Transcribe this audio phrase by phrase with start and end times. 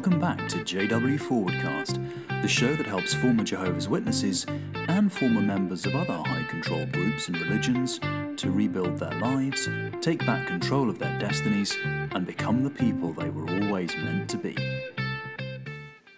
[0.00, 4.46] welcome back to JW Forwardcast, the show that helps former Jehovah's Witnesses
[4.88, 8.00] and former members of other high control groups and religions
[8.38, 9.68] to rebuild their lives,
[10.00, 14.38] take back control of their destinies, and become the people they were always meant to
[14.38, 14.56] be.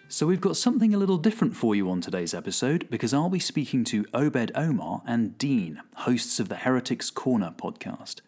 [0.07, 3.37] So, we've got something a little different for you on today's episode because I'll be
[3.37, 8.21] speaking to Obed Omar and Dean, hosts of the Heretics Corner podcast.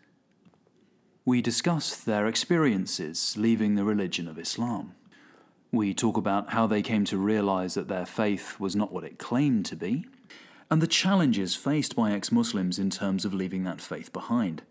[1.23, 4.95] We discuss their experiences leaving the religion of Islam.
[5.75, 9.19] We talk about how they came to realize that their faith was not what it
[9.19, 10.05] claimed to be,
[10.71, 14.61] and the challenges faced by ex Muslims in terms of leaving that faith behind.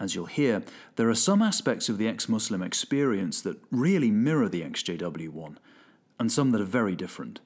[0.00, 0.64] As you'll hear,
[0.96, 5.60] there are some aspects of the ex Muslim experience that really mirror the XJW one,
[6.18, 7.38] and some that are very different.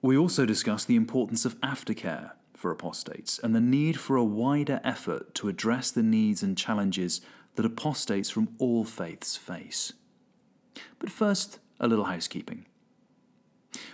[0.00, 4.80] We also discuss the importance of aftercare for apostates and the need for a wider
[4.82, 7.20] effort to address the needs and challenges
[7.56, 9.92] that apostates from all faiths face.
[10.98, 12.66] But first, a little housekeeping.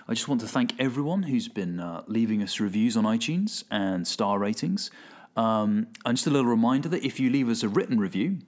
[0.08, 4.06] I just want to thank everyone who's been uh, leaving us reviews on iTunes and
[4.06, 4.90] star ratings.
[5.36, 8.38] Um, and just a little reminder that if you leave us a written review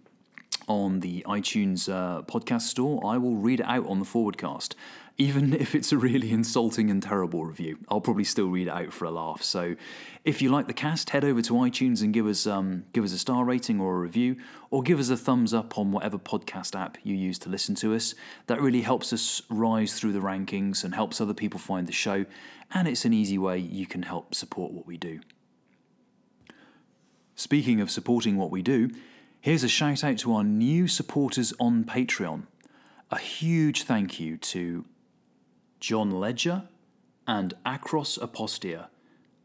[0.68, 4.74] on the iTunes uh, podcast store, I will read it out on the forwardcast
[5.18, 7.78] even if it's a really insulting and terrible review.
[7.88, 9.42] I'll probably still read it out for a laugh.
[9.42, 9.76] So,
[10.24, 13.12] if you like the cast, head over to iTunes and give us um, give us
[13.12, 14.36] a star rating or a review,
[14.70, 17.94] or give us a thumbs up on whatever podcast app you use to listen to
[17.94, 18.14] us.
[18.46, 22.24] That really helps us rise through the rankings and helps other people find the show.
[22.74, 25.20] And it's an easy way you can help support what we do.
[27.34, 28.90] Speaking of supporting what we do,
[29.40, 32.44] here's a shout out to our new supporters on Patreon.
[33.10, 34.84] A huge thank you to
[35.82, 36.62] John Ledger,
[37.26, 38.86] and Acros Apostia.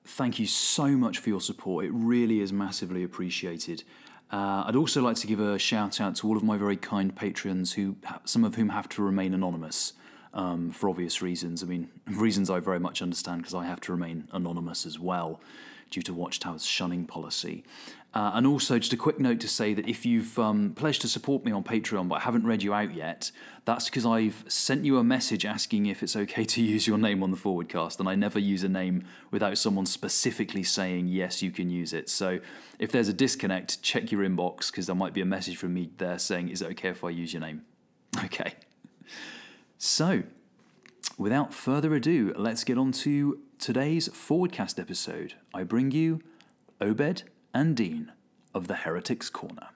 [0.05, 1.85] Thank you so much for your support.
[1.85, 3.83] It really is massively appreciated.
[4.31, 7.15] Uh, I'd also like to give a shout out to all of my very kind
[7.15, 9.93] patrons, who some of whom have to remain anonymous
[10.31, 11.63] um, for obvious reasons.
[11.63, 15.41] I mean, reasons I very much understand because I have to remain anonymous as well
[15.89, 17.63] due to Watchtower's shunning policy.
[18.17, 21.07] Uh, and also, just a quick note to say that if you've um, pledged to
[21.07, 23.29] support me on Patreon but I haven't read you out yet,
[23.63, 27.21] that's because I've sent you a message asking if it's okay to use your name
[27.21, 31.51] on the forwardcast, and I never use a name without someone specifically saying yes, you
[31.51, 32.09] can use it.
[32.09, 32.39] So
[32.79, 35.91] if there's a disconnect, check your inbox because there might be a message from me
[35.99, 37.65] there saying, "Is it okay if I use your name?"
[38.25, 38.55] Okay.
[39.77, 40.23] So,
[41.19, 45.35] without further ado, let's get on to today's Forwardcast episode.
[45.53, 46.21] I bring you
[46.81, 47.21] Obed
[47.57, 48.11] and Dean
[48.53, 49.69] of the Heretics Corner.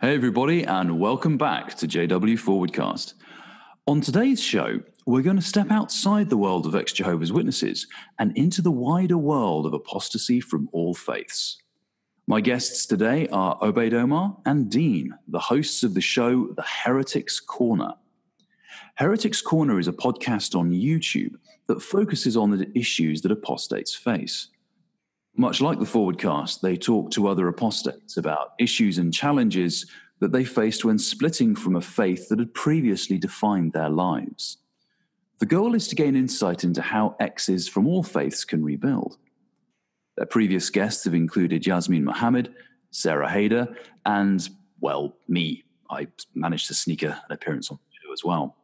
[0.00, 3.12] Hey, everybody, and welcome back to JW Forwardcast.
[3.86, 7.86] On today's show, we're going to step outside the world of ex Jehovah's Witnesses
[8.18, 11.58] and into the wider world of apostasy from all faiths.
[12.26, 17.38] My guests today are Obed Omar and Dean, the hosts of the show The Heretics
[17.38, 17.92] Corner.
[18.96, 21.34] Heretics Corner is a podcast on YouTube
[21.66, 24.48] that focuses on the issues that apostates face.
[25.36, 29.86] Much like the Forwardcast, they talk to other apostates about issues and challenges
[30.20, 34.58] that they faced when splitting from a faith that had previously defined their lives.
[35.38, 39.18] The goal is to gain insight into how exes from all faiths can rebuild.
[40.16, 42.54] Their previous guests have included Yasmine Mohammed,
[42.92, 43.74] Sarah Haider,
[44.06, 44.48] and,
[44.80, 45.64] well, me.
[45.90, 48.56] I managed to sneak an appearance on the show as well.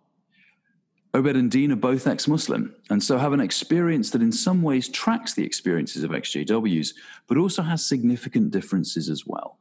[1.13, 4.63] Obed and Dean are both ex Muslim, and so have an experience that in some
[4.63, 6.95] ways tracks the experiences of XJWs,
[7.27, 9.59] but also has significant differences as well.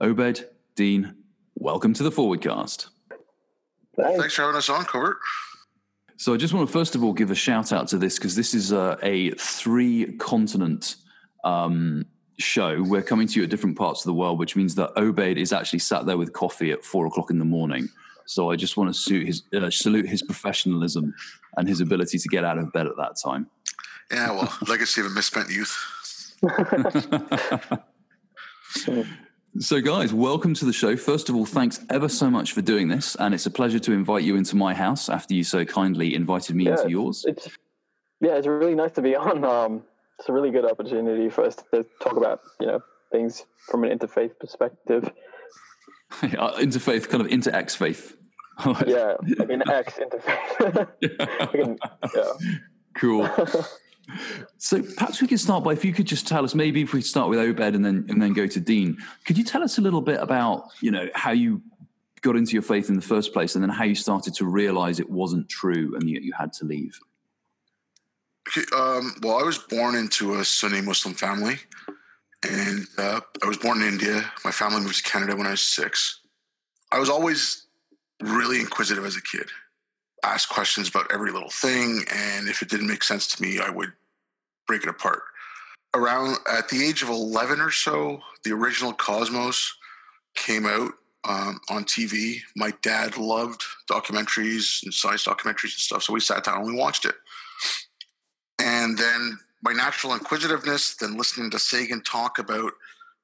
[0.00, 1.14] Obed, Dean,
[1.54, 2.88] welcome to the Forwardcast.
[3.96, 4.20] Thanks.
[4.20, 5.18] Thanks for having us on, Covert.
[6.16, 8.34] So I just want to first of all give a shout out to this because
[8.34, 10.96] this is a, a three continent
[11.44, 12.04] um,
[12.38, 12.82] show.
[12.82, 15.52] We're coming to you at different parts of the world, which means that Obed is
[15.52, 17.88] actually sat there with coffee at four o'clock in the morning
[18.26, 21.14] so I just want to his, uh, salute his professionalism
[21.56, 23.48] and his ability to get out of bed at that time.
[24.10, 25.74] Yeah, well, legacy of a misspent youth.
[29.58, 30.96] so, guys, welcome to the show.
[30.96, 33.92] First of all, thanks ever so much for doing this, and it's a pleasure to
[33.92, 37.24] invite you into my house after you so kindly invited me yeah, into yours.
[37.26, 37.48] It's,
[38.20, 39.44] yeah, it's really nice to be on.
[39.44, 39.82] Um,
[40.18, 42.80] it's a really good opportunity for us to talk about you know
[43.12, 45.10] things from an interfaith perspective.
[46.38, 48.16] Uh, interfaith, kind of into X faith.
[48.86, 50.88] yeah, I mean X interfaith.
[52.14, 52.32] yeah.
[52.94, 53.28] Cool.
[54.56, 57.02] so perhaps we could start by if you could just tell us maybe if we
[57.02, 58.96] start with Obed and then and then go to Dean.
[59.26, 61.60] Could you tell us a little bit about you know how you
[62.22, 64.98] got into your faith in the first place and then how you started to realize
[64.98, 66.98] it wasn't true and you, you had to leave?
[68.74, 71.58] Um, well, I was born into a Sunni Muslim family,
[72.48, 74.30] And uh, I was born in India.
[74.44, 76.20] My family moved to Canada when I was six.
[76.92, 77.66] I was always
[78.22, 79.48] really inquisitive as a kid,
[80.24, 82.04] asked questions about every little thing.
[82.12, 83.92] And if it didn't make sense to me, I would
[84.66, 85.22] break it apart.
[85.94, 89.76] Around at the age of 11 or so, the original Cosmos
[90.34, 90.92] came out
[91.28, 92.38] um, on TV.
[92.54, 96.02] My dad loved documentaries and science documentaries and stuff.
[96.04, 97.14] So we sat down and we watched it.
[98.58, 102.72] And then my natural inquisitiveness, then listening to Sagan talk about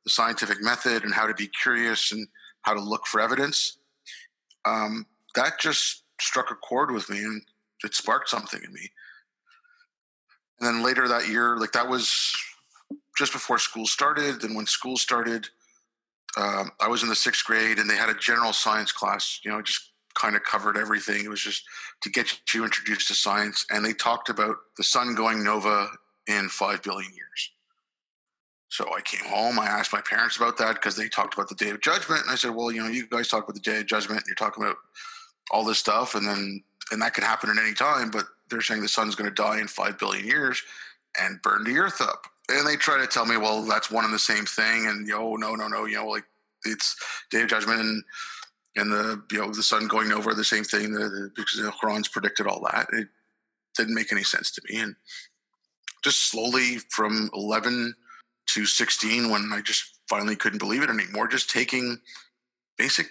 [0.02, 2.26] the scientific method and how to be curious and
[2.62, 3.78] how to look for evidence,
[4.64, 5.06] um,
[5.36, 7.42] that just struck a chord with me and
[7.84, 8.90] it sparked something in me.
[10.58, 12.34] And then later that year, like that was
[13.16, 14.42] just before school started.
[14.42, 15.46] And when school started,
[16.36, 19.52] um, I was in the sixth grade and they had a general science class, you
[19.52, 21.24] know, just kind of covered everything.
[21.24, 21.62] It was just
[22.00, 23.64] to get you introduced to science.
[23.70, 25.88] And they talked about the sun going nova
[26.26, 27.50] in 5 billion years.
[28.68, 29.58] So I came home.
[29.58, 32.22] I asked my parents about that because they talked about the day of judgment.
[32.22, 34.26] And I said, well, you know, you guys talk about the day of judgment and
[34.26, 34.76] you're talking about
[35.50, 36.14] all this stuff.
[36.14, 39.28] And then, and that could happen at any time, but they're saying the sun's going
[39.28, 40.62] to die in 5 billion years
[41.20, 42.26] and burn the earth up.
[42.48, 44.86] And they try to tell me, well, that's one and the same thing.
[44.86, 46.24] And, you know, no, no, no, you know, like
[46.64, 46.96] it's
[47.30, 48.04] day of judgment and,
[48.76, 51.70] and the, you know, the sun going over the same thing the, the, because the
[51.70, 52.86] Quran's predicted all that.
[52.92, 53.08] It
[53.76, 54.80] didn't make any sense to me.
[54.80, 54.96] And
[56.02, 57.94] just slowly from 11
[58.48, 61.98] to 16 when I just finally couldn't believe it anymore, just taking
[62.76, 63.06] basic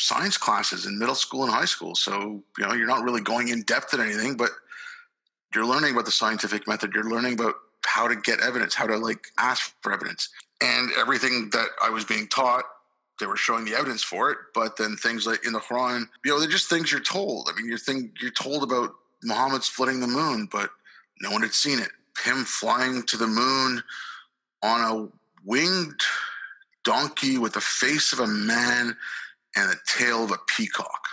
[0.00, 1.94] science classes in middle school and high school.
[1.94, 4.50] So, you know, you're not really going in depth at anything, but
[5.54, 6.92] you're learning about the scientific method.
[6.94, 7.54] You're learning about
[7.86, 10.28] how to get evidence, how to like ask for evidence.
[10.60, 12.64] And everything that I was being taught,
[13.18, 14.38] they were showing the evidence for it.
[14.54, 17.48] But then things like in the Quran, you know, they're just things you're told.
[17.50, 17.78] I mean, you're
[18.20, 20.70] you're told about Muhammad splitting the moon, but
[21.20, 21.90] no one had seen it.
[22.24, 23.82] Him flying to the moon
[24.62, 25.08] on a
[25.44, 26.00] winged
[26.84, 28.96] donkey with the face of a man
[29.56, 31.08] and the tail of a peacock.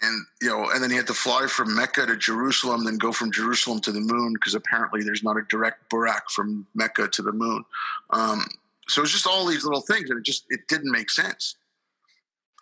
[0.00, 3.10] And you know, and then he had to fly from Mecca to Jerusalem, then go
[3.10, 7.22] from Jerusalem to the moon because apparently there's not a direct burak from Mecca to
[7.22, 7.64] the moon.
[8.10, 8.46] Um,
[8.88, 11.56] so it's just all these little things, and it just it didn't make sense.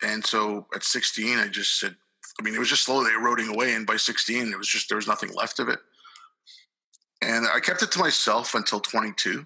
[0.03, 1.95] And so at 16, I just said,
[2.39, 4.97] I mean, it was just slowly eroding away, and by 16, it was just there
[4.97, 5.79] was nothing left of it.
[7.21, 9.45] And I kept it to myself until 22.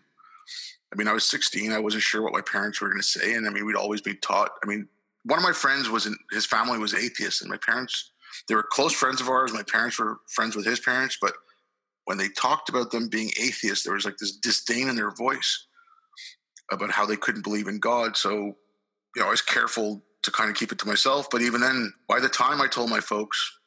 [0.92, 1.72] I mean, I was 16.
[1.72, 3.34] I wasn't sure what my parents were going to say.
[3.34, 4.52] And I mean, we'd always be taught.
[4.64, 4.88] I mean,
[5.24, 8.12] one of my friends was in his family was atheist, and my parents,
[8.48, 9.54] they were close friends of ours.
[9.54, 11.34] My parents were friends with his parents, but
[12.06, 15.68] when they talked about them being atheists, there was like this disdain in their voice
[16.72, 18.18] about how they couldn't believe in God.
[18.18, 18.34] So,
[19.16, 21.30] you know, I was careful to kind of keep it to myself.
[21.30, 23.60] But even then, by the time I told my folks,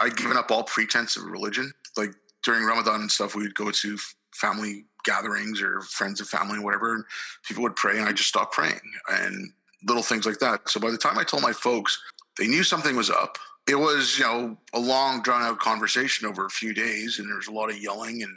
[0.00, 1.72] I'd given up all pretense of religion.
[1.96, 2.14] Like
[2.44, 3.98] during Ramadan and stuff, we would go to
[4.34, 7.04] family gatherings or friends of family whatever, and
[7.46, 9.52] people would pray, and I just stopped praying and
[9.86, 10.68] little things like that.
[10.68, 12.00] So by the time I told my folks,
[12.36, 13.38] they knew something was up.
[13.68, 17.36] It was, you know, a long, drawn out conversation over a few days, and there
[17.36, 18.34] was a lot of yelling and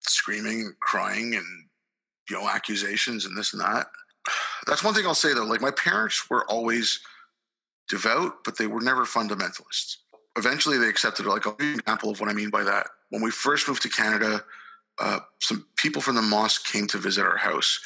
[0.00, 1.46] screaming and crying and,
[2.30, 3.86] you know, accusations and this and that.
[4.66, 5.44] That's one thing I'll say though.
[5.44, 7.00] Like my parents were always
[7.88, 9.96] devout, but they were never fundamentalists
[10.36, 11.26] eventually they accepted.
[11.26, 12.86] Like I'll give you an example of what I mean by that.
[13.12, 14.42] When we first moved to Canada,
[14.98, 17.78] uh, some people from the mosque came to visit our house.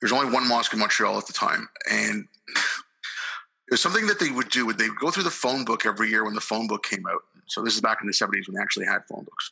[0.00, 2.28] There's only one mosque in Montreal at the time, and
[3.66, 4.72] it was something that they would do.
[4.72, 7.24] They would go through the phone book every year when the phone book came out.
[7.46, 9.50] So this is back in the 70s when they actually had phone books.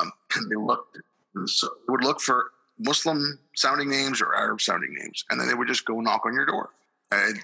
[0.00, 0.12] Um,
[0.48, 0.96] they looked,
[1.44, 2.46] so they would look for
[2.78, 6.32] Muslim sounding names or Arab sounding names, and then they would just go knock on
[6.32, 6.70] your door.
[7.12, 7.38] And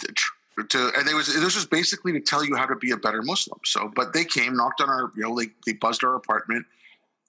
[0.70, 3.20] to and it was this was basically to tell you how to be a better
[3.20, 3.60] Muslim.
[3.62, 6.64] So, but they came, knocked on our, you know, they they buzzed our apartment.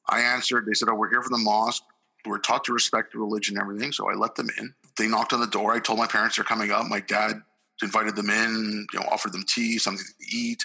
[0.09, 0.65] I answered.
[0.65, 1.83] They said, "Oh, we're here for the mosque.
[2.25, 4.73] We're taught to respect the religion and everything." So I let them in.
[4.97, 5.73] They knocked on the door.
[5.73, 6.85] I told my parents they're coming up.
[6.87, 7.41] My dad
[7.81, 8.87] invited them in.
[8.93, 10.63] You know, offered them tea, something to eat,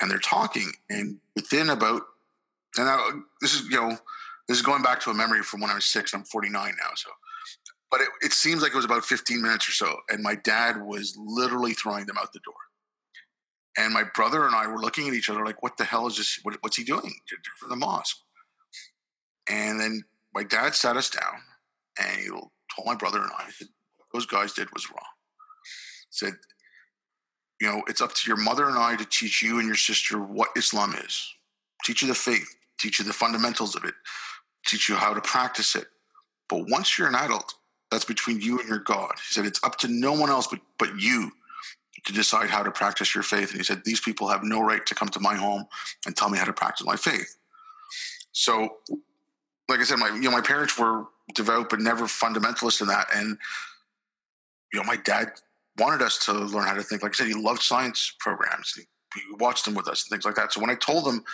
[0.00, 0.72] and they're talking.
[0.90, 2.02] And within about,
[2.76, 3.98] and I, this is you know,
[4.48, 6.14] this is going back to a memory from when I was six.
[6.14, 7.10] I'm 49 now, so
[7.90, 9.96] but it, it seems like it was about 15 minutes or so.
[10.08, 12.54] And my dad was literally throwing them out the door.
[13.76, 16.16] And my brother and I were looking at each other like, what the hell is
[16.16, 16.40] this?
[16.42, 17.14] What, what's he doing
[17.58, 18.18] for the mosque?
[19.50, 20.02] And then
[20.34, 21.40] my dad sat us down
[21.98, 23.44] and he told my brother and I
[23.96, 25.06] what those guys did was wrong.
[26.10, 26.34] He Said,
[27.60, 30.18] you know, it's up to your mother and I to teach you and your sister
[30.18, 31.34] what Islam is.
[31.84, 33.94] Teach you the faith, teach you the fundamentals of it,
[34.66, 35.86] teach you how to practice it.
[36.48, 37.54] But once you're an adult,
[37.90, 39.12] that's between you and your God.
[39.16, 41.32] He said, It's up to no one else but, but you
[42.04, 43.50] to decide how to practice your faith.
[43.50, 45.64] And he said, These people have no right to come to my home
[46.06, 47.36] and tell me how to practice my faith.
[48.32, 48.76] So,
[49.68, 53.06] like I said, my you know, my parents were devout, but never fundamentalist in that.
[53.14, 53.38] And
[54.72, 55.32] you know, my dad
[55.78, 57.02] wanted us to learn how to think.
[57.02, 58.74] Like I said, he loved science programs.
[58.74, 58.82] He,
[59.14, 60.52] he watched them with us and things like that.
[60.52, 61.24] So when I told him,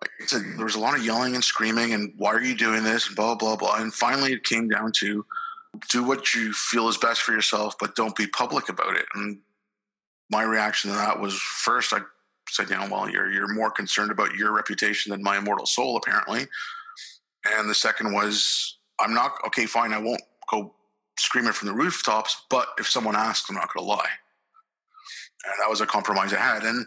[0.00, 2.56] like I said, there was a lot of yelling and screaming, and why are you
[2.56, 3.76] doing this, and blah blah blah.
[3.76, 5.24] And finally, it came down to
[5.88, 9.06] do what you feel is best for yourself, but don't be public about it.
[9.14, 9.38] And
[10.30, 12.00] my reaction to that was first, I
[12.48, 15.96] said, you know, well, you're you're more concerned about your reputation than my immortal soul,
[15.96, 16.46] apparently.
[17.44, 19.66] And the second was, I'm not okay.
[19.66, 20.74] Fine, I won't go
[21.18, 24.08] screaming from the rooftops, but if someone asks, I'm not going to lie.
[25.44, 26.64] And that was a compromise I had.
[26.64, 26.86] And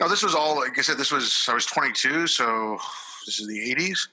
[0.00, 2.78] now this was all, like I said, this was I was 22, so
[3.26, 4.08] this is the 80s,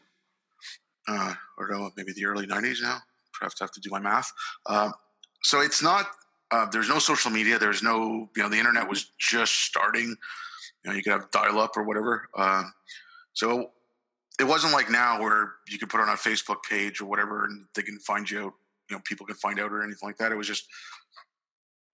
[1.08, 3.00] uh, or no, maybe the early 90s now.
[3.42, 4.32] I have to have to do my math.
[4.68, 4.94] Um,
[5.44, 6.12] so it's not.
[6.52, 7.58] Uh, there's no social media.
[7.58, 8.30] There's no.
[8.36, 10.16] You know, the internet was just starting.
[10.84, 12.30] You know, you could have dial up or whatever.
[12.36, 12.64] Uh,
[13.34, 13.72] so
[14.40, 17.66] it wasn't like now where you could put on a Facebook page or whatever, and
[17.76, 18.54] they can find you out.
[18.90, 20.32] You know, people can find out or anything like that.
[20.32, 20.66] It was just,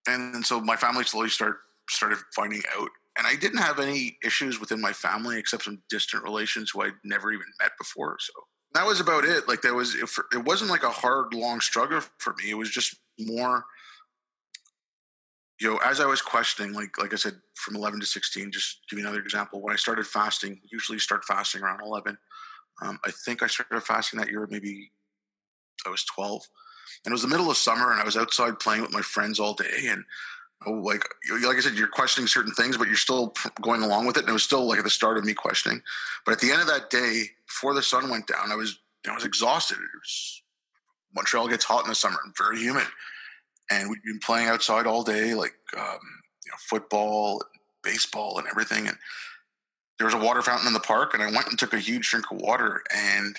[0.08, 1.58] and, and so my family slowly start
[1.90, 6.24] started finding out and I didn't have any issues within my family except some distant
[6.24, 8.18] relations who I'd never even met before.
[8.20, 8.32] So
[8.74, 9.48] that was about it.
[9.48, 12.52] Like there was, it wasn't like a hard, long struggle for me.
[12.52, 13.66] It was just more,
[15.60, 18.52] you know, as I was questioning, like like I said, from eleven to sixteen.
[18.52, 19.62] Just give you another example.
[19.62, 22.18] When I started fasting, usually start fasting around eleven.
[22.82, 24.48] Um, I think I started fasting that year.
[24.50, 24.92] Maybe
[25.86, 26.44] I was twelve,
[27.04, 29.40] and it was the middle of summer, and I was outside playing with my friends
[29.40, 30.04] all day, and
[30.66, 31.04] oh, like
[31.42, 34.22] like I said, you're questioning certain things, but you're still going along with it.
[34.22, 35.82] And it was still like at the start of me questioning.
[36.26, 39.14] But at the end of that day, before the sun went down, I was I
[39.14, 39.78] was exhausted.
[39.78, 40.44] Was,
[41.16, 42.86] Montreal gets hot in the summer and very humid,
[43.72, 46.00] and we'd been playing outside all day, like um,
[46.46, 47.42] you know, football,
[47.84, 48.88] baseball, and everything.
[48.88, 48.98] And
[49.98, 52.10] there was a water fountain in the park, and I went and took a huge
[52.10, 53.36] drink of water, and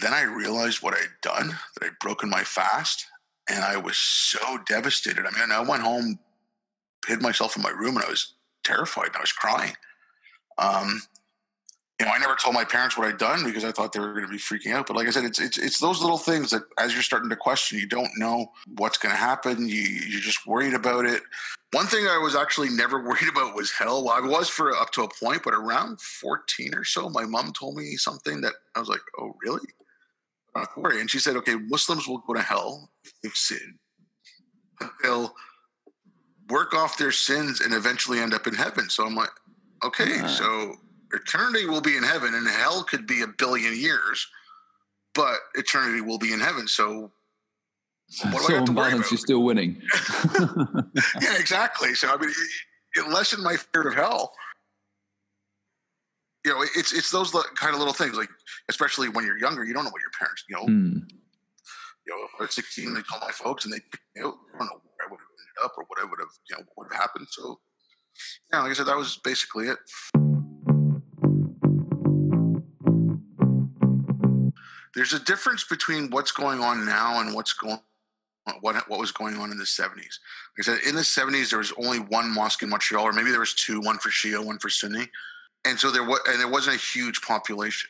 [0.00, 3.06] then I realized what I'd done, that I'd broken my fast
[3.48, 5.26] and I was so devastated.
[5.26, 6.18] I mean, I went home,
[7.06, 9.08] hid myself in my room, and I was terrified.
[9.08, 9.74] And I was crying.
[10.58, 11.02] Um,
[12.00, 14.12] you know, I never told my parents what I'd done because I thought they were
[14.12, 14.86] going to be freaking out.
[14.86, 17.36] But like I said, it's it's it's those little things that as you're starting to
[17.36, 19.68] question, you don't know what's going to happen.
[19.68, 21.22] You you're just worried about it.
[21.72, 24.04] One thing I was actually never worried about was hell.
[24.04, 27.52] Well, I was for up to a point, but around 14 or so, my mom
[27.52, 29.68] told me something that I was like, "Oh, really?"
[30.54, 31.00] not worry.
[31.00, 33.78] And she said, okay, Muslims will go to hell if they sin.
[34.78, 35.34] But they'll
[36.48, 38.90] work off their sins and eventually end up in heaven.
[38.90, 39.30] So I'm like,
[39.84, 40.76] okay, so
[41.12, 44.26] eternity will be in heaven and hell could be a billion years,
[45.14, 46.68] but eternity will be in heaven.
[46.68, 47.12] So
[48.30, 49.80] what so on balance, you're still winning.
[51.20, 51.94] yeah, exactly.
[51.94, 54.32] So I mean, it, it lessened my fear of hell
[56.44, 58.28] you know, it's it's those kind of little things, like
[58.68, 60.62] especially when you're younger, you don't know what your parents, you know.
[60.64, 61.08] Mm.
[62.04, 63.78] You know, if I was 16, they told my folks, and they,
[64.16, 66.18] you know, I don't know where I would have ended up or what I would
[66.18, 67.28] have, you know, what would have happened.
[67.30, 67.60] So,
[68.52, 69.78] yeah, like I said, that was basically it.
[74.94, 77.80] There's a difference between what's going on now and what's going
[78.60, 79.94] what what was going on in the 70s.
[79.96, 83.30] Like I said, in the 70s, there was only one mosque in Montreal, or maybe
[83.30, 85.08] there was two, one for Shia, one for Sunni.
[85.64, 87.88] And so there was and there wasn't a huge population.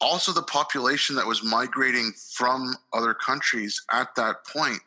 [0.00, 4.80] Also the population that was migrating from other countries at that point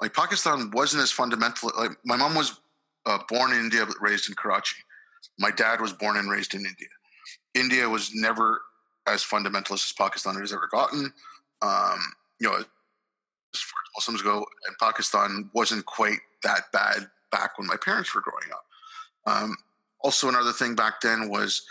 [0.00, 2.60] like pakistan wasn't as fundamental like my mom was
[3.06, 4.76] uh, born in india but raised in karachi.
[5.38, 6.88] My dad was born and raised in india.
[7.54, 8.62] India was never
[9.06, 11.12] as fundamentalist as pakistan has ever gotten
[11.62, 11.98] um,
[12.40, 17.66] you know as far as muslims go and pakistan wasn't quite that bad back when
[17.66, 18.64] my parents were growing up
[19.26, 19.56] um,
[20.02, 21.62] also another thing back then was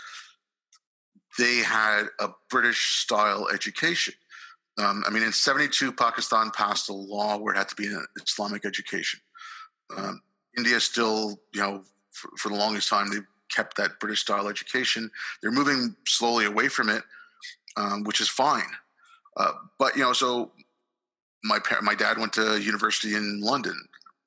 [1.38, 4.14] they had a British style education.
[4.78, 8.04] Um, I mean, in 72, Pakistan passed a law where it had to be an
[8.22, 9.20] Islamic education.
[9.96, 10.20] Um,
[10.56, 13.18] India still, you know, for, for, the longest time, they
[13.54, 15.10] kept that British style education.
[15.42, 17.02] They're moving slowly away from it,
[17.76, 18.62] um, which is fine.
[19.36, 20.52] Uh, but, you know, so
[21.42, 23.76] my, par- my dad went to university in London.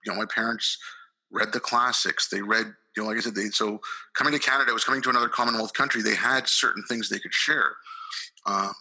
[0.06, 0.77] You know, my parents
[1.32, 2.30] read the classics.
[2.30, 3.80] They read you know, like I said, they so
[4.16, 6.01] coming to Canada was coming to another Commonwealth country.
[6.01, 7.74] They had certain things they could share,
[8.48, 8.74] uh,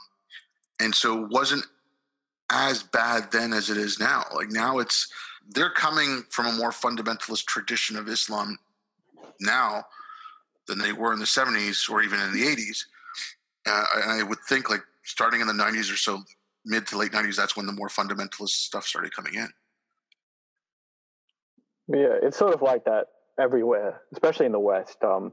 [0.80, 1.66] and so wasn't
[2.50, 4.24] as bad then as it is now.
[4.34, 5.08] Like now, it's
[5.50, 8.58] they're coming from a more fundamentalist tradition of Islam
[9.38, 9.84] now
[10.66, 12.84] than they were in the '70s or even in the '80s.
[13.66, 16.22] Uh, and I would think like starting in the '90s or so,
[16.64, 19.48] mid to late '90s, that's when the more fundamentalist stuff started coming in.
[21.88, 23.06] Yeah, it's sort of like that
[23.38, 24.96] everywhere, especially in the West.
[25.04, 25.32] Um,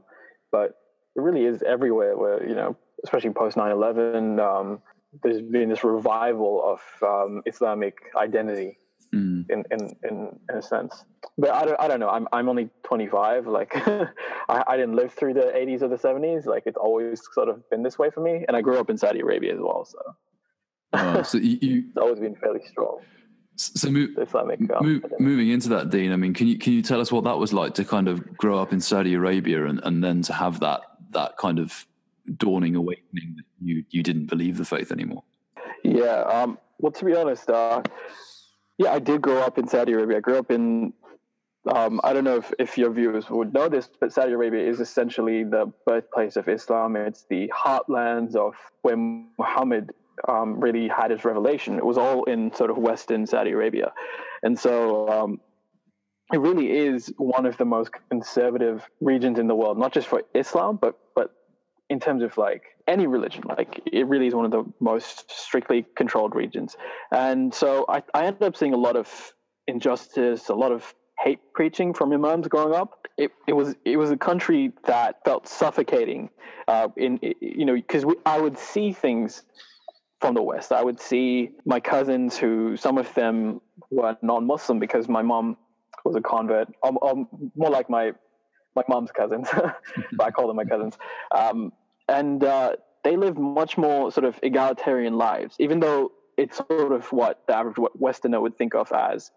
[0.52, 0.74] but
[1.16, 4.80] it really is everywhere where, you know, especially post 9 11, um,
[5.22, 8.78] there's been this revival of um, Islamic identity
[9.14, 9.50] mm.
[9.50, 11.04] in, in, in, in a sense.
[11.38, 12.08] But I don't, I don't know.
[12.08, 13.46] I'm, I'm only 25.
[13.46, 14.08] Like I,
[14.48, 16.46] I didn't live through the 80s or the 70s.
[16.46, 18.44] Like it's always sort of been this way for me.
[18.46, 19.84] And I grew up in Saudi Arabia as well.
[19.84, 19.98] So,
[20.94, 23.00] oh, so you, you, it's always been fairly strong.
[23.56, 26.12] So mo- Islamic, um, moving into that, Dean.
[26.12, 28.36] I mean, can you can you tell us what that was like to kind of
[28.36, 30.80] grow up in Saudi Arabia and, and then to have that
[31.10, 31.86] that kind of
[32.36, 35.22] dawning awakening that you you didn't believe the faith anymore?
[35.84, 36.22] Yeah.
[36.22, 37.82] Um, well, to be honest, uh,
[38.78, 40.18] yeah, I did grow up in Saudi Arabia.
[40.18, 40.92] I grew up in.
[41.66, 44.80] Um, I don't know if, if your viewers would know this, but Saudi Arabia is
[44.80, 46.94] essentially the birthplace of Islam.
[46.94, 49.92] It's the heartlands of where Muhammad
[50.28, 51.78] um, really had his revelation.
[51.78, 53.92] It was all in sort of Western Saudi Arabia.
[54.42, 55.40] And so um,
[56.32, 60.22] it really is one of the most conservative regions in the world, not just for
[60.34, 61.32] Islam, but, but
[61.94, 63.44] in terms of like any religion.
[63.48, 66.76] Like it really is one of the most strictly controlled regions.
[67.12, 69.08] And so I, I ended up seeing a lot of
[69.68, 73.06] injustice, a lot of hate preaching from imams growing up.
[73.16, 76.30] It, it was it was a country that felt suffocating.
[76.66, 79.44] Uh, in you know because I would see things
[80.20, 80.72] from the West.
[80.72, 83.60] I would see my cousins who some of them
[83.90, 85.56] were non-Muslim because my mom
[86.04, 88.12] was a convert, um, more like my
[88.74, 89.48] my mom's cousins,
[90.12, 90.94] but I call them my cousins.
[91.30, 91.72] Um,
[92.08, 97.10] and uh, they lived much more sort of egalitarian lives, even though it's sort of
[97.12, 99.30] what the average Westerner would think of as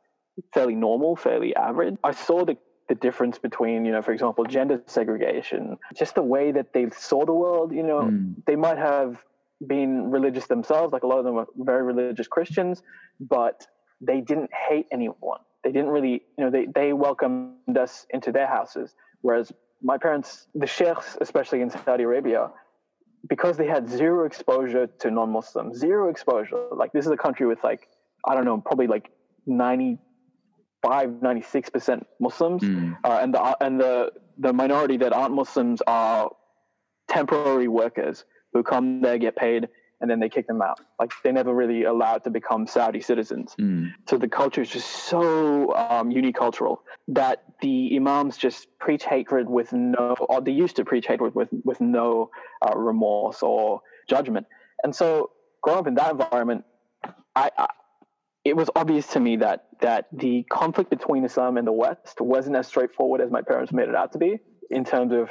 [0.54, 1.96] fairly normal, fairly average.
[2.04, 2.58] I saw the
[2.88, 7.26] the difference between, you know, for example, gender segregation, just the way that they saw
[7.26, 7.74] the world.
[7.74, 8.36] You know, mm.
[8.46, 9.22] they might have
[9.66, 12.84] been religious themselves, like a lot of them were very religious Christians,
[13.20, 13.68] but
[14.00, 15.40] they didn't hate anyone.
[15.64, 18.96] They didn't really, you know, they, they welcomed us into their houses.
[19.22, 22.52] Whereas my parents, the sheikhs, especially in Saudi Arabia,
[23.30, 26.68] because they had zero exposure to non-Muslims, zero exposure.
[26.72, 27.88] Like this is a country with like,
[28.26, 29.12] I don't know, probably like
[29.46, 32.64] 95, 96% Muslims.
[32.64, 32.98] Mm.
[33.04, 36.32] Uh, and the, and the, the minority that aren't Muslims are
[37.08, 39.68] temporary workers who come there, get paid,
[40.00, 40.80] and then they kick them out.
[41.00, 43.56] Like they never really allowed to become Saudi citizens.
[43.60, 43.94] Mm.
[44.08, 46.78] So the culture is just so um, unicultural
[47.10, 51.50] that the imams just preach hatred with no, or they used to preach hatred with
[51.64, 52.30] with no
[52.62, 54.46] uh, remorse or judgment.
[54.84, 55.32] And so
[55.62, 56.64] growing up in that environment,
[57.36, 57.68] I, I
[58.46, 62.56] it was obvious to me that that the conflict between Islam and the West wasn't
[62.56, 65.30] as straightforward as my parents made it out to be in terms of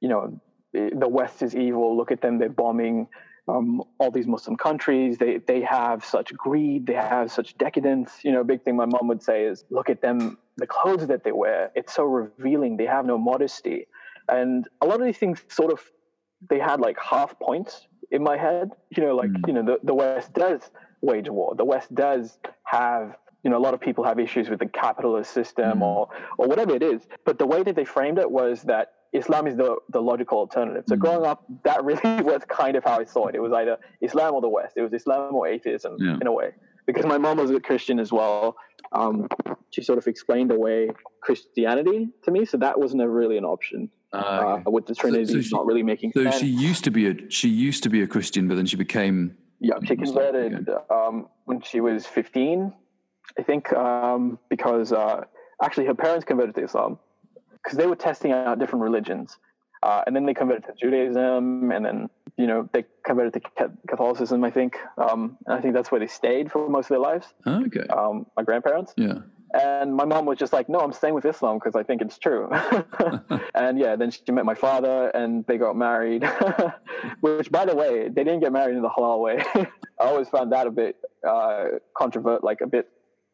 [0.00, 0.40] you know
[0.72, 1.96] the West is evil.
[1.96, 3.08] Look at them; they're bombing
[3.48, 5.18] um, all these Muslim countries.
[5.18, 6.86] They they have such greed.
[6.86, 8.12] They have such decadence.
[8.22, 11.06] You know, a big thing my mom would say is, look at them, the clothes
[11.06, 11.70] that they wear.
[11.74, 12.76] It's so revealing.
[12.76, 13.86] They have no modesty,
[14.28, 15.80] and a lot of these things sort of
[16.48, 18.70] they had like half points in my head.
[18.90, 19.46] You know, like mm.
[19.46, 21.54] you know, the the West does wage war.
[21.54, 25.30] The West does have you know, a lot of people have issues with the capitalist
[25.32, 25.82] system mm.
[25.82, 27.02] or or whatever it is.
[27.24, 30.84] But the way that they framed it was that Islam is the, the logical alternative.
[30.86, 30.98] So mm.
[30.98, 33.34] growing up, that really was kind of how I saw it.
[33.34, 34.74] It was either Islam or the West.
[34.76, 36.18] It was Islam or atheism yeah.
[36.20, 36.52] in a way.
[36.86, 38.56] Because my mom was a Christian as well.
[38.92, 39.28] Um,
[39.70, 40.90] she sort of explained away
[41.20, 43.90] Christianity to me, so that was never really an option.
[44.10, 44.62] Uh, okay.
[44.66, 46.36] uh, with the Trinity so, so she, not really making so sense.
[46.36, 48.76] So she used to be a she used to be a Christian, but then she
[48.76, 52.72] became yeah she converted um, when she was fifteen,
[53.38, 55.24] I think, um, because uh,
[55.62, 56.98] actually her parents converted to Islam
[57.62, 59.38] because they were testing out different religions.
[59.82, 64.42] Uh, and then they converted to Judaism, and then you know they converted to Catholicism.
[64.42, 67.32] I think, um, and I think that's where they stayed for most of their lives.
[67.46, 67.86] Oh, okay.
[67.88, 68.92] Um, my grandparents.
[68.96, 69.20] Yeah.
[69.54, 72.18] And my mom was just like, "No, I'm staying with Islam because I think it's
[72.18, 72.50] true."
[73.54, 76.28] and yeah, then she met my father, and they got married.
[77.20, 79.42] Which, by the way, they didn't get married in the halal way.
[79.54, 79.66] I
[80.00, 81.64] always found that a bit uh,
[81.96, 82.90] controvert, like a bit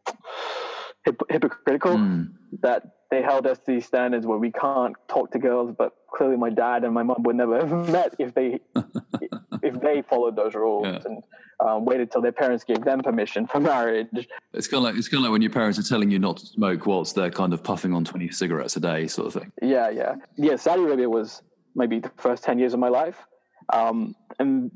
[1.30, 1.96] hypocritical.
[1.96, 2.32] Mm.
[2.62, 6.36] That they held us to these standards where we can't talk to girls, but clearly
[6.36, 8.60] my dad and my mom would never have met if they
[9.62, 11.00] if they followed those rules yeah.
[11.04, 11.22] and
[11.60, 14.08] um, waited till their parents gave them permission for marriage.
[14.52, 16.38] It's kind of like it's kind of like when your parents are telling you not
[16.38, 19.52] to smoke whilst they're kind of puffing on twenty cigarettes a day, sort of thing.
[19.62, 20.56] Yeah, yeah, yeah.
[20.56, 21.42] Saudi Arabia was
[21.74, 23.18] maybe the first ten years of my life,
[23.72, 24.70] um, and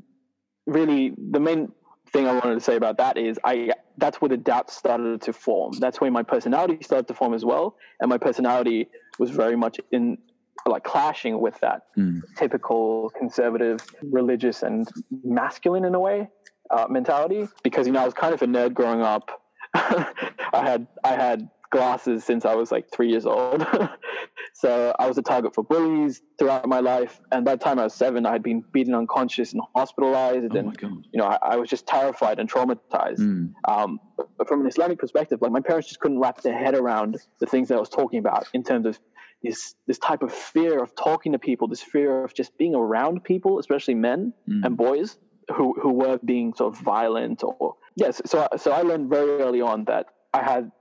[0.65, 1.71] really the main
[2.11, 5.33] thing I wanted to say about that is I that's where the doubts started to
[5.33, 5.73] form.
[5.79, 9.79] That's where my personality started to form as well, and my personality was very much
[9.91, 10.17] in
[10.65, 12.21] like clashing with that mm.
[12.35, 14.87] typical conservative, religious, and
[15.23, 16.27] masculine in a way
[16.69, 17.47] uh, mentality.
[17.63, 19.41] Because you know I was kind of a nerd growing up.
[19.73, 20.05] I
[20.53, 23.65] had I had glasses since I was like three years old.
[24.53, 27.19] so I was a target for bullies throughout my life.
[27.31, 30.47] And by the time I was seven, I had been beaten unconscious and hospitalized.
[30.51, 33.19] Oh and, you know, I, I, was just terrified and traumatized.
[33.19, 33.53] Mm.
[33.67, 33.99] Um,
[34.37, 37.45] but from an Islamic perspective, like my parents just couldn't wrap their head around the
[37.45, 38.99] things that I was talking about in terms of
[39.43, 43.23] this this type of fear of talking to people, this fear of just being around
[43.23, 44.65] people, especially men Mm.
[44.65, 45.17] and boys
[45.55, 48.21] who who were being sort of violent or yes.
[48.25, 50.71] So so I learned very early on that I had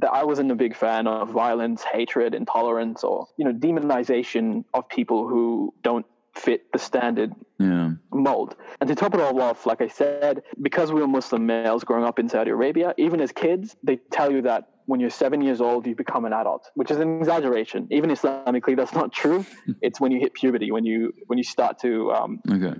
[0.00, 4.88] that I wasn't a big fan of violence, hatred, intolerance, or you know demonization of
[4.88, 7.92] people who don't fit the standard Yeah.
[8.12, 8.54] mold.
[8.80, 12.04] And to top it all off, like I said, because we were Muslim males growing
[12.04, 15.60] up in Saudi Arabia, even as kids, they tell you that when you're seven years
[15.60, 17.88] old, you become an adult, which is an exaggeration.
[17.90, 19.44] Even Islamically, that's not true.
[19.82, 22.74] it's when you hit puberty, when you when you start to um, Okay.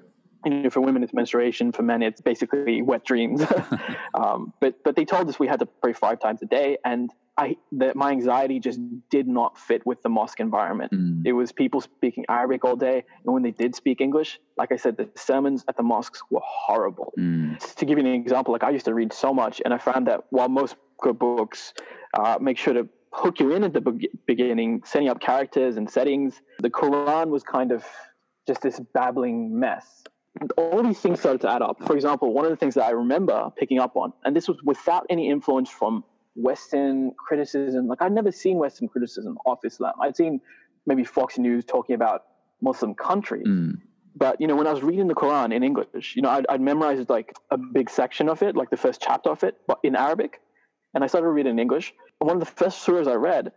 [0.45, 3.43] You know, for women it's menstruation, for men it's basically wet dreams.
[4.15, 7.11] um, but but they told us we had to pray five times a day, and
[7.37, 10.93] I that my anxiety just did not fit with the mosque environment.
[10.93, 11.23] Mm.
[11.25, 14.77] It was people speaking Arabic all day, and when they did speak English, like I
[14.77, 17.13] said, the sermons at the mosques were horrible.
[17.19, 17.59] Mm.
[17.77, 20.07] To give you an example, like I used to read so much, and I found
[20.09, 21.75] that while most good books
[22.15, 25.89] uh, make sure to hook you in at the be- beginning, setting up characters and
[25.91, 27.85] settings, the Quran was kind of
[28.47, 30.05] just this babbling mess.
[30.57, 31.83] All these things started to add up.
[31.87, 34.59] For example, one of the things that I remember picking up on, and this was
[34.65, 37.89] without any influence from Western criticism.
[37.89, 39.95] Like I'd never seen Western criticism of Islam.
[40.01, 40.41] I'd seen
[40.87, 42.25] maybe Fox News talking about
[42.61, 43.47] Muslim countries.
[43.47, 43.81] Mm.
[44.17, 46.61] But you know, when I was reading the Quran in English, you know, I'd, I'd
[46.61, 49.95] memorized like a big section of it, like the first chapter of it, but in
[49.95, 50.41] Arabic,
[50.95, 51.93] and I started reading in English.
[52.21, 53.53] And one of the first surahs I read,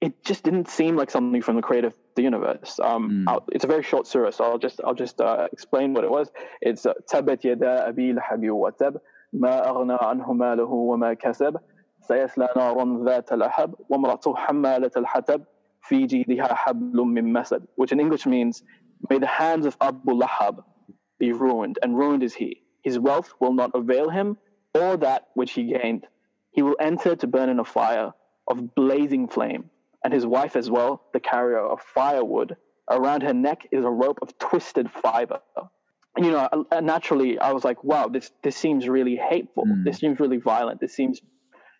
[0.00, 2.78] it just didn't seem like something from the creator of the universe.
[2.80, 3.24] Um, Mm.
[3.28, 6.10] I'll- it's a very short surah, so I'll just I'll just uh, explain what it
[6.10, 6.26] was.
[6.60, 8.96] It's uh, تبت يدا أبي لهب وتب
[9.32, 11.56] ما أغنى عنه ماله وما كسب
[12.00, 15.42] سيصلى نارا ذات لهب وامرأته حمالة الحطب
[15.80, 18.62] في جيدها حبل من مسد, which in English means,
[19.10, 20.62] may the hands of Abu Lahab
[21.18, 22.62] be ruined, and ruined is he.
[22.82, 24.36] His wealth will not avail him,
[24.74, 26.04] or that which he gained.
[26.52, 28.12] He will enter to burn in a fire
[28.50, 29.70] of blazing flame,
[30.03, 32.57] And his wife as well, the carrier of firewood.
[32.89, 35.39] Around her neck is a rope of twisted fiber.
[36.15, 39.65] And, you know, uh, naturally, I was like, wow, this this seems really hateful.
[39.65, 39.85] Mm.
[39.85, 40.81] This seems really violent.
[40.81, 41.21] This seems,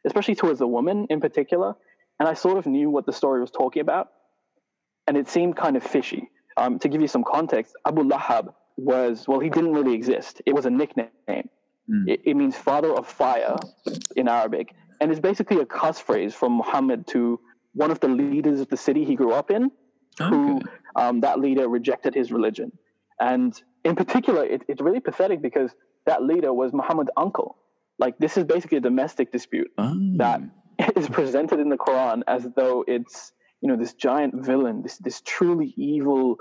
[0.05, 1.75] especially towards the woman in particular.
[2.19, 4.09] And I sort of knew what the story was talking about,
[5.07, 6.29] and it seemed kind of fishy.
[6.55, 10.41] Um, to give you some context, Abu Lahab was well, he didn't really exist.
[10.45, 11.09] It was a nickname.
[11.27, 12.07] Mm.
[12.07, 13.57] It, it means father of fire
[14.15, 17.39] in Arabic, and it's basically a cuss phrase from Muhammad to
[17.73, 19.71] one of the leaders of the city he grew up in,
[20.19, 20.61] who
[20.95, 22.71] um, that leader rejected his religion.
[23.19, 23.53] And
[23.83, 25.71] in particular, it, it's really pathetic because
[26.05, 27.57] that leader was Muhammad's uncle.
[27.97, 29.95] Like, this is basically a domestic dispute Oh.
[30.17, 30.41] that
[30.95, 33.31] is presented in the Quran as though it's,
[33.61, 36.37] you know, this giant villain, this, this truly evil,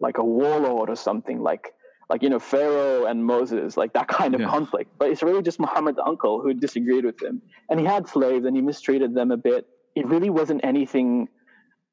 [0.00, 1.72] like a warlord or something, like,
[2.10, 4.48] like, you know, Pharaoh and Moses, like that kind of Yeah.
[4.48, 4.90] conflict.
[4.98, 7.42] But it's really just Muhammad's uncle who disagreed with him.
[7.68, 9.66] And he had slaves and he mistreated them a bit.
[9.98, 11.28] It really wasn't anything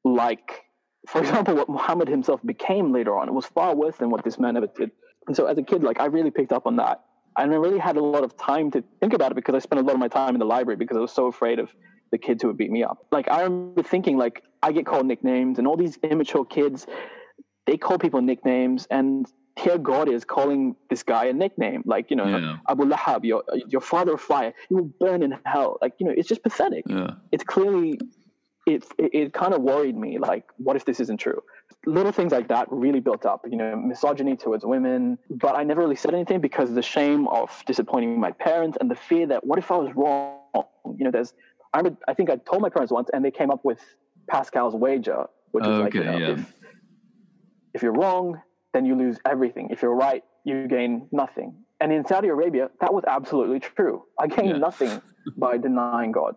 [0.04, 0.64] like,
[1.08, 3.28] for example, what Muhammad himself became later on.
[3.28, 4.92] It was far worse than what this man ever did.
[5.26, 7.02] And so as a kid, like I really picked up on that.
[7.36, 9.80] And I really had a lot of time to think about it because I spent
[9.80, 11.68] a lot of my time in the library because I was so afraid of
[12.12, 13.06] the kids who would beat me up.
[13.10, 16.86] Like I remember thinking like I get called nicknames and all these immature kids,
[17.66, 19.26] they call people nicknames and
[19.58, 21.82] here God is calling this guy a nickname.
[21.86, 22.56] Like, you know, Yeah.
[22.68, 25.78] Abu Lahab, your your father of fire, you will burn in hell.
[25.80, 27.12] Like, you know, it's just pathetic Yeah.
[27.32, 27.98] it's clearly
[28.66, 31.40] it, it, it kind of worried me like what if this isn't true
[31.86, 35.80] little things like that really built up you know misogyny towards women but i never
[35.82, 39.56] really said anything because the shame of disappointing my parents and the fear that what
[39.58, 40.40] if i was wrong
[40.98, 41.32] you know there's
[41.74, 43.78] i, remember, I think i told my parents once and they came up with
[44.28, 46.30] pascal's wager which is like you know, yeah.
[46.32, 46.54] if,
[47.74, 48.40] if you're wrong
[48.76, 51.48] then you lose everything if you're right you gain nothing
[51.80, 54.58] and in saudi arabia that was absolutely true i gained Yeah.
[54.68, 54.92] nothing
[55.44, 56.34] by denying god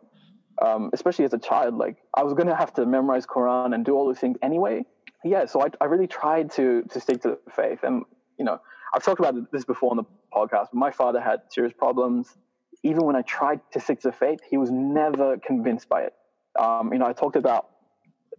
[0.62, 3.96] um, especially as a child, like I was gonna have to memorize Quran and do
[3.96, 4.84] all those things anyway.
[5.24, 8.04] Yeah, so I, I really tried to to stick to the faith, and
[8.38, 8.60] you know
[8.94, 10.68] I've talked about this before on the podcast.
[10.74, 12.36] But my father had serious problems.
[12.84, 16.14] Even when I tried to stick to the faith, he was never convinced by it.
[16.60, 17.70] Um, you know, I talked about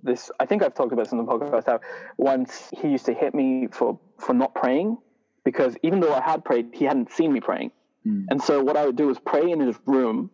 [0.03, 0.31] this.
[0.41, 1.67] I think I've talked about this in the podcast.
[1.67, 1.81] How
[2.17, 4.99] once he used to hit me for for not praying
[5.45, 7.73] because even though I had prayed, he hadn't seen me praying.
[8.07, 8.27] Mm.
[8.31, 10.31] And so what I would do was pray in his room.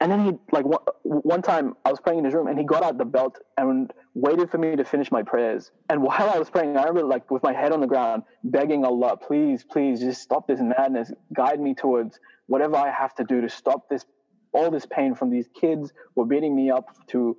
[0.00, 2.64] And then he like one, one time I was praying in his room and he
[2.64, 5.70] got out the belt and waited for me to finish my prayers.
[5.88, 8.84] And while I was praying, I remember like with my head on the ground, begging
[8.84, 11.12] Allah, please, please just stop this madness.
[11.32, 14.04] Guide me towards whatever I have to do to stop this
[14.52, 17.36] all this pain from these kids who were beating me up to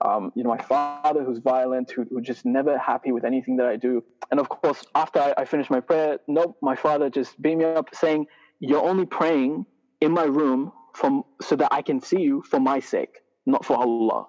[0.00, 3.66] um, you know, my father who's violent, who, who just never happy with anything that
[3.66, 4.04] I do.
[4.30, 7.64] And of course, after I, I finished my prayer, nope, my father just beat me
[7.64, 8.26] up saying,
[8.60, 9.66] you're only praying
[10.00, 13.76] in my room from so that I can see you for my sake, not for
[13.76, 14.26] Allah.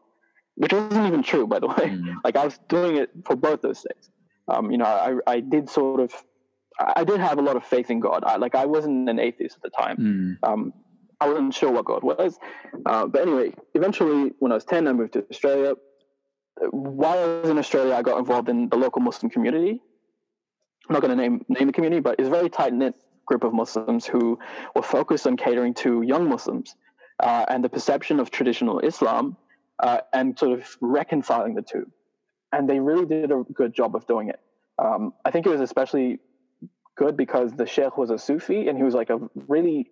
[0.56, 1.76] Which wasn't even true, by the way.
[1.76, 2.16] Mm.
[2.24, 4.10] Like I was doing it for both those things.
[4.48, 6.12] Um, you know, I, I did sort of,
[6.80, 8.24] I did have a lot of faith in God.
[8.26, 9.98] I, like I wasn't an atheist at the time.
[10.44, 10.50] Mm.
[10.50, 10.74] Um,
[11.22, 12.40] I wasn't sure what God was.
[12.86, 15.76] Uh, but anyway, eventually, when I was 10, I moved to Australia.
[16.72, 19.82] While I was in Australia, I got involved in the local Muslim community.
[20.88, 23.44] I'm not going to name name the community, but it's a very tight knit group
[23.44, 24.40] of Muslims who
[24.76, 26.76] were focused on catering to young Muslims
[27.20, 29.38] uh, and the perception of traditional Islam
[29.80, 31.90] uh, and sort of reconciling the two.
[32.52, 34.40] And they really did a good job of doing it.
[34.80, 36.20] Um, I think it was especially
[36.96, 39.90] good because the sheikh was a Sufi and he was like a really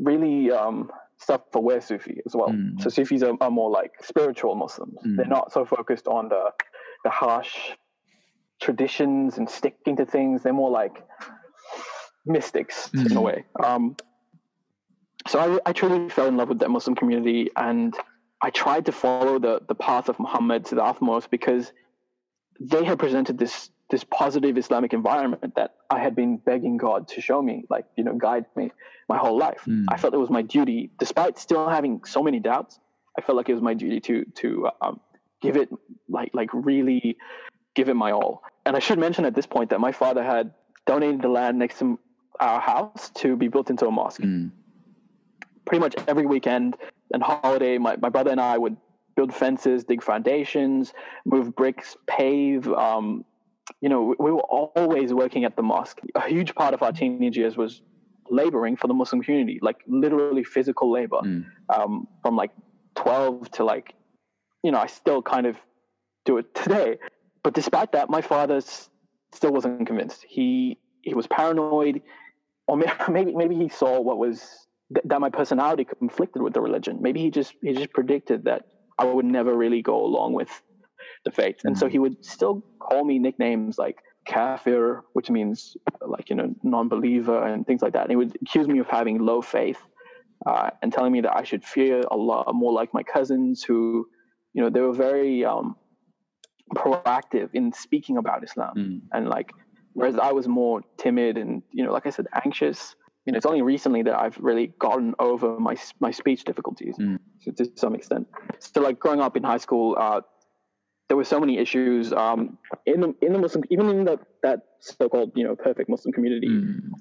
[0.00, 2.48] really um, self-aware Sufi as well.
[2.48, 2.80] Mm.
[2.80, 4.98] So Sufis are, are, more like spiritual Muslims.
[5.06, 5.16] Mm.
[5.16, 6.50] They're not so focused on the
[7.04, 7.54] the harsh
[8.60, 10.42] traditions and sticking to things.
[10.42, 11.06] They're more like
[12.26, 13.06] mystics mm.
[13.10, 13.22] in a mm.
[13.22, 13.44] way.
[13.62, 13.96] Um,
[15.28, 17.94] so I, I truly fell in love with that Muslim community, and
[18.42, 21.72] I tried to follow the the path of Muhammad to the utmost because
[22.58, 27.20] they had presented this this positive Islamic environment that I had been begging God to
[27.20, 28.70] show me, like, you know, guide me
[29.08, 29.62] my whole life.
[29.66, 29.86] Mm.
[29.88, 32.78] I felt it was my duty, despite still having so many doubts,
[33.18, 35.00] I felt like it was my duty to, to um,
[35.42, 35.68] give it,
[36.08, 37.18] like, like really
[37.74, 38.42] give it my all.
[38.64, 40.54] And I should mention at this point that my father had
[40.86, 41.98] donated the land next to
[42.38, 44.20] our house to be built into a mosque.
[44.20, 44.52] Mm.
[45.64, 46.76] Pretty much every weekend
[47.12, 48.76] and holiday, my, my brother and I would
[49.16, 50.92] build fences, dig foundations,
[51.24, 53.24] move bricks, pave, um,
[53.80, 56.00] you know, we were always working at the mosque.
[56.14, 57.82] A huge part of our teenage years was
[58.30, 61.44] laboring for the Muslim community, like literally physical labor, mm.
[61.68, 62.50] um, from like
[62.94, 63.94] 12 to like,
[64.62, 65.56] you know, I still kind of
[66.24, 66.98] do it today.
[67.42, 68.60] But despite that, my father
[69.32, 70.24] still wasn't convinced.
[70.28, 72.02] He he was paranoid,
[72.66, 72.76] or
[73.08, 74.66] maybe maybe he saw what was
[75.04, 76.98] that my personality conflicted with the religion.
[77.00, 78.66] Maybe he just he just predicted that
[78.98, 80.50] I would never really go along with
[81.24, 81.56] the faith.
[81.64, 81.92] And so mm-hmm.
[81.92, 87.66] he would still call me nicknames like kafir, which means like, you know, non-believer and
[87.66, 88.02] things like that.
[88.02, 89.80] And he would accuse me of having low faith
[90.46, 94.08] uh, and telling me that I should fear Allah more like my cousins who,
[94.54, 95.76] you know, they were very um,
[96.74, 98.74] proactive in speaking about Islam.
[98.76, 99.00] Mm.
[99.12, 99.52] And like,
[99.92, 102.94] whereas I was more timid and, you know, like I said, anxious,
[103.26, 107.18] you know, it's only recently that I've really gotten over my my speech difficulties mm.
[107.42, 108.26] to, to, some extent.
[108.60, 110.22] So, like growing up in high school, uh,
[111.10, 114.60] there were so many issues um, in the in the Muslim, even in the, that
[114.78, 116.46] so-called you know perfect Muslim community.
[116.46, 116.92] Mm.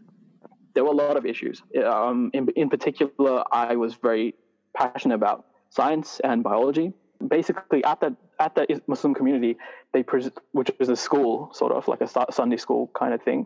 [0.73, 1.61] There were a lot of issues.
[1.85, 4.33] Um, in in particular, I was very
[4.75, 6.91] passionate about science and biology.
[7.35, 9.57] Basically, at that at the Muslim community,
[9.93, 13.45] they pres- which is a school, sort of like a Sunday school kind of thing,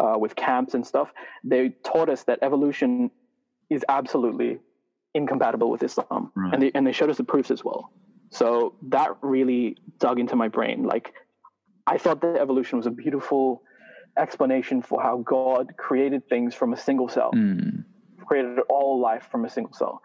[0.00, 1.08] uh, with camps and stuff.
[1.44, 3.10] They taught us that evolution
[3.70, 4.58] is absolutely
[5.14, 6.52] incompatible with Islam, right.
[6.52, 7.90] and they and they showed us the proofs as well.
[8.34, 10.82] So that really dug into my brain.
[10.82, 11.14] Like
[11.86, 13.62] I thought that evolution was a beautiful
[14.18, 17.84] explanation for how God created things from a single cell, mm.
[18.26, 20.02] created all life from a single cell.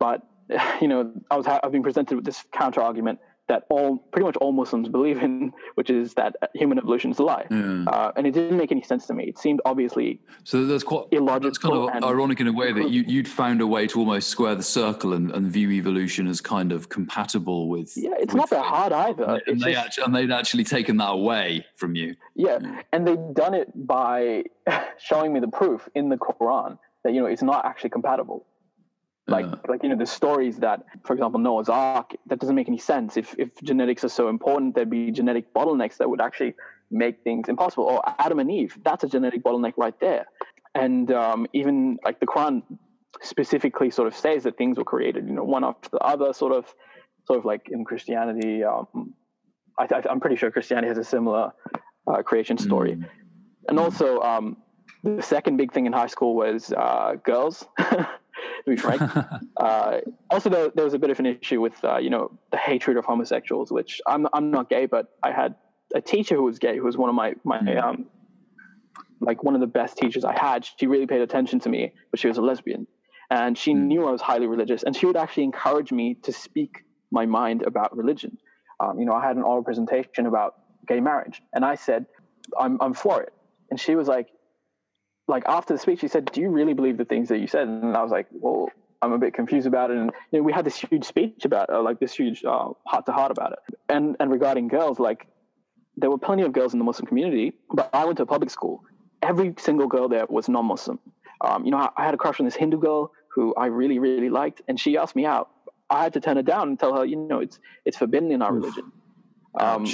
[0.00, 0.22] But
[0.80, 4.36] you know, I was I've been presented with this counter argument that all pretty much
[4.36, 7.46] all Muslims believe in, which is that human evolution is a lie.
[7.50, 7.84] Yeah.
[7.86, 9.24] Uh, and it didn't make any sense to me.
[9.24, 10.64] It seemed obviously so.
[10.66, 11.48] That's quite illogical.
[11.48, 14.28] That's kind of ironic in a way that you, you'd found a way to almost
[14.28, 17.92] square the circle and, and, view evolution as kind of compatible with.
[17.96, 19.40] Yeah, it's with not that hard either.
[19.46, 22.16] And, they just, actually, and they'd actually taken that away from you.
[22.34, 22.58] Yeah,
[22.92, 24.44] and they'd done it by
[24.98, 28.44] showing me the proof in the Quran that you know it's not actually compatible
[29.28, 32.68] like uh, like you know the stories that for example noah's ark that doesn't make
[32.68, 33.16] any sense.
[33.16, 36.54] If if genetics are so important there'd be genetic bottlenecks that would actually
[36.90, 37.84] make things impossible.
[37.84, 40.26] Or adam and eve that's a genetic bottleneck right there.
[40.74, 42.62] And um, even like the quran
[43.22, 46.52] specifically sort of says that things were created you know one after the other sort
[46.52, 46.72] of
[47.26, 49.14] sort of like in christianity um,
[49.78, 51.52] I, am pretty sure christianity has a similar
[52.06, 52.92] uh, creation story.
[52.92, 53.08] Mm.
[53.68, 54.56] and also um,
[55.02, 57.66] the second big thing in high school was uh, girls
[58.64, 59.02] to be frank.
[59.56, 59.98] uh,
[60.30, 62.96] also, there, there, was a bit of an issue with uh, you know the hatred
[62.96, 65.54] of homosexuals, which I'm I'm not gay, but I had
[65.94, 67.82] a teacher who was gay, who was one of my my mm.
[67.82, 68.06] um,
[69.20, 70.66] like one of the best teachers I had.
[70.78, 72.86] She really paid attention to me, but she was a lesbian,
[73.30, 73.86] and she mm.
[73.86, 77.62] knew I was highly religious, and she would actually encourage me to speak my mind
[77.62, 78.38] about religion.
[78.80, 80.54] Um, you know, I had an oral presentation about
[80.86, 82.06] gay marriage, and I said,
[82.58, 83.32] "I'm I'm for it,"
[83.70, 84.28] and she was like,
[85.28, 87.68] like after the speech, he said, "Do you really believe the things that you said?"
[87.68, 88.70] And I was like, "Well,
[89.02, 89.96] I'm a bit confused about it.
[89.96, 93.12] And you know, we had this huge speech about uh, like this huge heart to
[93.12, 93.58] heart about it.
[93.88, 95.26] And and regarding girls, like
[95.96, 98.50] there were plenty of girls in the Muslim community, but I went to a public
[98.50, 98.84] school.
[99.22, 101.00] Every single girl there was non-Muslim.
[101.40, 103.98] Um, you know, I, I, had a crush on this Hindu girl who I really,
[103.98, 105.50] really liked, and she asked me out.
[105.90, 108.42] I had to turn her down and tell her, you know, it's it's forbidden in
[108.42, 108.62] our Oof.
[108.62, 108.92] religion.
[109.58, 109.86] Um,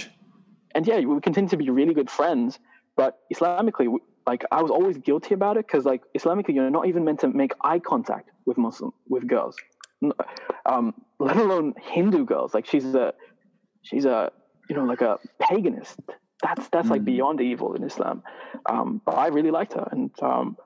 [0.74, 2.58] and yeah, we continue to be really good friends,
[2.96, 6.86] but Islamically, we, like I was always guilty about it because like Islamically, you're not
[6.86, 9.56] even meant to make eye contact with Muslim with girls,
[10.66, 12.54] um, let alone Hindu girls.
[12.54, 13.14] Like she's a
[13.82, 14.32] she's a
[14.68, 15.96] you know like a paganist.
[16.42, 16.92] That's that's mm.
[16.92, 18.22] like beyond evil in Islam.
[18.66, 20.56] Um, but I really liked her, and um,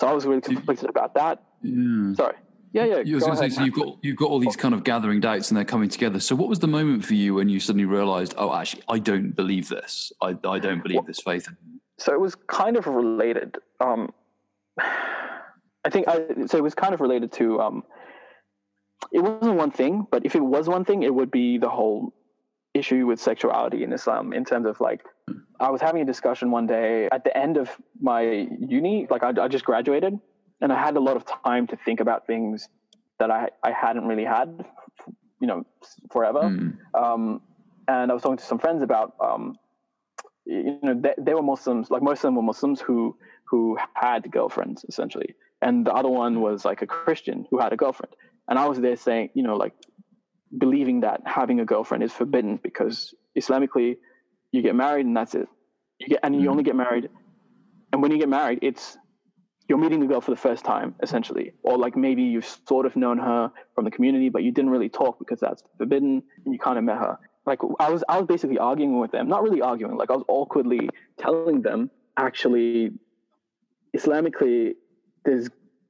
[0.00, 1.42] so I was really conflicted about that.
[1.62, 2.14] Yeah.
[2.14, 2.36] Sorry.
[2.72, 2.98] Yeah, yeah.
[3.04, 5.20] You was going to say, so you've got you've got all these kind of gathering
[5.20, 6.20] doubts, and they're coming together.
[6.20, 9.36] So, what was the moment for you when you suddenly realised, oh, actually, I don't
[9.36, 10.10] believe this.
[10.22, 11.48] I I don't believe well, this faith.
[11.98, 13.58] So it was kind of related.
[13.80, 14.10] Um,
[14.78, 16.58] I think I, so.
[16.58, 17.60] It was kind of related to.
[17.60, 17.84] Um,
[19.12, 22.14] it wasn't one thing, but if it was one thing, it would be the whole
[22.72, 24.32] issue with sexuality in Islam.
[24.32, 25.04] In terms of like,
[25.60, 27.68] I was having a discussion one day at the end of
[28.00, 29.06] my uni.
[29.10, 30.18] Like, I, I just graduated,
[30.60, 32.68] and I had a lot of time to think about things
[33.18, 34.64] that I I hadn't really had,
[35.40, 35.64] you know,
[36.10, 36.42] forever.
[36.42, 36.78] Mm.
[36.94, 37.42] Um,
[37.88, 39.56] and I was talking to some friends about um,
[40.44, 44.30] you know they, they were Muslims like most of them were Muslims who who had
[44.30, 45.34] girlfriends essentially.
[45.60, 48.14] And the other one was like a Christian who had a girlfriend.
[48.48, 49.74] And I was there saying you know like
[50.56, 53.96] believing that having a girlfriend is forbidden because Islamically
[54.50, 55.48] you get married and that's it.
[55.98, 56.50] You get and you mm-hmm.
[56.50, 57.08] only get married
[57.92, 58.98] and when you get married it's
[59.68, 61.52] you're meeting the girl for the first time essentially.
[61.62, 64.88] Or like maybe you've sort of known her from the community but you didn't really
[64.88, 68.26] talk because that's forbidden and you kind of met her like I was I was
[68.26, 72.92] basically arguing with them, not really arguing, like I was awkwardly telling them actually
[73.96, 74.74] Islamically
[75.24, 75.48] there's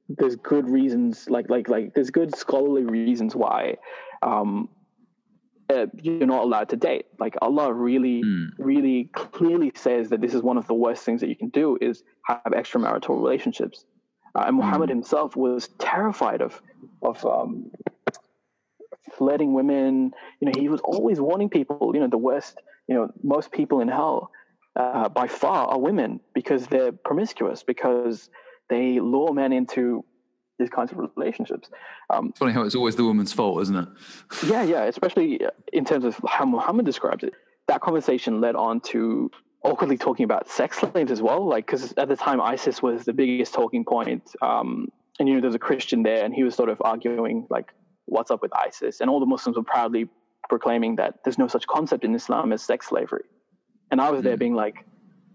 [0.09, 3.75] there's good reasons like like like there's good scholarly reasons why
[4.21, 4.69] um,
[5.69, 7.05] uh, you're not allowed to date.
[7.19, 8.47] Like Allah really, mm.
[8.57, 11.77] really clearly says that this is one of the worst things that you can do
[11.79, 13.85] is have extramarital relationships.
[14.35, 14.93] Uh, and Muhammad mm.
[14.93, 16.61] himself was terrified of
[17.01, 17.71] of um,
[19.17, 20.11] flirting women.
[20.39, 21.91] You know, he was always warning people.
[21.93, 22.61] You know, the worst.
[22.87, 24.29] You know, most people in hell
[24.75, 28.29] uh, by far are women because they're promiscuous because
[28.69, 30.03] they lure men into
[30.59, 31.69] these kinds of relationships.
[32.09, 33.87] Um, it's funny how it's always the woman's fault, isn't it?
[34.45, 34.83] yeah, yeah.
[34.83, 37.33] Especially in terms of how Muhammad describes it.
[37.67, 39.31] That conversation led on to
[39.63, 41.47] awkwardly talking about sex slaves as well.
[41.47, 44.23] Like, because at the time ISIS was the biggest talking point.
[44.41, 47.73] Um, and you know, there's a Christian there, and he was sort of arguing like
[48.05, 49.01] what's up with ISIS?
[49.01, 50.07] And all the Muslims were proudly
[50.49, 53.23] proclaiming that there's no such concept in Islam as sex slavery.
[53.91, 54.25] And I was mm.
[54.25, 54.85] there being like,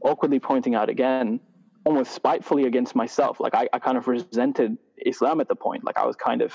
[0.03, 1.41] awkwardly pointing out again,
[1.85, 3.41] almost spitefully against myself.
[3.41, 5.85] Like I, I kind of resented Islam at the point.
[5.85, 6.55] Like I was kind of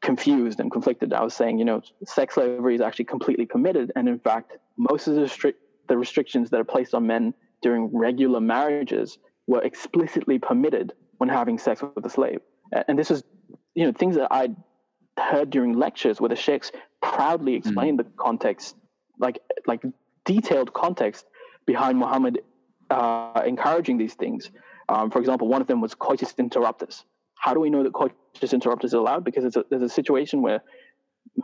[0.00, 1.12] confused and conflicted.
[1.12, 3.92] I was saying, you know, sex slavery is actually completely permitted.
[3.96, 5.54] And in fact, most of the, restri-
[5.88, 11.58] the restrictions that are placed on men during regular marriages were explicitly permitted when having
[11.58, 12.40] sex with a slave.
[12.88, 13.24] And this is
[13.74, 14.50] you know things that I
[15.18, 18.04] heard during lectures where the sheikhs proudly explained mm.
[18.04, 18.76] the context,
[19.18, 19.82] like like
[20.24, 21.26] detailed context
[21.66, 22.40] behind Muhammad
[22.90, 24.50] uh, encouraging these things.
[24.88, 27.04] Um, for example, one of them was coitus interruptus.
[27.36, 29.24] How do we know that coitus interruptus is allowed?
[29.24, 30.62] Because a, there's a situation where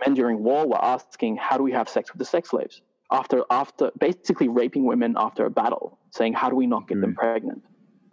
[0.04, 3.44] men during war were asking, "How do we have sex with the sex slaves?" After
[3.50, 7.02] after basically raping women after a battle, saying, "How do we not get mm.
[7.02, 7.62] them pregnant?"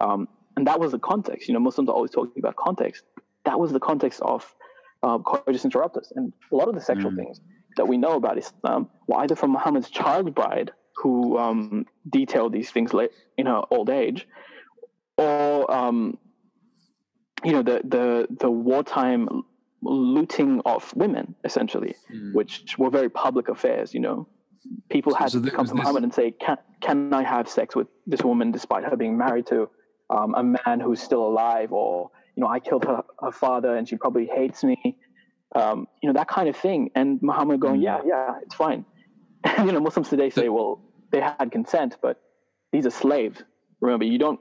[0.00, 1.48] Um, and that was the context.
[1.48, 3.02] You know, Muslims are always talking about context
[3.44, 4.54] that was the context of
[5.02, 6.12] uh, coitus interruptus.
[6.16, 7.16] And a lot of the sexual mm.
[7.16, 7.40] things
[7.76, 12.70] that we know about Islam were either from Muhammad's child bride, who um, detailed these
[12.70, 14.26] things late in her old age,
[15.18, 16.18] or um,
[17.44, 19.28] you know the the the wartime
[19.82, 22.32] looting of women, essentially, mm.
[22.32, 23.92] which were very public affairs.
[23.92, 24.28] You know,
[24.88, 27.76] people had so, so to come to Muhammad and say, "Can can I have sex
[27.76, 29.68] with this woman despite her being married to
[30.10, 33.88] um, a man who's still alive?" or you know, I killed her, her father and
[33.88, 34.98] she probably hates me.
[35.54, 36.90] Um, you know, that kind of thing.
[36.94, 38.08] And Muhammad going, yeah, mm.
[38.08, 38.84] yeah, it's fine.
[39.58, 40.80] you know, Muslims today say, well,
[41.12, 42.20] they had consent, but
[42.72, 43.42] these are slaves.
[43.80, 44.40] Remember, you don't,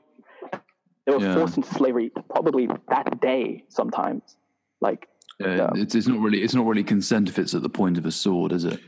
[1.05, 1.35] they were yeah.
[1.35, 4.37] forced into slavery probably that day sometimes.
[4.81, 5.07] Like,
[5.39, 7.97] yeah, um, it's, it's not really, it's not really consent if it's at the point
[7.97, 8.79] of a sword, is it?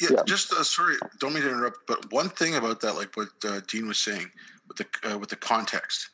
[0.00, 0.22] Yeah, yeah.
[0.26, 3.60] just uh, sorry, don't mean to interrupt, but one thing about that, like what uh,
[3.68, 4.30] Dean was saying
[4.66, 6.10] with the uh, with the context,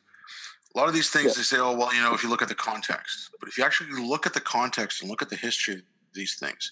[0.73, 1.33] a lot of these things yeah.
[1.37, 3.31] they say, oh well, you know, if you look at the context.
[3.39, 5.81] But if you actually look at the context and look at the history of
[6.13, 6.71] these things,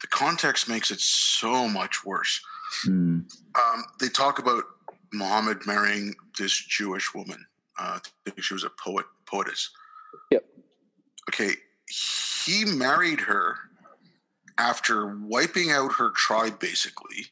[0.00, 2.40] the context makes it so much worse.
[2.86, 3.24] Mm.
[3.54, 4.64] Um, they talk about
[5.12, 7.44] Muhammad marrying this Jewish woman.
[7.78, 9.70] Uh, I think she was a poet, poetess.
[10.30, 10.44] Yep.
[11.30, 11.52] Okay,
[12.46, 13.56] he married her
[14.58, 17.26] after wiping out her tribe, basically,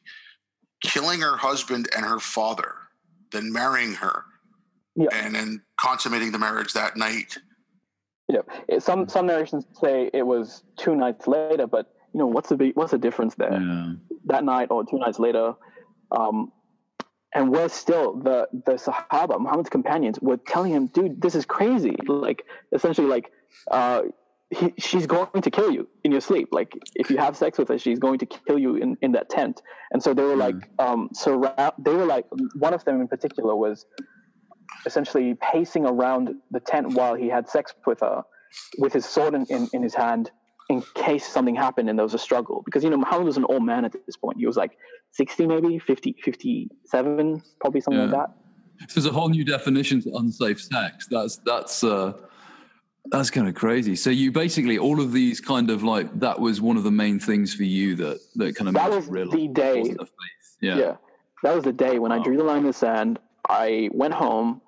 [0.81, 2.75] killing her husband and her father,
[3.31, 4.25] then marrying her,
[4.95, 5.09] yeah.
[5.13, 7.37] and then consummating the marriage that night.
[8.27, 8.41] Yeah,
[8.79, 12.75] some some narrations say it was two nights later, but you know what's the big,
[12.75, 13.53] what's the difference there?
[13.53, 13.93] Yeah.
[14.25, 15.53] That night or two nights later,
[16.11, 16.51] um,
[17.35, 21.95] and we're still the the Sahaba, Muhammad's companions, were telling him, "Dude, this is crazy!"
[22.07, 23.31] Like essentially, like
[23.69, 24.03] uh,
[24.49, 26.49] he, she's going to kill you in your sleep.
[26.51, 29.29] Like if you have sex with her, she's going to kill you in, in that
[29.29, 29.61] tent.
[29.91, 30.83] And so they were like, mm.
[30.83, 31.73] um, surround.
[31.79, 32.25] They were like,
[32.55, 33.85] one of them in particular was
[34.85, 38.23] essentially pacing around the tent while he had sex with her,
[38.77, 40.31] with his sword in, in, in his hand,
[40.69, 42.61] in case something happened and there was a struggle.
[42.65, 44.37] Because you know Muhammad was an old man at this point.
[44.37, 44.77] He was like
[45.11, 48.05] sixty, maybe 50, 57, probably something yeah.
[48.05, 48.89] like that.
[48.89, 51.07] So there's a whole new definition to unsafe sex.
[51.07, 51.83] That's that's.
[51.83, 52.13] Uh
[53.11, 53.95] that's kind of crazy.
[53.95, 57.19] So you basically all of these kind of like that was one of the main
[57.19, 59.95] things for you that that kind of that was the day.
[60.61, 60.77] Yeah.
[60.77, 60.95] yeah,
[61.43, 62.19] that was the day when wow.
[62.19, 63.19] I drew the line in the sand.
[63.49, 64.61] I went home.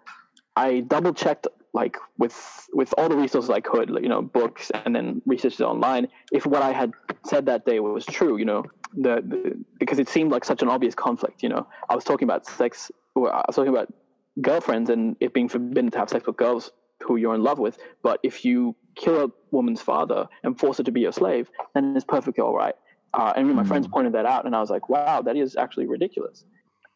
[0.56, 2.36] I double checked like with
[2.74, 6.64] with all the resources I could, you know, books and then researches online, if what
[6.64, 6.92] I had
[7.26, 8.64] said that day was true, you know,
[8.94, 11.44] the, the because it seemed like such an obvious conflict.
[11.44, 12.92] You know, I was talking about sex.
[13.16, 13.94] or I was talking about
[14.42, 16.72] girlfriends and it being forbidden to have sex with girls
[17.04, 17.78] who you're in love with.
[18.02, 21.96] But if you kill a woman's father and force her to be your slave, then
[21.96, 22.76] it's perfectly all right.
[23.14, 23.68] Uh, and my mm.
[23.68, 26.44] friends pointed that out, and I was like, wow, that is actually ridiculous.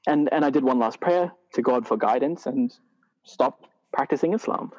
[0.08, 2.74] And and I did one last prayer to God for guidance and
[3.24, 4.72] stopped practicing Islam.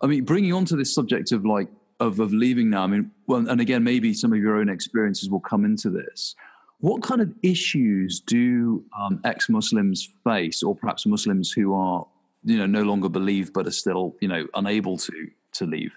[0.00, 1.68] I mean, bringing on to this subject of like
[2.00, 2.84] of, of leaving now.
[2.84, 6.34] I mean, well, and again, maybe some of your own experiences will come into this.
[6.80, 12.06] What kind of issues do um, ex-Muslims face, or perhaps Muslims who are,
[12.44, 15.92] you know, no longer believe but are still, you know, unable to to leave?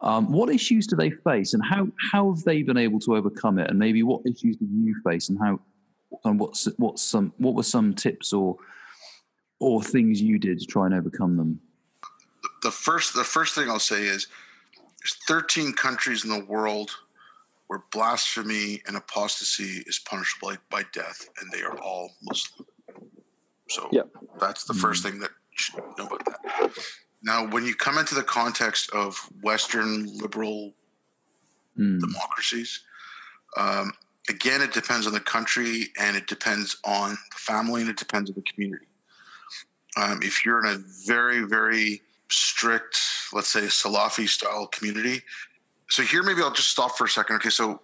[0.00, 3.58] Um, what issues do they face, and how how have they been able to overcome
[3.58, 3.68] it?
[3.68, 5.60] And maybe what issues do you face, and how
[6.24, 8.56] and what's what's some what were some tips or
[9.58, 11.60] or things you did to try and overcome them?
[12.62, 14.28] The first the first thing I'll say is
[15.00, 16.90] there's 13 countries in the world
[17.68, 22.66] where blasphemy and apostasy is punishable by, by death, and they are all Muslim.
[23.68, 24.08] So yep.
[24.40, 25.10] that's the first mm.
[25.10, 26.70] thing that you should know about that.
[27.22, 30.72] Now, when you come into the context of Western liberal
[31.76, 32.00] mm.
[32.00, 32.80] democracies,
[33.56, 33.92] um,
[34.28, 38.30] again, it depends on the country and it depends on the family and it depends
[38.30, 38.86] on the community.
[39.96, 43.00] Um, if you're in a very, very strict,
[43.32, 45.22] let's say, Salafi style community,
[45.88, 47.36] so here maybe I'll just stop for a second.
[47.36, 47.80] Okay, so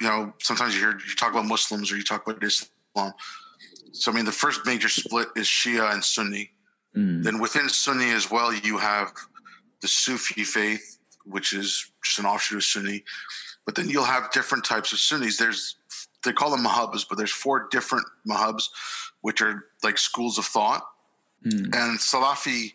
[0.00, 3.12] you know sometimes you hear you talk about Muslims or you talk about Islam.
[3.92, 6.50] So I mean the first major split is Shia and Sunni.
[6.96, 7.22] Mm.
[7.22, 9.12] Then within Sunni as well, you have
[9.80, 13.04] the Sufi faith, which is just an offshoot of Sunni.
[13.64, 15.36] But then you'll have different types of Sunnis.
[15.36, 15.76] There's
[16.24, 18.68] they call them madhabs, but there's four different madhabs,
[19.22, 20.82] which are like schools of thought.
[21.44, 21.74] Mm.
[21.74, 22.72] And Salafi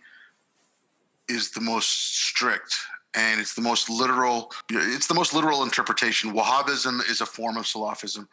[1.29, 2.75] is the most strict
[3.15, 7.65] and it's the most literal it's the most literal interpretation wahhabism is a form of
[7.65, 8.27] salafism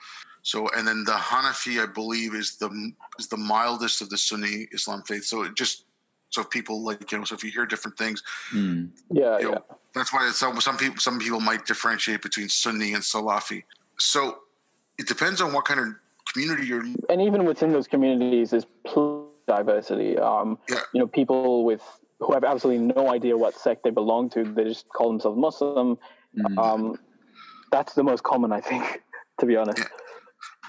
[0.45, 4.69] so and then the hanafi i believe is the is the mildest of the sunni
[4.73, 5.87] islam faith so it just
[6.31, 8.23] so people like you know so if you hear different things
[8.53, 8.89] mm.
[9.11, 12.95] yeah, you know, yeah that's why some some people some people might differentiate between sunni
[12.95, 13.63] and salafi
[13.99, 14.39] so
[14.99, 15.89] it depends on what kind of
[16.33, 18.67] community you're and even within those communities there's
[19.47, 20.81] diversity um yeah.
[20.95, 21.83] you know people with
[22.21, 24.45] who have absolutely no idea what sect they belong to.
[24.45, 25.99] They just call themselves Muslim.
[26.37, 26.59] Mm.
[26.59, 26.99] Um,
[27.71, 29.03] that's the most common, I think,
[29.41, 29.79] to be honest.
[29.79, 29.85] Yeah.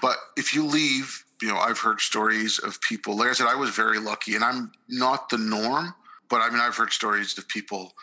[0.02, 3.16] But if you leave, you know, I've heard stories of people.
[3.16, 5.94] Like I said, I was very lucky, and I'm not the norm.
[6.28, 7.94] But I mean, I've heard stories of people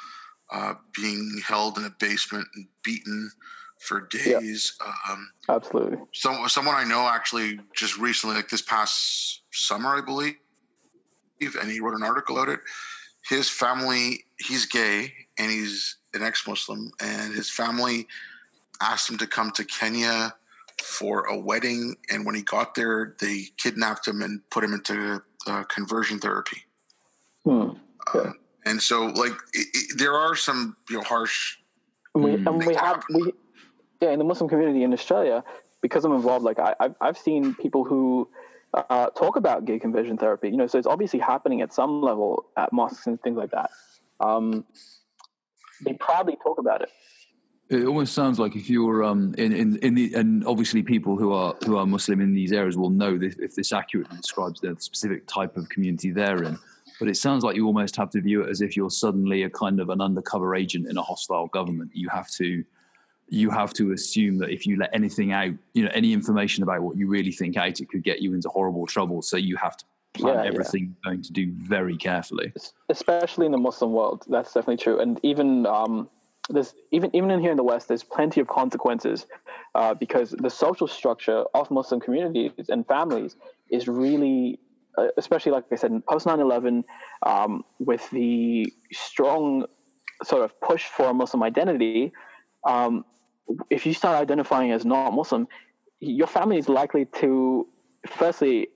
[0.51, 3.31] uh, being held in a basement and beaten
[3.79, 4.77] for days.
[5.09, 5.97] Um, Absolutely.
[6.13, 10.35] So, someone I know actually just recently, like this past summer, I believe,
[11.41, 12.61] and he wrote an article about it
[13.27, 18.07] his family, he's gay and he's an ex Muslim, and his family
[18.81, 20.35] asked him to come to Kenya
[20.83, 21.95] for a wedding.
[22.09, 26.57] And when he got there, they kidnapped him and put him into uh, conversion therapy.
[27.43, 27.71] Hmm.
[28.13, 28.31] Uh,
[28.65, 31.57] and so, like, it, it, there are some you know harsh.
[32.15, 33.33] And we, and we have we,
[34.01, 35.43] yeah, in the Muslim community in Australia,
[35.81, 38.29] because I'm involved, like I, I've, I've seen people who
[38.73, 40.49] uh, talk about gay conversion therapy.
[40.49, 43.71] You know, so it's obviously happening at some level at mosques and things like that.
[44.19, 44.65] Um,
[45.83, 46.89] they proudly talk about it.
[47.73, 51.33] It almost sounds like if you're um, in, in, in the and obviously people who
[51.33, 54.75] are who are Muslim in these areas will know this, if this accurately describes the
[54.79, 56.57] specific type of community they're in.
[56.99, 59.49] but it sounds like you almost have to view it as if you're suddenly a
[59.49, 61.89] kind of an undercover agent in a hostile government.
[61.93, 62.63] You have to
[63.27, 66.81] you have to assume that if you let anything out, you know, any information about
[66.83, 69.23] what you really think out, it could get you into horrible trouble.
[69.23, 70.89] So you have to plan yeah, everything yeah.
[71.03, 72.53] you're going to do very carefully.
[72.89, 74.99] Especially in the Muslim world, that's definitely true.
[74.99, 76.09] And even um,
[76.49, 79.25] there's even even in here in the West, there's plenty of consequences
[79.75, 83.35] uh, because the social structure of Muslim communities and families
[83.69, 84.59] is really,
[84.97, 86.83] uh, especially like I said, post 9/11,
[87.25, 89.65] um, with the strong
[90.23, 92.11] sort of push for Muslim identity.
[92.65, 93.05] Um,
[93.69, 95.47] if you start identifying as not Muslim,
[95.99, 97.67] your family is likely to,
[98.07, 98.69] firstly,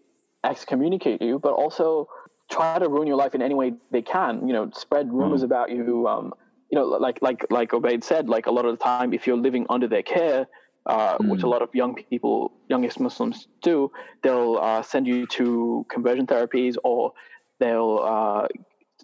[0.43, 2.07] excommunicate you, but also
[2.49, 4.47] try to ruin your life in any way they can.
[4.47, 5.45] You know, spread rumors mm.
[5.45, 6.07] about you.
[6.07, 6.34] Um,
[6.70, 9.38] you know, like like like Obaid said, like a lot of the time, if you're
[9.38, 10.47] living under their care,
[10.86, 11.30] uh, mm.
[11.30, 13.91] which a lot of young people, youngest Muslims do,
[14.24, 17.13] they'll uh, send you to conversion therapies, or
[17.59, 18.47] they'll, uh,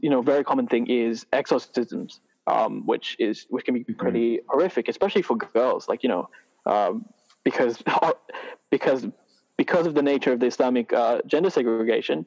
[0.01, 3.93] you know, very common thing is exorcisms, um, which is which can be mm-hmm.
[3.93, 5.88] pretty horrific, especially for girls.
[5.88, 6.30] Like you know,
[6.66, 7.05] um,
[7.45, 7.82] because
[8.72, 9.07] because
[9.55, 12.26] because of the nature of the Islamic uh, gender segregation,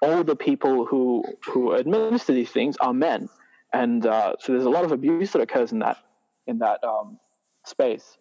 [0.00, 3.28] all the people who who administer these things are men
[3.72, 5.98] and uh, so there's a lot of abuse that occurs in that
[6.46, 7.18] in that um,
[7.64, 8.18] space.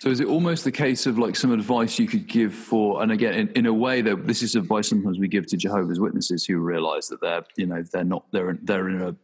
[0.00, 3.12] So is it almost the case of like some advice you could give for, and
[3.12, 6.44] again, in, in a way that this is advice sometimes we give to Jehovah's Witnesses
[6.44, 9.16] who realize that they're, you know, they're not, they're, they're in a,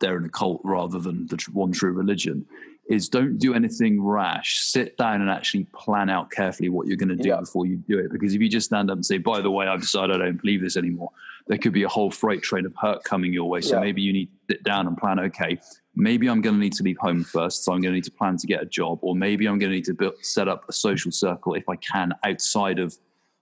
[0.00, 2.46] they're in a cult rather than the one true religion
[2.88, 4.60] is don't do anything rash.
[4.60, 7.40] Sit down and actually plan out carefully what you're going to do yeah.
[7.40, 8.10] before you do it.
[8.10, 10.40] Because if you just stand up and say, by the way, I've decided I don't
[10.40, 11.10] believe this anymore,
[11.48, 13.60] there could be a whole freight train of hurt coming your way.
[13.60, 13.80] So yeah.
[13.80, 15.58] maybe you need to sit down and plan, okay,
[15.96, 17.64] maybe I'm going to need to leave home first.
[17.64, 19.70] So I'm going to need to plan to get a job, or maybe I'm going
[19.70, 22.96] to need to build, set up a social circle if I can outside of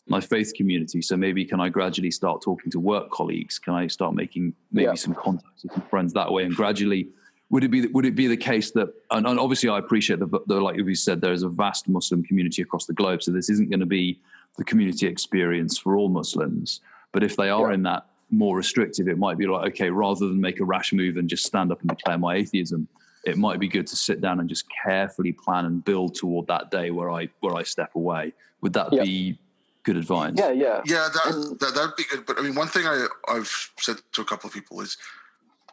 [0.09, 1.03] my faith community.
[1.03, 3.59] So maybe can I gradually start talking to work colleagues?
[3.59, 4.95] Can I start making maybe yeah.
[4.95, 7.09] some contacts with some friends that way and gradually–
[7.51, 10.41] would it be would it be the case that and, and obviously I appreciate the,
[10.47, 13.49] the like you said there is a vast Muslim community across the globe, so this
[13.51, 14.21] isn't going to be
[14.57, 16.81] the community experience for all Muslims.
[17.17, 17.77] But if they are yeah.
[17.77, 21.17] in that more restrictive, it might be like okay, rather than make a rash move
[21.17, 22.87] and just stand up and declare my atheism,
[23.25, 26.71] it might be good to sit down and just carefully plan and build toward that
[26.71, 28.35] day where I where I step away.
[28.61, 29.03] Would that yeah.
[29.03, 29.39] be
[29.85, 30.35] good advice?
[30.37, 31.09] Yeah, yeah, yeah.
[31.15, 32.27] That that that'd be good.
[32.27, 34.99] But I mean, one thing I I've said to a couple of people is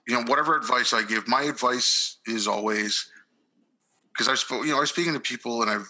[0.08, 3.10] you know, whatever advice I give, my advice is always
[4.14, 5.90] because I spoke, you know, I was speaking to people and I've,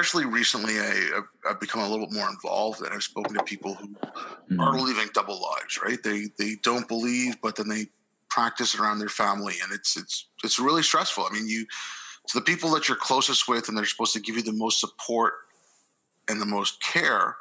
[0.00, 3.74] especially recently, I, have become a little bit more involved and I've spoken to people
[3.74, 4.60] who mm-hmm.
[4.60, 6.02] are living double lives, right?
[6.02, 7.86] They, they don't believe, but then they
[8.30, 11.26] practice around their family and it's, it's, it's really stressful.
[11.28, 11.66] I mean, you,
[12.28, 14.80] to the people that you're closest with and they're supposed to give you the most
[14.80, 15.34] support
[16.28, 17.36] and the most care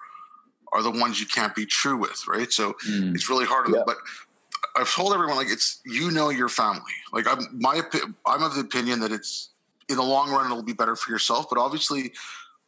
[0.74, 2.52] are the ones you can't be true with, right?
[2.52, 3.14] So mm.
[3.16, 3.70] it's really hard.
[3.70, 3.84] Yeah.
[3.86, 3.98] But
[4.76, 6.82] I've told everyone like it's you know your family.
[7.12, 7.82] Like I'm my
[8.26, 9.50] I'm of the opinion that it's
[9.90, 12.14] in the long run it'll be better for yourself, but obviously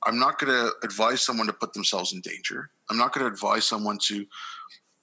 [0.03, 2.69] I'm not going to advise someone to put themselves in danger.
[2.89, 4.25] I'm not going to advise someone to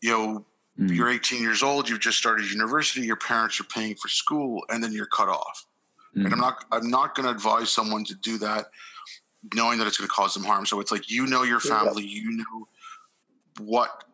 [0.01, 0.47] you know
[0.79, 0.95] mm.
[0.95, 4.83] you're 18 years old, you've just started university, your parents are paying for school and
[4.83, 5.67] then you're cut off.
[6.17, 6.25] Mm.
[6.25, 8.67] And I'm not I'm not going to advise someone to do that
[9.55, 10.67] knowing that it's going to cause them harm.
[10.67, 12.23] So it's like you know your family, yeah.
[12.23, 12.69] you know
[13.61, 14.05] what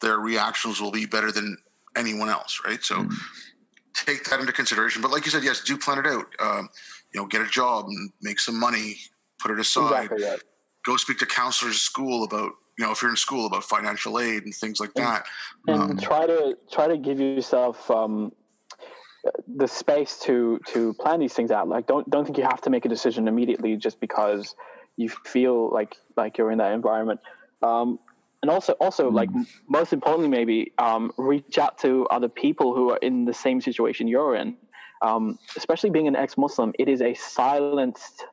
[0.00, 1.56] their reactions will be better than
[1.96, 2.82] anyone else, right?
[2.82, 3.14] So mm.
[3.94, 5.02] take that into consideration.
[5.02, 6.26] But like you said, yes, do plan it out.
[6.40, 6.68] Um,
[7.12, 8.98] you know, get a job and make some money,
[9.44, 10.04] put it aside.
[10.04, 10.42] Exactly right.
[10.86, 14.18] Go speak to counselors at school about you know if you're in school about financial
[14.18, 15.26] aid and things like that.
[15.66, 18.32] And um, try to try to give yourself um,
[19.56, 21.68] the space to to plan these things out.
[21.68, 24.54] Like don't don't think you have to make a decision immediately just because
[24.96, 27.20] you feel like like you're in that environment.
[27.62, 27.98] Um,
[28.42, 29.14] and also also mm.
[29.14, 29.30] like
[29.68, 34.06] most importantly maybe um, reach out to other people who are in the same situation
[34.06, 34.54] you're in
[35.00, 38.26] um, especially being an ex-muslim it is a silenced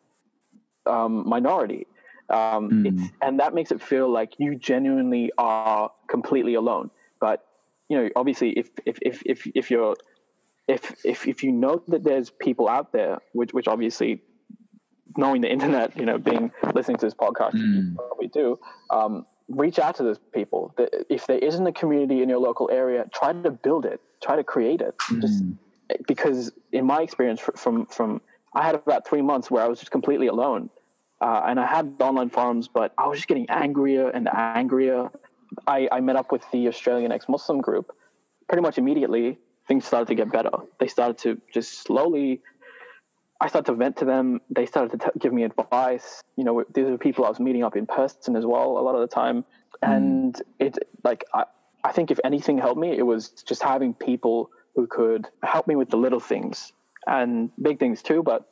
[0.92, 1.88] um, minority
[2.30, 3.12] mm.
[3.22, 6.90] and that makes it feel like you genuinely are completely alone
[7.20, 7.46] but
[7.90, 9.96] you know obviously if if if if, if you're
[10.68, 14.22] if, if if you know that there's people out there which which obviously
[15.18, 17.96] knowing the internet you know being listening to this podcast mm.
[17.96, 18.58] probably do
[18.92, 19.26] um,
[19.56, 20.74] reach out to those people.
[21.10, 24.00] If there isn't a community in your local area, try to build it.
[24.22, 24.96] Try to create it.
[25.10, 25.22] Mm.
[25.22, 25.44] Just
[26.08, 28.22] because, in my experience, from from
[28.54, 30.70] I had about three months where I was just completely alone,
[31.22, 35.10] uh, and I had online forums, but I was just getting angrier and angrier.
[35.68, 37.92] I, I met up with the Australian ex-Muslim group.
[38.48, 40.52] Pretty much immediately, things started to get better.
[40.80, 42.42] They started to just slowly
[43.42, 44.40] I started to vent to them.
[44.52, 46.22] They started to t- give me advice.
[46.38, 48.94] You know, these are people I was meeting up in person as well a lot
[48.94, 49.44] of the time.
[49.84, 49.92] Hmm.
[49.92, 50.42] And mm.
[50.60, 51.46] it like I,
[51.84, 55.76] I think if anything helped me, it was just having people who could help me
[55.76, 56.72] with the little things
[57.08, 58.22] and big things too.
[58.22, 58.48] But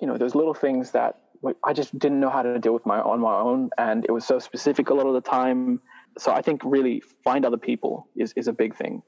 [0.00, 1.20] you know, those little things that
[1.64, 4.24] I just didn't know how to deal with my on my own, and it was
[4.24, 5.80] so specific a lot of the time.
[6.18, 9.02] So I think really find other people is is a big thing.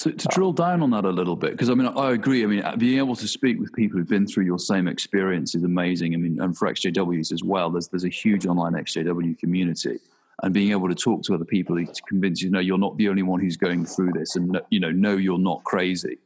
[0.00, 2.42] To, to drill down on that a little bit, because I mean, I agree.
[2.42, 5.54] I mean, uh, being able to speak with people who've been through your same experience
[5.54, 6.14] is amazing.
[6.14, 10.00] I mean, and for XJWs as well, there's there's a huge online XJW community
[10.42, 13.08] and being able to talk to other people to convince you, know, you're not the
[13.08, 16.18] only one who's going through this, and you know, no, you're not crazy.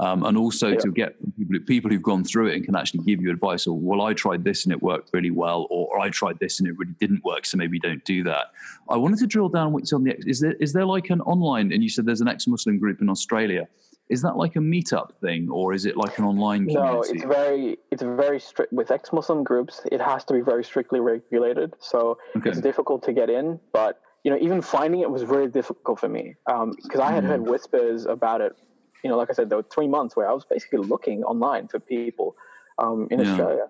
[0.00, 0.78] Um, and also yeah.
[0.78, 3.66] to get people, people who've gone through it and can actually give you advice.
[3.66, 6.68] Or well, I tried this and it worked really well, or, I tried this and
[6.68, 8.46] it really didn't work, so maybe don't do that.
[8.88, 10.16] I wanted to drill down what's on the.
[10.26, 11.72] Is there is there like an online?
[11.72, 13.68] And you said there's an ex-Muslim group in Australia
[14.08, 16.84] is that like a meetup thing or is it like an online community?
[16.84, 19.80] No, it's very it's very strict with ex-Muslim groups.
[19.90, 22.50] It has to be very strictly regulated, so okay.
[22.50, 23.58] it's difficult to get in.
[23.72, 27.24] But you know, even finding it was very difficult for me because um, I had
[27.24, 27.28] mm.
[27.28, 28.56] heard whispers about it.
[29.04, 31.68] You know, like I said, there were three months where I was basically looking online
[31.68, 32.34] for people
[32.78, 33.30] um, in yeah.
[33.30, 33.68] Australia.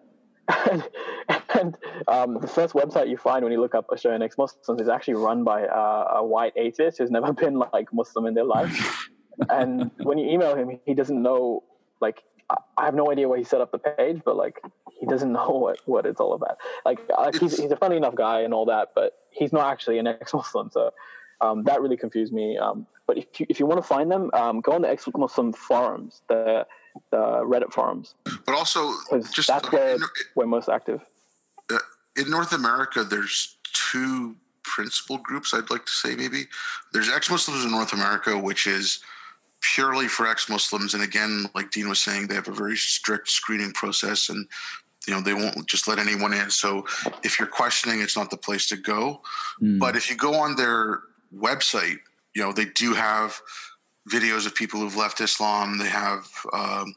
[0.70, 0.88] and,
[1.60, 1.78] and
[2.08, 5.44] um, the first website you find when you look up Australian ex-Muslims is actually run
[5.44, 9.10] by uh, a white atheist who's never been like Muslim in their life
[9.50, 11.62] and when you email him, he doesn't know.
[12.00, 12.22] Like,
[12.76, 14.60] I have no idea why he set up the page, but like,
[15.00, 16.58] he doesn't know what what it's all about.
[16.84, 19.98] Like, like he's he's a funny enough guy and all that, but he's not actually
[19.98, 20.70] an ex-Muslim.
[20.70, 20.90] So
[21.40, 22.58] um, that really confused me.
[22.58, 25.52] Um, but if you if you want to find them, um, go on the ex-Muslim
[25.52, 26.66] forums, the
[27.10, 28.14] the Reddit forums.
[28.46, 28.92] But also,
[29.32, 29.96] just that's where
[30.34, 31.02] we're most active.
[31.70, 31.78] Uh,
[32.16, 35.52] in North America, there's two principal groups.
[35.52, 36.46] I'd like to say maybe
[36.92, 39.00] there's ex-Muslims in North America, which is
[39.74, 40.94] purely for ex-Muslims.
[40.94, 44.46] And again, like Dean was saying, they have a very strict screening process, and
[45.06, 46.50] you know they won't just let anyone in.
[46.50, 46.86] So
[47.22, 49.20] if you're questioning, it's not the place to go.
[49.60, 49.78] Mm.
[49.78, 51.00] But if you go on their
[51.36, 51.98] website,
[52.34, 53.40] you know they do have
[54.10, 55.78] videos of people who've left Islam.
[55.78, 56.94] They have um,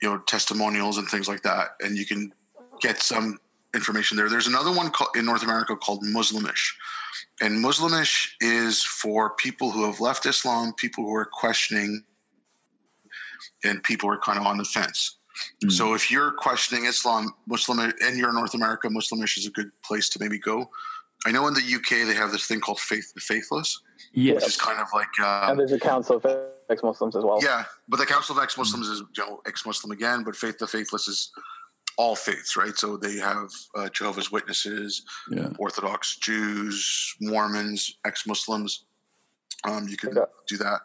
[0.00, 2.32] you know testimonials and things like that, and you can
[2.80, 3.38] get some
[3.74, 4.28] information there.
[4.28, 6.76] There's another one called, in North America called Muslimish,
[7.40, 12.04] and Muslimish is for people who have left Islam, people who are questioning,
[13.64, 15.16] and people who are kind of on the fence.
[15.34, 15.70] Mm-hmm.
[15.70, 19.70] So if you're questioning Islam, Muslim, and you're in North America, Muslimish is a good
[19.82, 20.70] place to maybe go.
[21.24, 23.80] I know in the UK they have this thing called Faith to Faithless.
[24.12, 26.26] Yes, which is kind of like um, and there's a council of
[26.68, 27.38] ex-Muslims as well.
[27.42, 31.08] Yeah, but the council of ex-Muslims is you know ex-Muslim again, but Faith to Faithless
[31.08, 31.32] is
[31.96, 32.76] all faiths, right?
[32.76, 35.48] So they have uh, Jehovah's Witnesses, yeah.
[35.58, 38.84] Orthodox Jews, Mormons, ex-Muslims.
[39.64, 40.14] Um, you can
[40.46, 40.80] do that.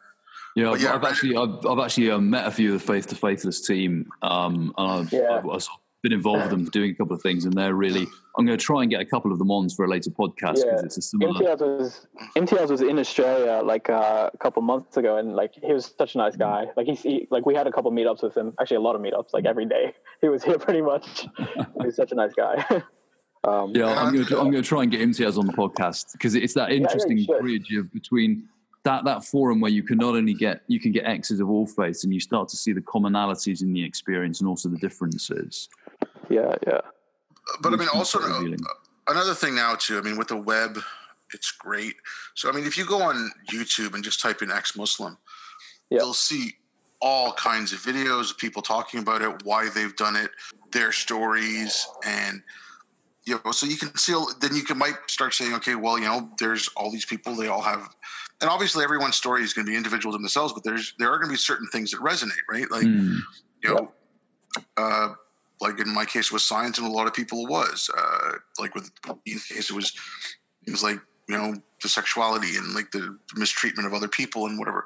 [0.55, 3.07] Yeah, I've, yeah, I've actually I've, I've actually uh, met a few of the Faith
[3.07, 5.37] to Faithless team, um, and I've, yeah.
[5.37, 5.67] I've, I've,
[6.03, 8.07] been involved with them doing a couple of things, and they're really.
[8.37, 10.55] I'm going to try and get a couple of them on for a later podcast
[10.55, 10.85] because yeah.
[10.85, 11.33] it's a similar.
[11.33, 15.73] Imtiaz was Imtiaz was in Australia like uh, a couple months ago, and like he
[15.73, 16.67] was such a nice guy.
[16.75, 19.01] Like he's he, like we had a couple meetups with him, actually a lot of
[19.01, 19.93] meetups, like every day.
[20.19, 21.27] He was here pretty much.
[21.37, 22.65] he was such a nice guy.
[23.43, 26.11] Um, yeah, I'm going, to, I'm going to try and get Imtiaz on the podcast
[26.13, 28.49] because it's that interesting yeah, bridge of between
[28.83, 31.67] that that forum where you can not only get you can get X's of all
[31.67, 35.69] faiths and you start to see the commonalities in the experience and also the differences.
[36.29, 36.81] Yeah, yeah.
[37.61, 38.43] But I mean, also uh,
[39.07, 39.97] another thing now too.
[39.97, 40.79] I mean, with the web,
[41.33, 41.95] it's great.
[42.35, 45.17] So I mean, if you go on YouTube and just type in ex-Muslim,
[45.89, 45.99] yeah.
[45.99, 46.55] you'll see
[47.01, 50.31] all kinds of videos of people talking about it, why they've done it,
[50.71, 52.41] their stories, and
[53.25, 54.15] you know, so you can see.
[54.39, 57.35] Then you can might start saying, okay, well, you know, there's all these people.
[57.35, 57.89] They all have,
[58.41, 61.17] and obviously everyone's story is going to be individual to themselves, but there's there are
[61.17, 62.69] going to be certain things that resonate, right?
[62.71, 63.17] Like, mm.
[63.63, 63.91] you know.
[64.77, 64.83] Yeah.
[64.83, 65.13] Uh,
[65.61, 68.75] like in my case with science and a lot of people it was uh, like
[68.75, 68.91] with
[69.27, 69.93] Ian's case it was
[70.65, 74.57] it was like you know the sexuality and like the mistreatment of other people and
[74.57, 74.85] whatever.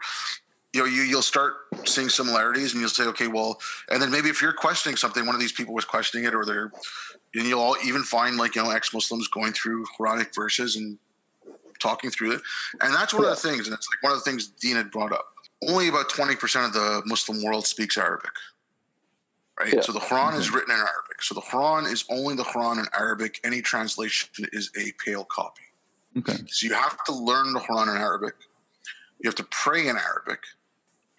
[0.74, 1.54] You know you, you'll start
[1.86, 3.60] seeing similarities and you'll say okay well
[3.90, 6.46] and then maybe if you're questioning something one of these people was questioning it or
[6.46, 6.72] they're
[7.36, 10.98] and you'll all even find like you know ex-muslims going through quranic verses and
[11.80, 12.42] talking through it.
[12.82, 14.92] And that's one of the things and it's like one of the things dean had
[14.92, 15.26] brought up.
[15.68, 18.32] Only about 20% of the muslim world speaks arabic
[19.62, 19.74] right?
[19.74, 19.82] Yeah.
[19.82, 20.55] So the Quran is mm-hmm.
[20.55, 21.22] written in Arabic.
[21.22, 23.39] So the Quran is only the Quran in Arabic.
[23.43, 25.64] Any translation is a pale copy.
[26.18, 26.38] Okay.
[26.47, 28.34] So you have to learn the Quran in Arabic.
[29.20, 30.39] You have to pray in Arabic.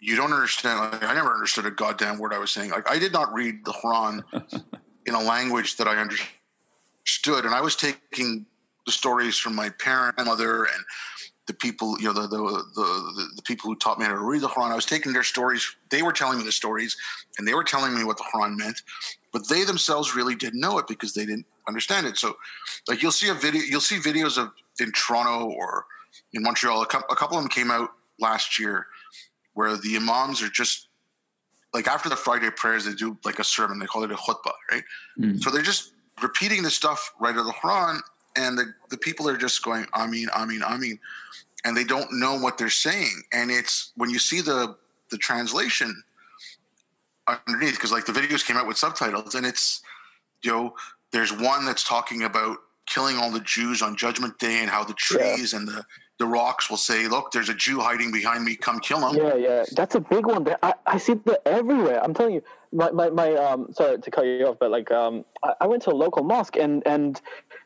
[0.01, 0.81] You don't understand.
[0.81, 2.71] Like, I never understood a goddamn word I was saying.
[2.71, 4.25] Like I did not read the Quran
[5.07, 8.47] in a language that I understood, and I was taking
[8.85, 10.85] the stories from my parent, my mother, and
[11.47, 14.43] the people, you know, the, the the, the people who taught me how to read
[14.43, 14.71] the Quran.
[14.71, 15.75] I was taking their stories.
[15.91, 16.97] They were telling me the stories,
[17.39, 18.81] and they were telling me what the Quran meant,
[19.33, 22.17] but they themselves really didn't know it because they didn't understand it.
[22.17, 22.37] So,
[22.89, 25.87] like you'll see a video, you'll see videos of in Toronto or
[26.33, 26.81] in Montreal.
[26.81, 27.91] A, a couple of them came out
[28.21, 28.87] last year
[29.55, 30.89] where the imams are just
[31.75, 33.79] like after the Friday prayers, they do like a sermon.
[33.79, 34.85] They call it a khutbah, right?
[35.19, 35.43] Mm.
[35.43, 38.01] So they're just repeating the stuff right out of the Quran,
[38.37, 40.99] and the, the people are just going, i mean i mean i mean
[41.65, 43.23] And they don't know what they're saying.
[43.33, 44.77] And it's when you see the
[45.11, 46.03] the translation
[47.29, 49.81] underneath, because like the videos came out with subtitles, and it's
[50.43, 50.75] you know,
[51.13, 52.57] there's one that's talking about
[52.87, 55.59] killing all the Jews on Judgment Day and how the trees yeah.
[55.59, 55.85] and the
[56.19, 58.57] the rocks will say, "Look, there's a Jew hiding behind me.
[58.57, 60.47] Come kill him." Yeah, yeah, that's a big one.
[60.63, 62.03] I, I see that everywhere.
[62.03, 63.73] I'm telling you, my my, my um.
[63.73, 66.57] Sorry to cut you off, but like um, I, I went to a local mosque
[66.57, 67.21] and and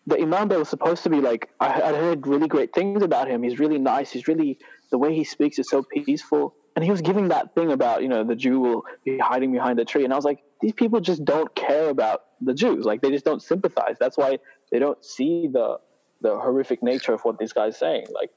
[0.07, 3.29] the imam that was supposed to be like I, I heard really great things about
[3.29, 3.43] him.
[3.43, 4.11] He's really nice.
[4.11, 4.59] He's really
[4.91, 6.55] the way he speaks is so peaceful.
[6.77, 9.79] And he was giving that thing about you know the Jew will be hiding behind
[9.79, 12.85] the tree, and I was like, these people just don't care about the Jews.
[12.85, 13.97] Like they just don't sympathize.
[13.99, 14.39] That's why
[14.71, 15.79] they don't see the
[16.21, 18.07] the horrific nature of what this guy's saying.
[18.13, 18.31] Like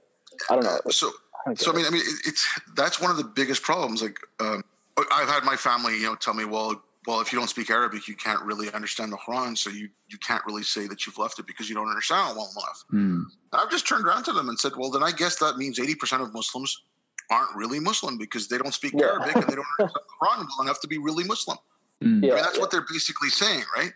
[0.50, 0.80] I don't know.
[0.90, 1.12] So,
[1.46, 4.02] I so I mean, I mean, it's that's one of the biggest problems.
[4.02, 4.64] Like, um,
[5.12, 8.08] I've had my family, you know, tell me, well, well, if you don't speak Arabic,
[8.08, 11.40] you can't really understand the Quran, so you you can't really say that you've left
[11.40, 12.84] it because you don't understand it well enough.
[12.94, 13.24] Mm.
[13.52, 15.96] I've just turned around to them and said, well, then I guess that means eighty
[15.96, 16.84] percent of Muslims
[17.32, 19.08] aren't really Muslim because they don't speak yeah.
[19.08, 21.58] Arabic and they don't understand the Quran well enough to be really Muslim.
[22.04, 22.24] Mm.
[22.24, 22.62] Yeah, I mean, that's yeah.
[22.62, 23.92] what they're basically saying, right?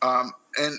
[0.00, 0.78] Um, and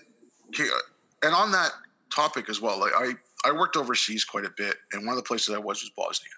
[1.21, 1.73] and on that
[2.09, 3.13] topic as well, like I
[3.45, 6.31] I worked overseas quite a bit, and one of the places I was was Bosnia.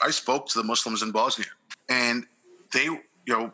[0.00, 1.48] I spoke to the Muslims in Bosnia,
[1.88, 2.24] and
[2.72, 3.52] they, you know,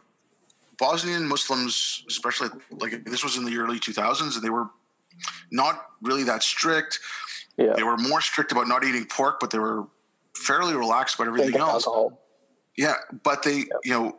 [0.79, 4.69] Bosnian Muslims, especially like this was in the early 2000s, and they were
[5.51, 7.01] not really that strict.
[7.57, 7.73] Yeah.
[7.75, 9.87] They were more strict about not eating pork, but they were
[10.37, 11.87] fairly relaxed about everything else.
[11.87, 12.21] Alcohol.
[12.77, 13.69] Yeah, but they, yep.
[13.85, 14.19] you know,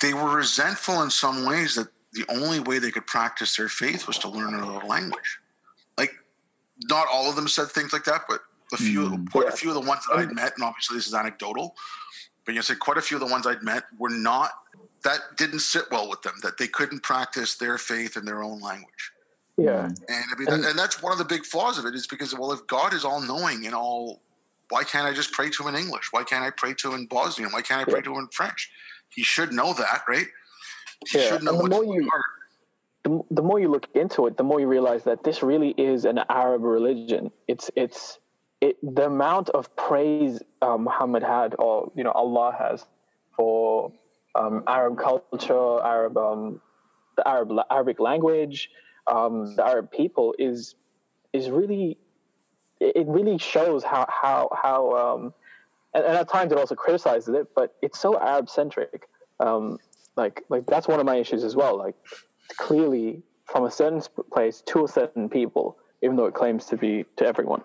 [0.00, 4.06] they were resentful in some ways that the only way they could practice their faith
[4.06, 5.38] was to learn another language
[5.96, 6.12] Like,
[6.88, 8.40] not all of them said things like that, but
[8.72, 9.30] a few, mm.
[9.30, 9.52] quite yeah.
[9.52, 11.74] a few of the ones that I'd met, and obviously this is anecdotal,
[12.44, 14.50] but you know, say quite a few of the ones I'd met were not
[15.04, 16.34] that didn't sit well with them.
[16.42, 19.12] That they couldn't practice their faith in their own language.
[19.56, 22.06] Yeah, and I mean, and, and that's one of the big flaws of it is
[22.06, 24.22] because well, if God is all knowing and all,
[24.70, 26.08] why can't I just pray to him in English?
[26.12, 27.52] Why can't I pray to him in Bosnian?
[27.52, 28.04] Why can't I pray yeah.
[28.04, 28.70] to him in French?
[29.10, 30.26] He should know that, right?
[31.08, 31.28] He yeah.
[31.28, 32.10] should know and the more you,
[33.04, 36.04] the, the more you look into it, the more you realize that this really is
[36.04, 37.30] an Arab religion.
[37.48, 38.18] It's it's
[38.60, 42.84] it, the amount of praise uh, Muhammad had, or you know Allah has,
[43.36, 43.92] for
[44.34, 46.60] um, Arab culture, Arab um,
[47.16, 48.70] the Arab Arabic language,
[49.06, 50.74] um, the Arab people is
[51.32, 51.98] is really
[52.80, 55.34] it really shows how how how um,
[55.94, 59.08] and, and, at times it also criticizes it, but it's so Arab centric.
[59.38, 59.78] Um,
[60.16, 61.76] like like that's one of my issues as well.
[61.76, 61.94] Like
[62.56, 64.00] clearly from a certain
[64.32, 67.62] place to a certain people, even though it claims to be to everyone.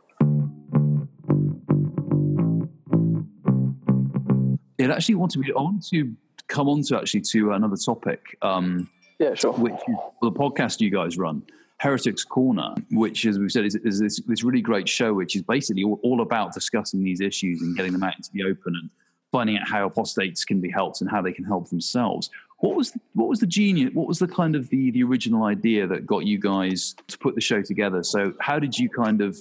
[4.78, 5.52] It actually wants to be.
[5.54, 6.16] Want to
[6.48, 8.38] come on to actually to another topic.
[8.42, 8.90] Um,
[9.20, 9.54] yeah, sure.
[9.54, 11.44] Which is the podcast you guys run,
[11.80, 15.42] Heretics Corner, which, as we've said, is, is this, this, really great show, which is
[15.42, 18.90] basically all, all, about discussing these issues and getting them out into the open and
[19.32, 22.30] finding out how apostates can be helped and how they can help themselves.
[22.60, 23.94] What was the, what was the genius?
[23.94, 27.36] What was the kind of the the original idea that got you guys to put
[27.36, 28.02] the show together?
[28.04, 29.38] So how did you kind of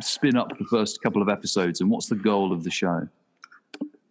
[0.00, 3.08] spin up the first couple of episodes, and what's the goal of the show?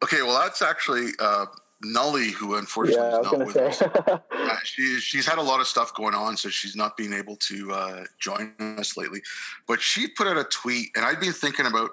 [0.04, 1.46] Okay, well, that's actually uh,
[1.84, 3.82] Nully, who unfortunately yeah, is not with us.
[4.32, 7.36] uh, she, she's had a lot of stuff going on, so she's not been able
[7.38, 9.22] to uh, join us lately.
[9.68, 11.92] But she put out a tweet, and I'd been thinking about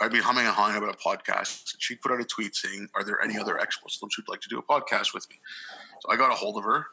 [0.00, 1.76] I'd been humming and hawing about a podcast.
[1.78, 4.58] She put out a tweet saying, "Are there any other ex-Muslims who'd like to do
[4.58, 5.36] a podcast with me?"
[6.00, 6.86] So I got a hold of her,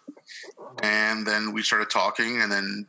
[0.83, 2.85] and then we started talking, and then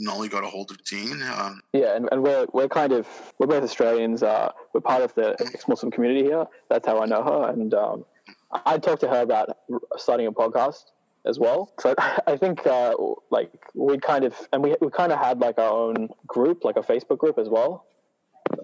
[0.00, 1.22] Nolly got a hold of Dean.
[1.22, 3.06] Um, yeah, and, and we're we're kind of
[3.38, 4.24] we're both Australians.
[4.24, 6.46] Uh, we're part of the ex-Muslim community here.
[6.68, 8.04] That's how I know her, and um,
[8.50, 9.56] I talked to her about
[9.96, 10.84] starting a podcast
[11.26, 11.72] as well.
[11.80, 11.94] So
[12.26, 12.94] I think uh,
[13.30, 16.76] like we kind of and we we kind of had like our own group, like
[16.76, 17.86] a Facebook group as well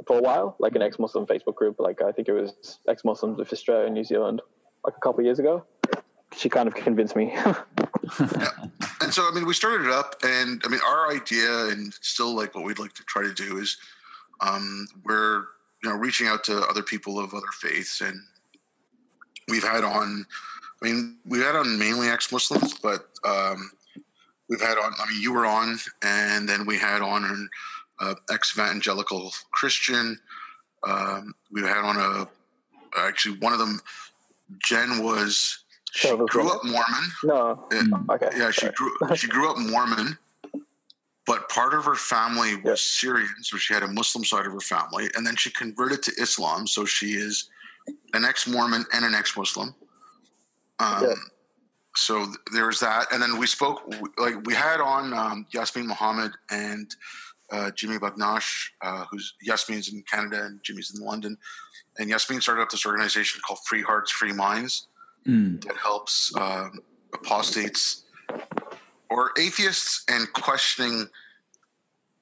[0.06, 1.76] for a while, like an ex-Muslim Facebook group.
[1.78, 4.40] Like I think it was ex-Muslims of Australia and New Zealand,
[4.84, 5.64] like a couple years ago
[6.36, 7.32] she kind of convinced me.
[7.34, 7.54] yeah.
[9.00, 12.34] And so, I mean, we started it up, and I mean, our idea, and still
[12.34, 13.76] like what we'd like to try to do is,
[14.40, 15.44] um, we're
[15.82, 18.18] you know reaching out to other people of other faiths, and
[19.48, 20.26] we've had on,
[20.82, 23.70] I mean, we've had on mainly ex-Muslims, but um,
[24.48, 24.92] we've had on.
[24.98, 27.48] I mean, you were on, and then we had on an
[28.00, 30.18] uh, ex-evangelical Christian.
[30.86, 32.28] Um, we had on a
[32.98, 33.80] actually one of them.
[34.62, 35.64] Jen was
[35.94, 37.04] she grew up Mormon.
[37.22, 37.66] No.
[37.72, 38.30] Yeah, okay.
[38.36, 40.18] Yeah, she grew she grew up Mormon,
[41.26, 44.60] but part of her family was Syrian, so she had a Muslim side of her
[44.60, 47.48] family, and then she converted to Islam, so she is
[48.12, 49.74] an ex-Mormon and an ex-Muslim.
[50.78, 51.14] Um,
[51.96, 53.82] So th- there was that, and then we spoke.
[54.18, 56.92] Like we had on um, Yasmine Mohammed and
[57.52, 61.38] uh, Jimmy Bangash, uh, who's Yasmine's in Canada and Jimmy's in London,
[61.98, 64.88] and Yasmin started up this organization called Free Hearts, Free Minds
[65.24, 65.62] mm.
[65.64, 66.80] that helps um,
[67.12, 68.02] apostates
[69.08, 71.08] or atheists and questioning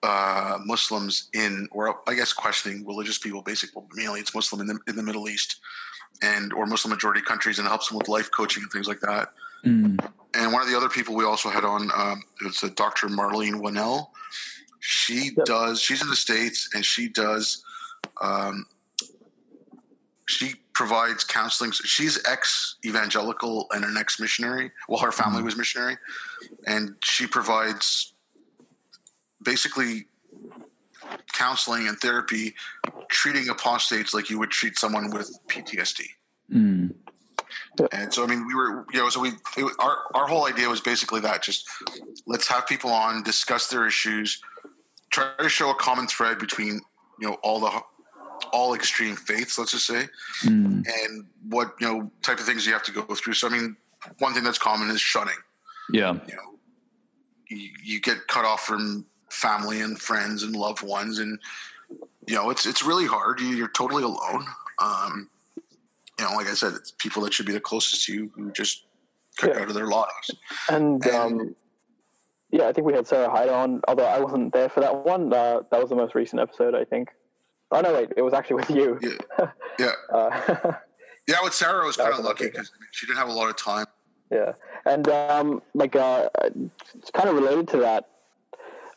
[0.02, 4.78] uh, Muslims in, or I guess questioning religious people, basically mainly it's Muslim in the
[4.88, 5.56] in the Middle East
[6.22, 9.32] and or Muslim majority countries, and helps them with life coaching and things like that.
[9.64, 10.04] Mm.
[10.34, 13.08] And one of the other people we also had on um, is a Dr.
[13.08, 14.12] Marlene Winell.
[14.80, 15.44] She yep.
[15.44, 15.80] does.
[15.80, 17.62] She's in the states, and she does.
[18.20, 18.66] Um,
[20.26, 21.70] she provides counseling.
[21.72, 24.72] She's ex evangelical and an ex missionary.
[24.88, 25.98] Well, her family was missionary,
[26.66, 28.11] and she provides
[29.42, 30.06] basically
[31.32, 32.54] counseling and therapy,
[33.08, 36.02] treating apostates like you would treat someone with PTSD.
[36.52, 36.94] Mm.
[37.92, 40.68] And so, I mean, we were, you know, so we, it, our, our whole idea
[40.68, 41.68] was basically that just
[42.26, 44.40] let's have people on, discuss their issues,
[45.10, 46.80] try to show a common thread between,
[47.18, 47.70] you know, all the,
[48.52, 50.06] all extreme faiths, let's just say,
[50.44, 50.84] mm.
[50.86, 53.34] and what, you know, type of things you have to go through.
[53.34, 53.76] So, I mean,
[54.18, 55.36] one thing that's common is shunning.
[55.90, 56.12] Yeah.
[56.26, 56.58] You know,
[57.48, 61.18] you, you get cut off from family and friends and loved ones.
[61.18, 61.38] And,
[62.26, 63.40] you know, it's, it's really hard.
[63.40, 64.46] You're totally alone.
[64.78, 65.30] Um,
[66.18, 68.52] you know, like I said, it's people that should be the closest to you who
[68.52, 68.84] just
[69.38, 69.62] cut yeah.
[69.62, 70.30] out of their lives.
[70.68, 71.56] And, and um,
[72.50, 75.32] yeah, I think we had Sarah Haider on, although I wasn't there for that one.
[75.32, 77.08] Uh, that was the most recent episode, I think.
[77.70, 78.98] Oh no, wait, it was actually with you.
[79.00, 80.72] Yeah, yeah, uh,
[81.26, 81.36] yeah.
[81.42, 83.86] With Sarah, I was kind of lucky because she didn't have a lot of time.
[84.30, 84.52] Yeah,
[84.84, 88.10] and um, like uh, it's kind of related to that.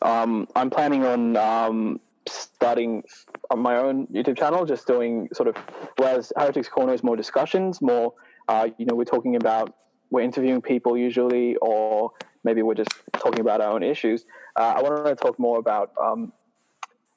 [0.02, 3.02] Um, I'm planning on um, starting
[3.50, 5.56] on my own YouTube channel, just doing sort of,
[5.96, 8.14] whereas Heretics Corner is more discussions, more,
[8.48, 9.74] uh, you know, we're talking about,
[10.10, 12.10] we're interviewing people usually, or
[12.44, 14.24] maybe we're just talking about our own issues.
[14.56, 16.32] Uh, I want to talk more about um,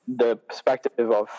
[0.08, 1.30] the perspective of,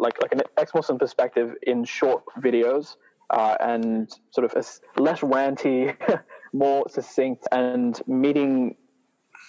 [0.00, 2.96] like, like an ex-Muslim perspective in short videos,
[3.30, 5.96] uh, and sort of less ranty,
[6.52, 8.76] more succinct, and meeting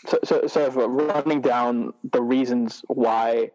[0.05, 3.49] so, so, sort of running down the reasons why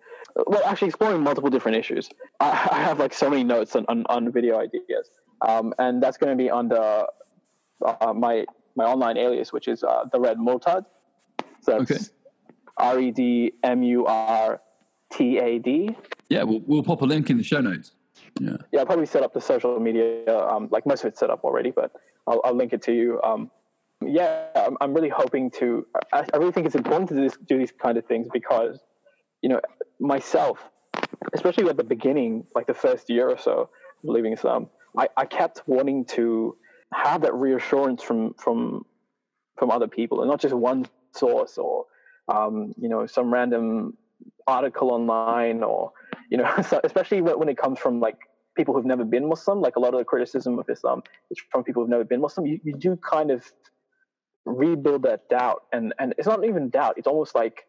[0.46, 2.08] well actually exploring multiple different issues.
[2.40, 5.10] I, I have like so many notes on, on, on video ideas.
[5.42, 7.06] Um, and that's going to be under
[7.84, 10.86] uh, my my online alias which is uh, the red murtad
[11.60, 11.98] so okay.
[12.78, 13.56] r-e-d-m-u-r-t-a-d
[16.28, 17.92] yeah we'll, we'll pop a link in the show notes.
[18.40, 21.28] Yeah yeah i'll probably set up the social media um, like most of it's set
[21.30, 21.92] up already but
[22.26, 23.50] i'll, I'll link it to you um,
[24.08, 25.86] yeah, I'm, I'm really hoping to.
[26.12, 28.80] I, I, really think it's important to do, this, do these kind of things because,
[29.42, 29.60] you know,
[30.00, 30.58] myself,
[31.32, 33.70] especially at the beginning, like the first year or so,
[34.02, 36.56] leaving Islam, I, I kept wanting to
[36.92, 38.84] have that reassurance from from
[39.58, 41.86] from other people, and not just one source or
[42.28, 43.96] um, you know some random
[44.46, 45.92] article online or
[46.30, 46.50] you know,
[46.84, 48.16] especially when it comes from like
[48.56, 51.62] people who've never been Muslim, like a lot of the criticism of Islam is from
[51.62, 52.46] people who've never been Muslim.
[52.46, 53.50] You, you do kind of
[54.44, 57.66] rebuild that doubt and and it's not even doubt it's almost like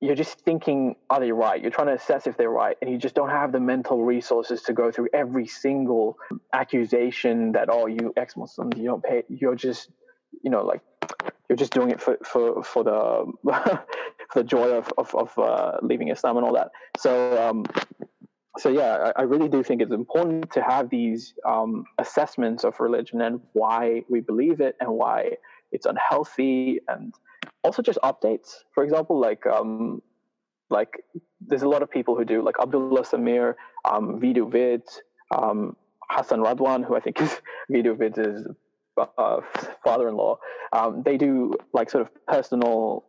[0.00, 1.62] you're just thinking are they right?
[1.62, 4.62] You're trying to assess if they're right and you just don't have the mental resources
[4.62, 6.18] to go through every single
[6.52, 9.88] accusation that oh you ex-muslims you don't pay you're just
[10.42, 10.82] you know like
[11.48, 13.32] you're just doing it for for for the
[14.30, 16.70] for the joy of of, of uh, leaving islam and all that.
[16.98, 17.64] So um
[18.58, 22.78] so yeah, I, I, really do think it's important to have these um, assessments of
[22.78, 25.32] religion and why we believe it and why
[25.74, 27.12] it's unhealthy and
[27.62, 28.62] also just updates.
[28.74, 30.00] For example like um
[30.70, 31.04] like
[31.46, 33.54] there's a lot of people who do like abdullah Sameer
[33.84, 35.00] um Veedu Vidz
[35.36, 35.76] um
[36.10, 38.46] hassan radwan who i think is Veedu Vidz's
[38.96, 39.40] uh,
[39.84, 40.38] father-in-law.
[40.72, 43.04] Um, they do like sort of personal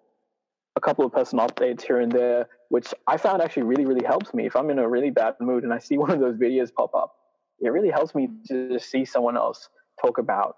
[0.76, 4.34] a couple of personal updates here and there which i found actually really really helps
[4.34, 6.74] me if i'm in a really bad mood and i see one of those videos
[6.74, 7.16] pop up.
[7.62, 9.70] It really helps me to see someone else
[10.04, 10.58] talk about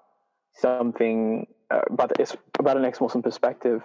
[0.59, 3.81] something uh, about it's about an ex-Muslim perspective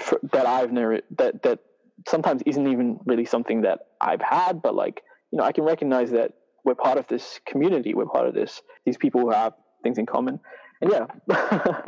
[0.00, 1.60] for, that I've never that that
[2.08, 6.10] sometimes isn't even really something that I've had, but like you know I can recognize
[6.10, 6.32] that
[6.64, 10.06] we're part of this community, we're part of this these people who have things in
[10.06, 10.40] common,
[10.80, 11.06] and yeah.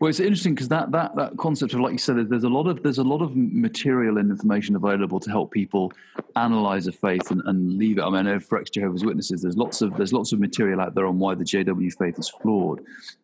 [0.00, 2.66] well, it's interesting because that that that concept of like you said, there's a lot
[2.66, 5.92] of there's a lot of material and information available to help people
[6.34, 8.02] analyze a faith and, and leave it.
[8.02, 10.80] I mean, I know for ex Jehovah's Witnesses, there's lots of there's lots of material
[10.80, 12.80] out there on why the JW faith is flawed,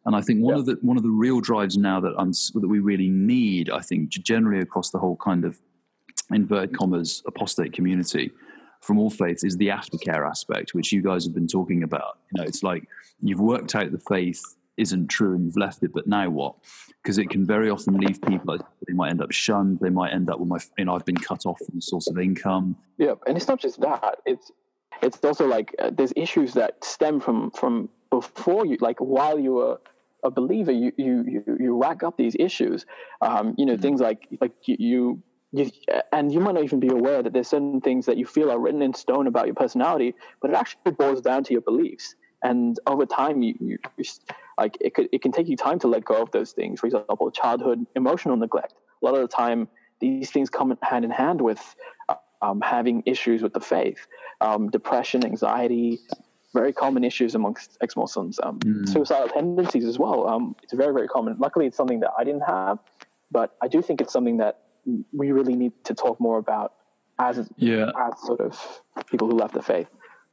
[0.07, 0.61] and I think one yeah.
[0.61, 3.81] of the one of the real drives now that I'm that we really need, I
[3.81, 5.59] think, generally across the whole kind of
[6.31, 8.31] inverted commas apostate community
[8.81, 12.19] from all faiths is the aftercare aspect, which you guys have been talking about.
[12.33, 12.87] You know, it's like
[13.21, 14.41] you've worked out the faith
[14.79, 16.57] isn't true and you've left it, but now what?
[17.03, 18.59] Because it can very often leave people.
[18.87, 19.79] They might end up shunned.
[19.81, 20.59] They might end up with my.
[20.77, 22.77] You know, I've been cut off from the source of income.
[22.99, 24.19] Yeah, and it's not just that.
[24.27, 24.51] It's
[25.03, 29.55] it's also like uh, there's issues that stem from from before you, like while you
[29.55, 29.81] were
[30.25, 32.87] a believer, you you you, you rack up these issues.
[33.21, 33.83] Um, you know, mm-hmm.
[33.83, 35.23] things like like you, you
[35.53, 35.71] you,
[36.13, 38.59] and you might not even be aware that there's certain things that you feel are
[38.59, 42.15] written in stone about your personality, but it actually boils down to your beliefs.
[42.43, 44.05] And over time, you, you, you
[44.59, 46.81] like it could it can take you time to let go of those things.
[46.81, 48.75] For example, childhood emotional neglect.
[49.03, 49.69] A lot of the time,
[50.01, 51.63] these things come hand in hand with
[52.43, 54.07] um, having issues with the faith,
[54.41, 56.01] um, depression, anxiety,
[56.53, 58.41] very common issues amongst ex-Muslims.
[58.43, 58.89] Um, mm.
[58.89, 60.29] Suicidal tendencies as well.
[60.29, 61.37] Um, it's very very common.
[61.39, 62.79] Luckily, it's something that I didn't have,
[63.31, 64.63] but I do think it's something that
[65.13, 66.75] we really need to talk more about
[67.19, 67.91] as yeah.
[67.97, 69.89] as sort of people who left the faith.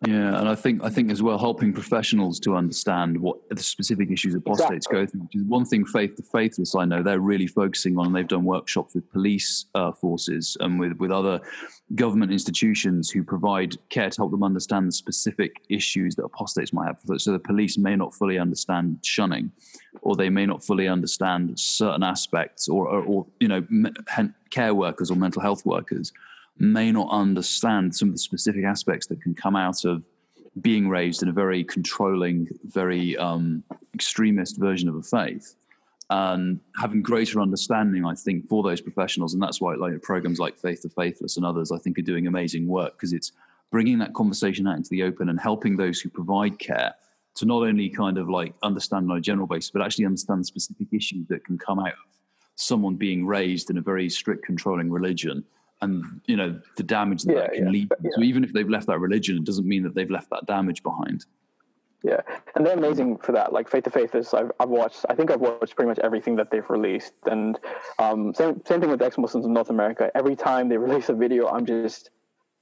[0.08, 4.12] Yeah, and I think I think as well helping professionals to understand what the specific
[4.12, 5.00] issues apostates exactly.
[5.00, 5.22] go through.
[5.22, 6.76] Which is one thing, faith to faithless.
[6.76, 8.08] I know they're really focusing on.
[8.08, 11.40] And they've done workshops with police uh, forces and with with other
[11.96, 16.88] government institutions who provide care to help them understand the specific issues that apostates might
[16.88, 17.00] have.
[17.22, 19.52] So the police may not fully understand shunning,
[20.02, 23.66] or they may not fully understand certain aspects, or or, or you know
[24.50, 26.14] care workers or mental health workers
[26.58, 30.04] may not understand some of the specific aspects that can come out of
[30.62, 35.56] being raised in a very controlling, very um, extremist version of a faith.
[36.10, 40.58] And having greater understanding, I think, for those professionals, and that's why like programs like
[40.58, 43.32] Faith to Faithless and others, I think, are doing amazing work because it's
[43.72, 46.94] bringing that conversation out into the open and helping those who provide care
[47.36, 50.88] to not only kind of like understand on a general basis, but actually understand specific
[50.94, 52.16] issues that can come out of
[52.56, 55.44] someone being raised in a very strict, controlling religion
[55.82, 57.72] and you know the damage that, yeah, that can yeah.
[57.72, 57.92] leave.
[58.04, 58.10] Yeah.
[58.16, 60.84] So even if they've left that religion, it doesn't mean that they've left that damage
[60.84, 61.26] behind.
[62.04, 62.22] Yeah,
[62.54, 63.52] and they're amazing for that.
[63.52, 65.06] Like Faith to Faithless, I've, I've watched.
[65.10, 67.58] I think I've watched pretty much everything that they've released, and
[67.98, 70.12] um, same same thing with ex-Muslims in North America.
[70.14, 72.12] Every time they release a video, I'm just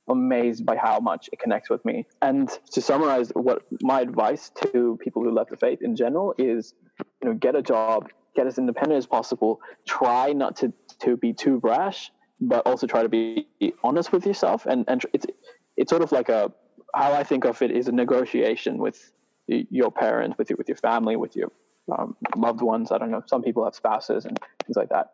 [0.07, 2.05] amazed by how much it connects with me.
[2.21, 6.73] And to summarize, what my advice to people who left the faith in general is,
[7.21, 9.59] you know, get a job, get as independent as possible.
[9.85, 12.11] Try not to to be too brash
[12.47, 13.47] but also try to be
[13.83, 14.65] honest with yourself.
[14.65, 15.25] And and it's
[15.77, 16.51] it's sort of like a
[16.93, 19.11] how I think of it is a negotiation with
[19.47, 21.51] your parents, with your, with your family, with your
[21.91, 22.91] um, loved ones.
[22.91, 23.23] I don't know.
[23.25, 25.11] Some people have spouses and things like that.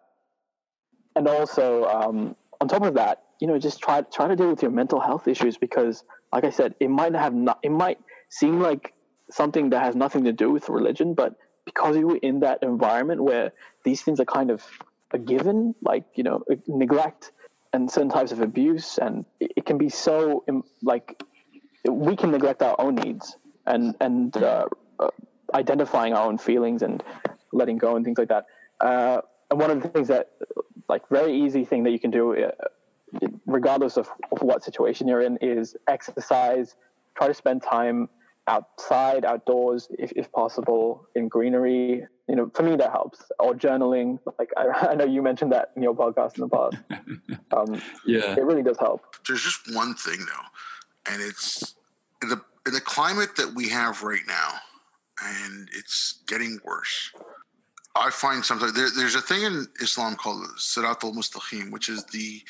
[1.15, 4.61] And also, um, on top of that, you know, just try try to deal with
[4.61, 6.03] your mental health issues because,
[6.33, 7.59] like I said, it might have not.
[7.63, 7.99] It might
[8.29, 8.93] seem like
[9.31, 13.23] something that has nothing to do with religion, but because you were in that environment
[13.23, 13.51] where
[13.85, 14.63] these things are kind of
[15.11, 17.31] a given, like you know, neglect
[17.73, 20.43] and certain types of abuse, and it, it can be so
[20.81, 21.21] like
[21.89, 24.65] we can neglect our own needs and and uh,
[24.99, 25.09] uh,
[25.53, 27.03] identifying our own feelings and
[27.51, 28.45] letting go and things like that.
[28.79, 30.29] Uh, and one of the things that,
[30.87, 32.51] like, very easy thing that you can do, uh,
[33.47, 36.75] regardless of, of what situation you're in, is exercise.
[37.15, 38.09] Try to spend time
[38.47, 42.05] outside, outdoors, if, if possible, in greenery.
[42.27, 43.31] You know, for me that helps.
[43.39, 44.19] Or journaling.
[44.37, 46.77] Like I, I know you mentioned that in your podcast in the past.
[47.51, 49.01] Um, yeah, it really does help.
[49.27, 51.75] There's just one thing though, and it's
[52.21, 54.51] in the in the climate that we have right now,
[55.23, 57.11] and it's getting worse.
[57.95, 62.03] I find sometimes there, there's a thing in Islam called Sirat al Mustaqim, which is
[62.05, 62.43] the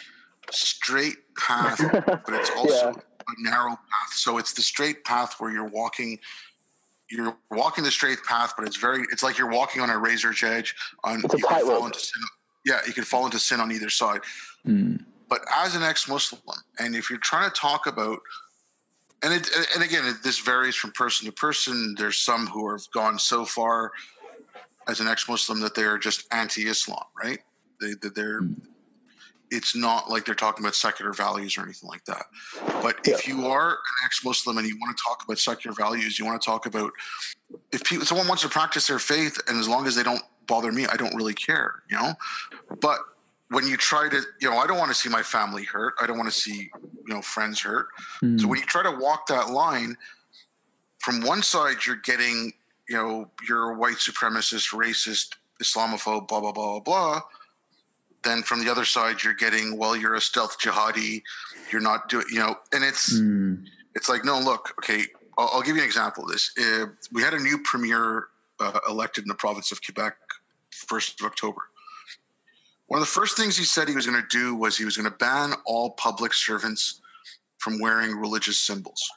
[0.51, 3.01] straight path, but it's also yeah
[3.37, 4.13] a narrow path.
[4.13, 6.19] So it's the straight path where you're walking
[7.09, 10.43] you're walking the straight path, but it's very it's like you're walking on a razor's
[10.43, 12.21] edge on it's you can fall into sin,
[12.65, 14.21] yeah, you can fall into sin on either side.
[14.65, 15.03] Mm.
[15.27, 16.41] But as an ex-Muslim,
[16.79, 18.19] and if you're trying to talk about
[19.23, 21.95] and it and again it, this varies from person to person.
[21.97, 23.91] There's some who have gone so far
[24.87, 27.39] as an ex-Muslim that they are just anti-Islam, right?
[27.81, 28.55] They, they're mm
[29.51, 32.25] it's not like they're talking about secular values or anything like that.
[32.81, 33.15] But yeah.
[33.15, 36.41] if you are an ex-Muslim and you want to talk about secular values, you want
[36.41, 36.91] to talk about
[37.71, 40.71] if people, someone wants to practice their faith, and as long as they don't bother
[40.71, 42.13] me, I don't really care, you know.
[42.79, 42.99] But
[43.49, 45.95] when you try to, you know, I don't want to see my family hurt.
[45.99, 46.69] I don't want to see,
[47.07, 47.87] you know, friends hurt.
[48.23, 48.39] Mm.
[48.39, 49.97] So when you try to walk that line,
[50.99, 52.53] from one side you're getting,
[52.87, 57.21] you know, you're a white supremacist, racist, Islamophobe, blah blah blah blah
[58.23, 61.21] then from the other side you're getting well you're a stealth jihadi
[61.71, 63.63] you're not doing you know and it's mm.
[63.95, 65.03] it's like no look okay
[65.37, 68.27] I'll, I'll, give you an example of this uh, we had a new premier
[68.59, 70.15] uh, elected in the province of quebec
[70.73, 71.61] 1st of october
[72.87, 74.97] One of the first things he said he was going to do was he was
[74.97, 77.01] going to ban all public servants
[77.59, 79.07] from wearing religious symbols.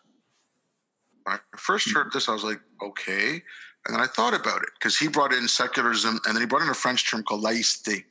[1.24, 3.42] When I first heard this, I was like, okay.
[3.86, 6.62] And then I thought about it because he brought in secularism and then he brought
[6.62, 8.04] in a French term called laïcité.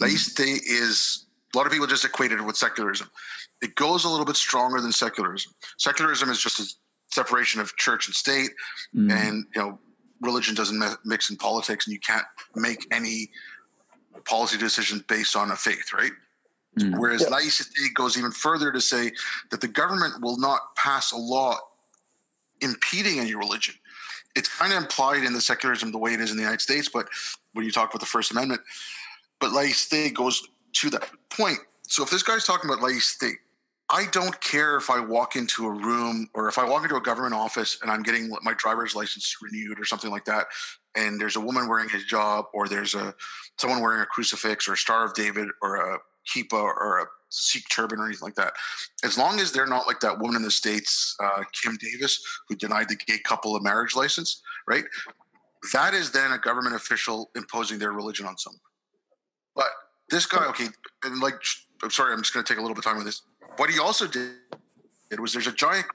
[0.00, 3.10] Laïcité is a lot of people just equated it with secularism.
[3.62, 5.52] It goes a little bit stronger than secularism.
[5.78, 6.66] Secularism is just a
[7.12, 8.50] separation of church and state,
[8.94, 9.10] mm.
[9.12, 9.78] and you know,
[10.20, 12.24] religion doesn't mix in politics, and you can't
[12.54, 13.30] make any
[14.24, 16.12] policy decisions based on a faith, right?
[16.78, 16.98] Mm.
[16.98, 17.36] Whereas yeah.
[17.36, 19.10] laïcité goes even further to say
[19.50, 21.58] that the government will not pass a law
[22.60, 23.74] impeding any religion.
[24.36, 26.88] It's kind of implied in the secularism the way it is in the United States,
[26.88, 27.08] but
[27.52, 28.60] when you talk about the First Amendment,
[29.40, 30.42] but laïcité goes
[30.74, 31.58] to that point.
[31.88, 33.32] So if this guy's talking about laïcité,
[33.92, 37.00] I don't care if I walk into a room or if I walk into a
[37.00, 40.46] government office and I'm getting my driver's license renewed or something like that,
[40.94, 43.12] and there's a woman wearing a hijab or there's a
[43.58, 47.68] someone wearing a crucifix or a Star of David or a kippah or a Sikh
[47.68, 48.52] turban or anything like that.
[49.04, 52.56] As long as they're not like that woman in the states, uh, Kim Davis, who
[52.56, 54.84] denied the gay couple a marriage license, right?
[55.72, 58.60] That is then a government official imposing their religion on someone.
[59.54, 59.68] But
[60.10, 60.66] this guy, okay,
[61.04, 61.34] and like,
[61.82, 63.22] I'm sorry, I'm just going to take a little bit of time with this.
[63.56, 64.30] What he also did
[65.18, 65.86] was there's a giant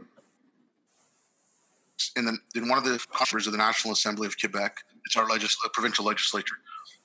[2.18, 4.78] in the in one of the chambers of the National Assembly of Quebec.
[5.06, 6.56] It's our legis- provincial legislature.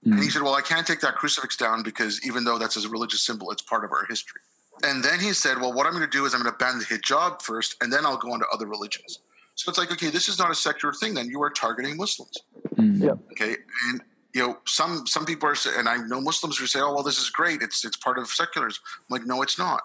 [0.05, 0.12] Mm-hmm.
[0.14, 2.88] And he said, Well, I can't take that crucifix down because even though that's a
[2.88, 4.40] religious symbol, it's part of our history.
[4.82, 6.78] And then he said, Well, what I'm going to do is I'm going to ban
[6.78, 9.20] the hijab first, and then I'll go on to other religions.
[9.55, 11.12] So it's like, okay, this is not a secular thing.
[11.12, 12.34] Then you are targeting Muslims.
[12.76, 13.05] Mm-hmm.
[13.05, 13.14] Yeah.
[13.32, 13.57] Okay.
[13.90, 14.01] And
[14.35, 17.18] you know, some some people are, and I know Muslims who say, "Oh, well, this
[17.18, 17.62] is great.
[17.62, 19.83] It's it's part of secularism." I'm like, no, it's not.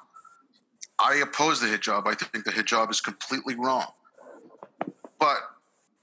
[0.99, 2.07] I oppose the hijab.
[2.07, 3.87] I think the hijab is completely wrong.
[5.19, 5.37] But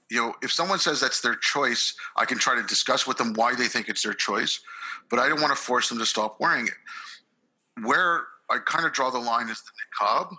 [0.09, 3.33] you know, if someone says that's their choice, I can try to discuss with them
[3.33, 4.59] why they think it's their choice,
[5.09, 7.83] but I don't want to force them to stop wearing it.
[7.83, 9.71] Where I kind of draw the line is the
[10.05, 10.35] niqab.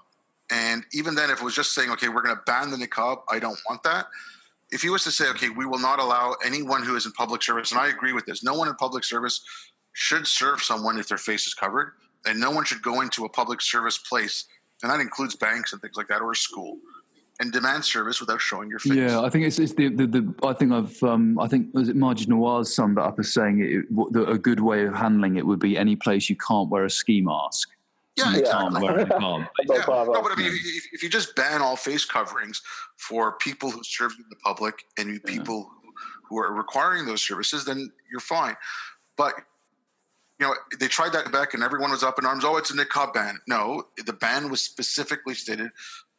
[0.51, 3.23] And even then, if it was just saying, okay, we're going to ban the niqab,
[3.29, 4.07] I don't want that.
[4.71, 7.43] If he was to say, okay, we will not allow anyone who is in public
[7.43, 9.43] service, and I agree with this, no one in public service
[9.93, 11.93] should serve someone if their face is covered,
[12.27, 14.47] and no one should go into a public service place,
[14.83, 16.79] and that includes banks and things like that, or a school
[17.41, 18.95] and demand service without showing your face.
[18.95, 21.89] Yeah, I think it's, it's the, the, the I think I've um, I think was
[21.89, 25.37] it Maajid Nawaz summed it up as saying it, the, a good way of handling
[25.37, 27.71] it would be any place you can't wear a ski mask.
[28.17, 29.47] Yeah, you can't wear yeah, no,
[30.23, 32.63] but I mean, if, if, you just ban all face coverings
[32.97, 35.91] for people who serve in the public and you people yeah.
[36.29, 38.55] who are requiring those services, then you're fine.
[39.17, 39.35] But
[40.39, 42.45] you know, they tried that back and everyone was up in arms.
[42.45, 43.41] Oh, it's a niqab ban.
[43.49, 45.71] No, the ban was specifically stated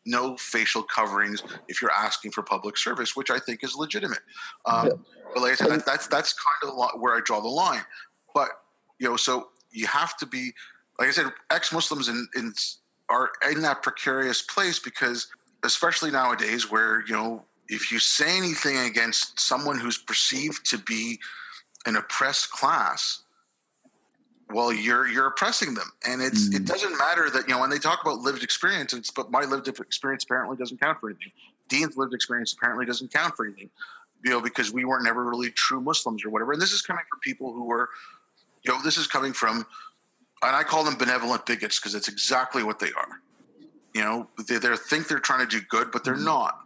[0.06, 4.20] no facial coverings if you're asking for public service, which I think is legitimate.
[4.66, 4.94] Um, yeah.
[5.34, 7.84] But like I said, that, that's that's kind of where I draw the line.
[8.34, 8.50] But
[9.00, 10.54] you know, so you have to be,
[11.00, 12.54] like I said, ex-Muslims in, in
[13.10, 15.28] are in that precarious place because,
[15.64, 21.20] especially nowadays, where you know, if you say anything against someone who's perceived to be
[21.86, 23.24] an oppressed class,
[24.50, 25.92] well you're you're oppressing them.
[26.08, 26.56] And it's mm.
[26.56, 29.42] it doesn't matter that you know when they talk about lived experience it's but my
[29.42, 31.32] lived experience apparently doesn't count for anything.
[31.68, 33.70] Dean's lived experience apparently doesn't count for anything
[34.24, 36.54] you know because we weren't never really true muslims or whatever.
[36.54, 37.90] And this is coming from people who were
[38.64, 39.66] you know this is coming from
[40.46, 43.22] and i call them benevolent bigots because it's exactly what they are
[43.94, 46.26] you know they, they think they're trying to do good but they're mm-hmm.
[46.26, 46.60] not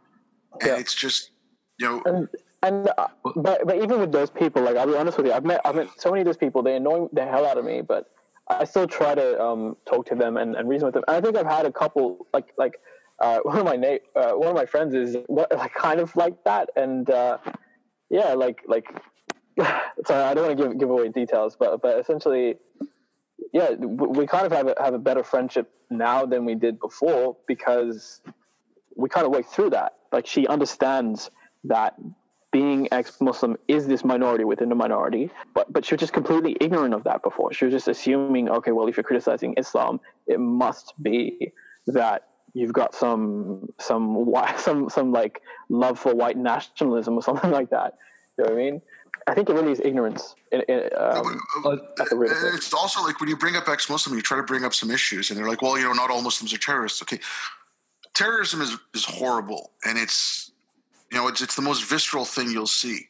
[0.62, 0.78] and yeah.
[0.78, 1.32] it's just
[1.80, 2.28] you know and
[2.62, 5.46] and uh, but but even with those people, like I'll be honest with you, I've
[5.46, 6.62] met I've met so many of those people.
[6.62, 8.08] They annoy the hell out of me, but
[8.50, 11.04] I still try to um, talk to them and, and reason with them.
[11.08, 12.80] And I think I've had a couple like like
[13.20, 16.16] uh, one of my na- uh, one of my friends is what, like kind of
[16.16, 17.38] like that, and uh,
[18.10, 18.88] yeah, like like
[20.06, 22.56] sorry, I don't want to give give away details, but but essentially,
[23.52, 27.38] yeah, we kind of have a, have a better friendship now than we did before
[27.48, 28.22] because
[28.96, 29.94] we kind of worked through that.
[30.12, 31.32] Like she understands
[31.64, 31.96] that
[32.52, 36.94] being ex-Muslim is this minority within a minority, but but she was just completely ignorant
[36.94, 37.54] of that before.
[37.54, 41.54] She was just assuming, okay, well, if you're criticizing Islam, it must be
[41.88, 47.70] that you've got some some some some like love for white nationalism or something like
[47.70, 47.96] that.
[48.38, 48.82] You know what I mean?
[49.30, 50.36] I think it really is ignorance.
[50.52, 52.06] In, in, um, no, but, uh,
[52.56, 55.30] it's also like when you bring up ex-Muslim, you try to bring up some issues,
[55.30, 57.20] and they're like, "Well, you know, not all Muslims are terrorists." Okay,
[58.14, 60.52] terrorism is is horrible, and it's
[61.12, 63.08] you know, it's it's the most visceral thing you'll see.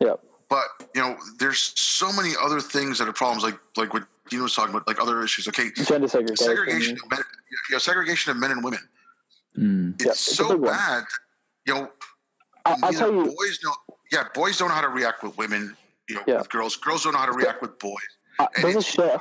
[0.00, 0.14] Yeah.
[0.48, 4.42] But you know, there's so many other things that are problems, like like what Dean
[4.42, 5.48] was talking about, like other issues.
[5.48, 7.20] Okay, gender segregation, segregation of men,
[7.70, 8.80] you know, segregation of men and women.
[9.58, 10.02] Mm.
[10.02, 11.04] It's, so bad.
[11.66, 11.90] You know,
[12.64, 13.78] I, will tell you, boys don't.
[14.14, 15.76] Yeah, boys don't know how to react with women.
[16.08, 16.38] You know, yeah.
[16.38, 16.76] with girls.
[16.76, 17.94] Girls don't know how to react with boys.
[18.38, 19.20] Uh, there's a sheikh.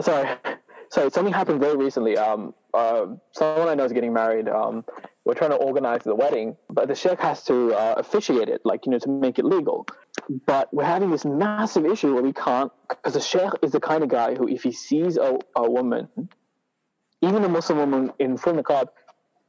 [0.00, 0.36] Sorry,
[0.90, 1.10] sorry.
[1.10, 2.16] Something happened very recently.
[2.16, 4.48] Um, uh, someone I know is getting married.
[4.48, 4.84] Um,
[5.24, 8.86] we're trying to organize the wedding, but the sheikh has to uh, officiate it, like
[8.86, 9.88] you know, to make it legal.
[10.46, 14.04] But we're having this massive issue where we can't, because the sheikh is the kind
[14.04, 16.08] of guy who, if he sees a, a woman,
[17.22, 18.88] even a Muslim woman in full niqab,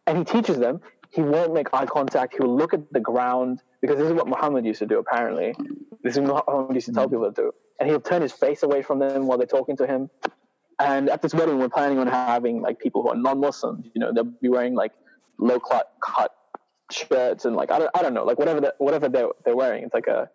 [0.08, 0.82] and he teaches them,
[1.12, 2.36] he won't make eye contact.
[2.36, 5.00] He will look at the ground because this is what Muhammad used to do.
[5.00, 5.56] Apparently,
[6.04, 8.64] this is what Muhammad used to tell people to do, and he'll turn his face
[8.64, 10.10] away from them while they're talking to him.
[10.80, 13.88] And at this wedding, we're planning on having like people who are non-Muslims.
[13.94, 14.94] You know, they'll be wearing like
[15.38, 16.32] low cut cut
[16.92, 19.84] shirts and like I don't I don't know like whatever the, whatever they're they're wearing.
[19.84, 20.30] It's like a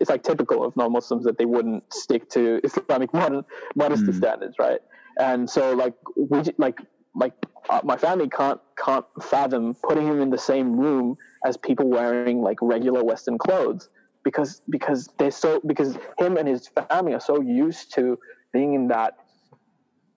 [0.00, 4.16] it's like typical of non-Muslims that they wouldn't stick to Islamic modern modesty mm.
[4.16, 4.80] standards, right?
[5.18, 6.78] And so like we like
[7.14, 7.32] like
[7.68, 12.40] uh, my family can't can't fathom putting him in the same room as people wearing
[12.40, 13.88] like regular Western clothes
[14.24, 18.18] because because they're so because him and his family are so used to
[18.52, 19.14] being in that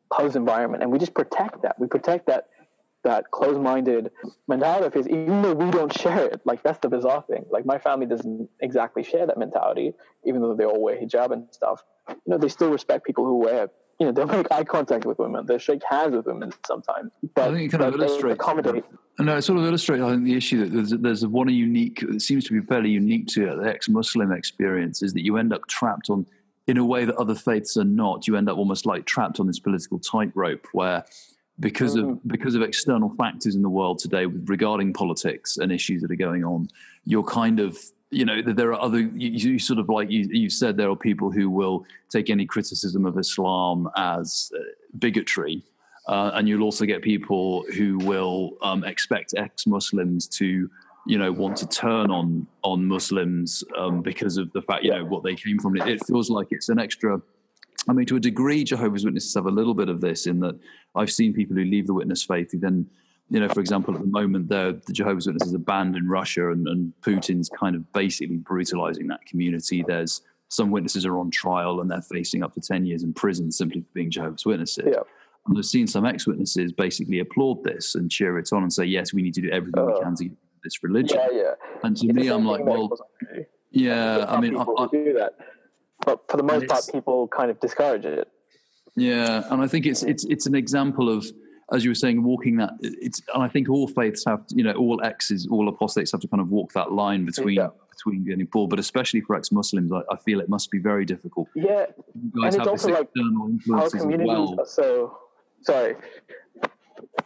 [0.09, 1.79] closed environment, and we just protect that.
[1.79, 2.47] We protect that
[3.03, 4.11] that closed-minded
[4.49, 6.41] mentality of his, even though we don't share it.
[6.43, 7.45] Like that's the bizarre thing.
[7.49, 9.93] Like my family doesn't exactly share that mentality,
[10.25, 11.81] even though they all wear hijab and stuff.
[12.09, 13.69] You know, they still respect people who wear.
[13.99, 15.45] You know, they'll make eye contact with women.
[15.45, 17.11] They'll shake hands with women sometimes.
[17.33, 18.39] But I think it kind of illustrates.
[19.19, 20.01] No, it sort of illustrates.
[20.01, 22.01] I think the issue that there's, there's one unique.
[22.03, 25.67] It seems to be fairly unique to the ex-Muslim experience is that you end up
[25.67, 26.25] trapped on,
[26.67, 28.25] in a way that other faiths are not.
[28.25, 31.03] You end up almost like trapped on this political tightrope where
[31.59, 32.19] because of mm.
[32.27, 36.43] because of external factors in the world today regarding politics and issues that are going
[36.43, 36.69] on
[37.05, 37.77] you're kind of
[38.11, 40.95] you know there are other you, you sort of like you, you said there are
[40.95, 44.59] people who will take any criticism of islam as uh,
[44.97, 45.63] bigotry
[46.07, 50.69] uh, and you'll also get people who will um, expect ex-muslims to
[51.05, 55.05] you know want to turn on on muslims um, because of the fact you know
[55.05, 55.75] what they came from.
[55.77, 57.21] It, it feels like it's an extra
[57.87, 60.59] I mean, to a degree, Jehovah's Witnesses have a little bit of this in that
[60.95, 62.85] I've seen people who leave the witness faith who then,
[63.29, 66.67] you know, for example, at the moment, the Jehovah's Witnesses are banned in Russia and,
[66.67, 69.83] and Putin's kind of basically brutalizing that community.
[69.85, 73.51] There's some witnesses are on trial and they're facing up to 10 years in prison
[73.51, 74.85] simply for being Jehovah's Witnesses.
[74.87, 75.01] Yeah.
[75.47, 78.85] And I've seen some ex witnesses basically applaud this and cheer it on and say,
[78.85, 81.19] yes, we need to do everything uh, we can to get this religion.
[81.31, 81.53] Yeah, yeah.
[81.83, 82.89] And to it's me, I'm like, well,
[83.71, 85.35] yeah, I mean, I, I, do that
[86.05, 88.27] but for the most part, people kind of discourage it.
[88.95, 91.25] Yeah, and I think it's it's it's an example of,
[91.71, 92.71] as you were saying, walking that.
[92.81, 96.27] It's and I think all faiths have, you know, all exes, all apostates have to
[96.27, 97.69] kind of walk that line between yeah.
[97.91, 101.47] between getting poor, but especially for ex-Muslims, I, I, feel it must be very difficult.
[101.55, 101.85] Yeah,
[102.35, 103.09] and it's also like
[103.73, 104.55] our communities well.
[104.59, 105.17] are so
[105.61, 105.95] sorry.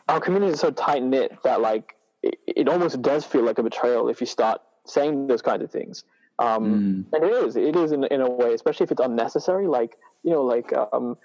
[0.09, 3.63] Our communities are so tight knit that like it, it almost does feel like a
[3.63, 6.03] betrayal if you start saying those kinds of things.
[6.39, 7.13] Um, mm.
[7.13, 9.67] And it is, it is in, in a way, especially if it's unnecessary.
[9.67, 11.17] Like you know, like um,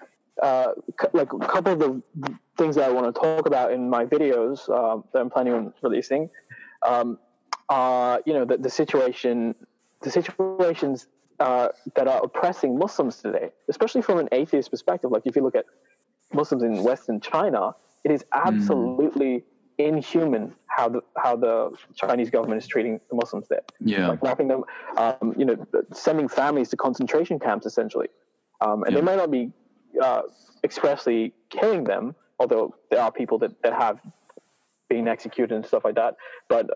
[0.43, 0.73] uh,
[1.13, 2.03] like a couple of the
[2.57, 5.73] things that I want to talk about in my videos uh, that I'm planning on
[5.83, 6.31] releasing.
[6.87, 7.19] Um,
[7.69, 9.55] uh, you know, the, the situation,
[10.01, 11.07] the situations
[11.41, 15.11] uh, that are oppressing Muslims today, especially from an atheist perspective.
[15.11, 15.67] Like if you look at
[16.33, 17.75] Muslims in Western China,
[18.05, 18.49] it is hmm.
[18.49, 19.43] absolutely mm.
[19.79, 23.63] inhuman how the how the Chinese government is treating the Muslims there.
[23.81, 24.65] Yeah, like wrapping them,
[24.97, 28.09] um, you know, sending families to concentration camps essentially,
[28.61, 29.01] um, and yeah.
[29.01, 29.51] they might not be
[30.03, 30.23] uh,
[30.65, 34.01] expressly killing them, although there are people that, that have
[34.89, 36.17] been executed and stuff like that.
[36.49, 36.71] But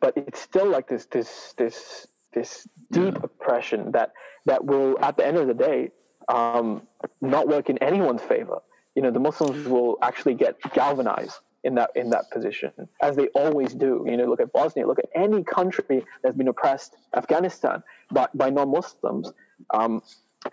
[0.00, 3.20] but it's still like this this this this deep yeah.
[3.22, 4.12] oppression that
[4.46, 5.90] that will at the end of the day
[6.28, 6.82] um,
[7.20, 8.58] not work in anyone's favor.
[8.94, 13.28] You know, the Muslims will actually get galvanized in that in that position, as they
[13.28, 14.04] always do.
[14.06, 18.50] You know, look at Bosnia, look at any country that's been oppressed, Afghanistan, by, by
[18.50, 19.32] non-Muslims,
[19.70, 20.02] um,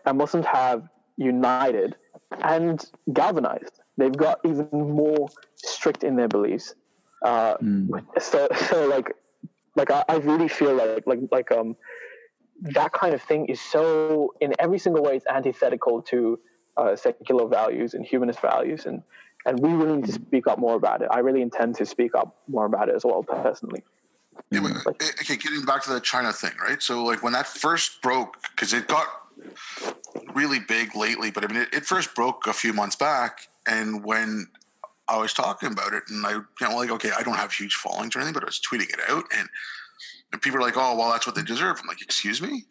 [0.06, 0.88] and Muslims have
[1.18, 1.96] united
[2.44, 2.84] and
[3.14, 3.80] galvanized.
[3.98, 6.76] They've got even more strict in their beliefs.
[7.22, 8.06] Uh, mm.
[8.22, 9.16] So, so like,
[9.76, 11.76] like I, I really feel like like like um
[12.62, 16.40] that kind of thing is so in every single way it's antithetical to
[16.78, 19.04] uh, secular values and humanist values and
[19.46, 21.08] and we really need to speak up more about it.
[21.12, 23.84] I really intend to speak up more about it as well, personally.
[24.50, 26.82] Yeah, but, okay, getting back to the China thing, right?
[26.82, 29.08] So, like when that first broke, because it got
[30.34, 34.04] really big lately, but I mean, it, it, first broke a few months back, and
[34.04, 34.48] when
[35.08, 37.76] I was talking about it, and I, you know, like, okay, I don't have huge
[37.76, 39.48] followings or anything, but I was tweeting it out, and,
[40.32, 42.66] and people are like, "Oh, well, that's what they deserve." I'm like, "Excuse me."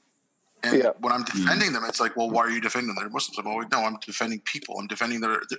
[0.65, 0.91] And yeah.
[1.01, 1.39] when I'm hmm.
[1.43, 2.97] defending them, it's like, well, why are you defending them?
[2.99, 3.39] They're Muslims.
[3.39, 4.79] I'm always, no, I'm defending people.
[4.79, 5.59] I'm defending their their,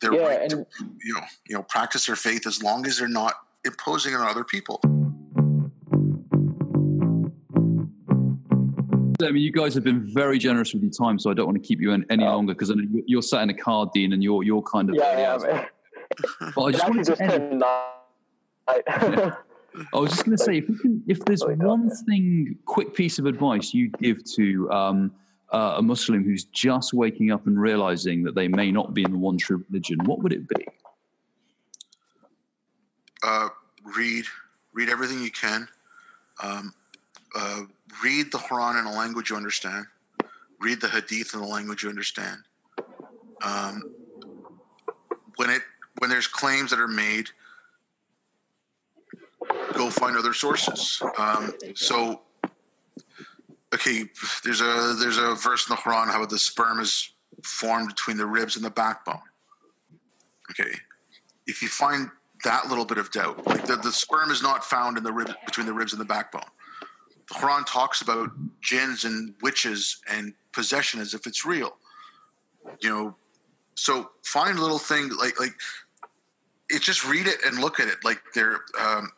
[0.00, 0.66] their yeah, right to
[1.04, 4.44] you know you know practice their faith as long as they're not imposing on other
[4.44, 4.80] people.
[9.22, 11.62] I mean, you guys have been very generous with your time, so I don't want
[11.62, 12.72] to keep you in any longer because
[13.06, 15.66] you're sat in a car, Dean, and you're you're kind of yeah, yeah.
[16.54, 17.62] but I just wanted to end.
[19.92, 23.26] I was just going to say, if, can, if there's one thing, quick piece of
[23.26, 25.12] advice you'd give to um,
[25.52, 29.12] uh, a Muslim who's just waking up and realizing that they may not be in
[29.12, 30.66] the one true religion, what would it be?
[33.22, 33.48] Uh,
[33.96, 34.24] read,
[34.72, 35.66] read everything you can.
[36.42, 36.72] Um,
[37.34, 37.62] uh,
[38.02, 39.86] read the Quran in a language you understand.
[40.60, 42.38] Read the Hadith in a language you understand.
[43.42, 43.82] Um,
[45.36, 45.62] when it
[45.98, 47.28] when there's claims that are made,
[49.74, 51.00] go find other sources.
[51.18, 52.22] Um, so,
[53.74, 54.04] okay,
[54.44, 57.10] there's a there's a verse in the Quran how the sperm is
[57.42, 59.20] formed between the ribs and the backbone.
[60.50, 60.72] Okay,
[61.46, 62.08] if you find
[62.44, 65.30] that little bit of doubt, like the, the sperm is not found in the rib
[65.44, 66.42] between the ribs and the backbone
[67.34, 68.30] Quran talks about
[68.60, 71.76] jinns and witches and possession as if it's real.
[72.80, 73.16] You know,
[73.74, 75.54] so find little thing like like
[76.70, 76.82] it.
[76.82, 77.98] Just read it and look at it.
[78.04, 79.10] Like there, um,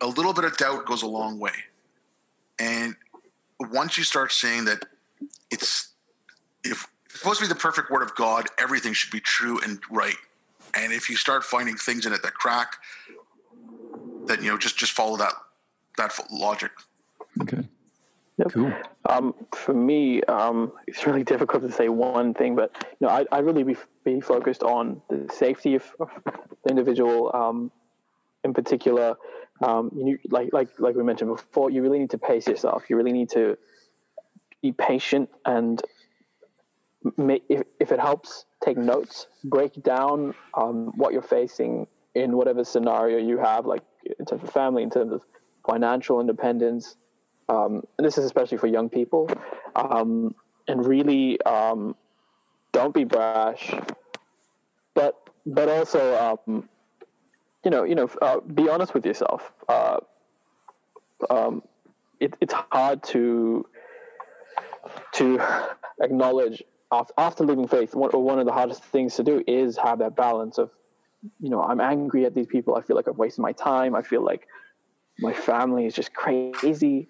[0.00, 1.52] a little bit of doubt goes a long way.
[2.58, 2.96] And
[3.60, 4.84] once you start saying that
[5.50, 5.92] it's
[6.62, 9.80] if it's supposed to be the perfect word of God, everything should be true and
[9.90, 10.16] right.
[10.74, 12.76] And if you start finding things in it that crack,
[14.26, 15.34] then you know just just follow that
[15.98, 16.70] that logic.
[17.42, 17.68] Okay.
[18.38, 18.52] Yep.
[18.52, 18.72] Cool.
[19.08, 23.24] Um, for me, um, it's really difficult to say one thing, but you know, I,
[23.30, 27.34] I really be, be focused on the safety of, of the individual.
[27.34, 27.70] Um,
[28.42, 29.16] in particular,
[29.62, 32.84] um, you like like like we mentioned before, you really need to pace yourself.
[32.90, 33.56] You really need to
[34.62, 35.80] be patient, and
[37.18, 43.18] if if it helps, take notes, break down um, what you're facing in whatever scenario
[43.18, 43.82] you have, like
[44.18, 45.22] in terms of family, in terms of
[45.66, 46.96] financial independence,
[47.48, 49.28] um, this is especially for young people,
[49.76, 50.34] um,
[50.66, 51.94] and really um,
[52.72, 53.72] don't be brash,
[54.94, 55.14] but
[55.46, 56.68] but also um,
[57.64, 59.52] you know you know uh, be honest with yourself.
[59.68, 59.98] Uh,
[61.30, 61.62] um,
[62.20, 63.66] it, it's hard to
[65.12, 65.40] to
[66.02, 66.62] acknowledge
[66.92, 67.94] after, after leaving faith.
[67.94, 70.70] One, one of the hardest things to do is have that balance of
[71.40, 72.74] you know I'm angry at these people.
[72.74, 73.94] I feel like I've wasted my time.
[73.94, 74.46] I feel like
[75.18, 77.08] my family is just crazy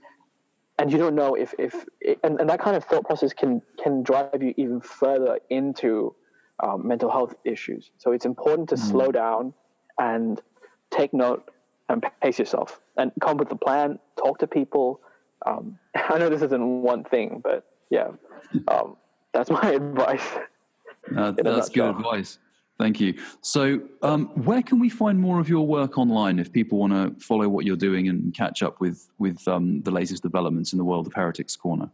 [0.78, 1.84] and you don't know if if
[2.22, 6.14] and, and that kind of thought process can can drive you even further into
[6.62, 7.90] um, mental health issues.
[7.98, 8.90] So it's important to mm.
[8.90, 9.54] slow down
[9.98, 10.40] and
[10.90, 11.50] take note
[11.88, 15.00] and pace yourself and come up with a plan talk to people.
[15.46, 18.08] Um, i know this isn't one thing but yeah
[18.68, 18.96] um,
[19.32, 20.26] that's my advice
[21.16, 22.38] uh, that's good advice
[22.78, 23.14] Thank you.
[23.40, 27.24] So, um, where can we find more of your work online if people want to
[27.24, 30.84] follow what you're doing and catch up with with um, the latest developments in the
[30.84, 31.90] world of Heretics Corner?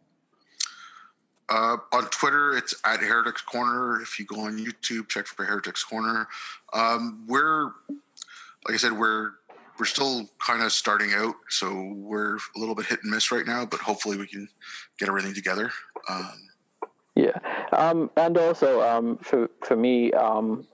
[1.51, 4.01] Uh, on Twitter, it's at Heretics Corner.
[4.01, 6.29] If you go on YouTube, check for Heretics Corner.
[6.73, 7.73] Um, we're,
[8.67, 9.33] like I said, we're
[9.79, 13.47] we're still kind of starting out, so we're a little bit hit and miss right
[13.47, 13.67] now.
[13.67, 14.49] But hopefully, we can
[14.99, 15.71] get everything together.
[16.09, 16.50] Um,
[17.15, 17.39] yeah,
[17.73, 20.67] um, and also um, for for me, um,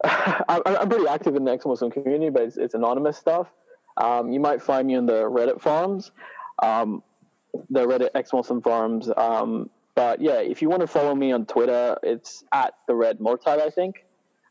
[0.04, 3.48] I'm, I'm pretty active in the ex-Muslim community, but it's, it's anonymous stuff.
[3.96, 6.12] Um, you might find me on the Reddit forums,
[6.62, 7.02] um,
[7.70, 9.10] the Reddit ex-Muslim forums.
[9.16, 13.18] Um, but yeah, if you want to follow me on Twitter, it's at the Red
[13.18, 14.04] Murtad, I think.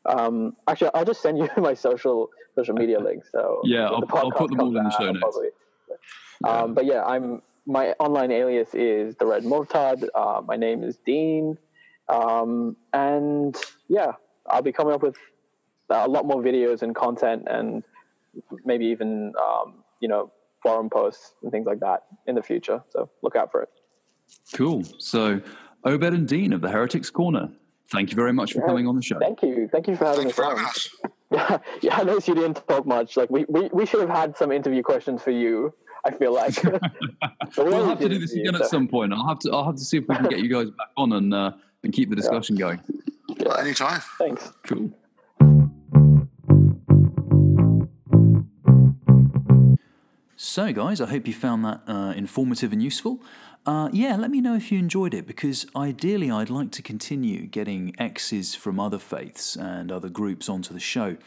[0.05, 3.29] Um, actually, I'll just send you my social social media links.
[3.31, 5.39] So yeah, I'll, I'll, put them all in the show notes.
[6.43, 6.49] Yeah.
[6.49, 10.07] Um, but yeah, I'm my online alias is the Red Murtad.
[10.15, 11.57] Uh, my name is Dean,
[12.07, 13.55] um, and
[13.89, 14.13] yeah,
[14.47, 15.17] I'll be coming up with
[15.89, 17.83] a lot more videos and content and
[18.65, 20.31] maybe even um, you know
[20.63, 22.81] forum posts and things like that in the future.
[22.89, 23.69] So look out for it.
[24.53, 24.83] Cool.
[24.97, 25.41] So
[25.83, 27.49] Obed and Dean of the Heretics Corner,
[27.91, 29.19] thank you very much for yeah, coming on the show.
[29.19, 29.67] Thank you.
[29.71, 31.11] Thank you for having Thank us on.
[31.31, 33.17] Yeah, yeah, I noticed you didn't talk much.
[33.17, 35.73] Like we, we, we should have had some interview questions for you.
[36.07, 36.63] I feel like
[37.57, 39.11] we will have to do this again you, at some point.
[39.11, 41.11] I'll have to I'll have to see if we can get you guys back on
[41.13, 41.51] and uh,
[41.83, 42.61] and keep the discussion yeah.
[42.61, 42.81] going.
[43.39, 43.59] Yeah.
[43.59, 44.01] Anytime.
[44.17, 44.51] Thanks.
[44.63, 44.91] Cool.
[50.39, 53.21] So, guys, I hope you found that uh, informative and useful.
[53.65, 57.47] Uh, yeah, let me know if you enjoyed it because ideally I'd like to continue
[57.47, 61.17] getting exes from other faiths and other groups onto the show.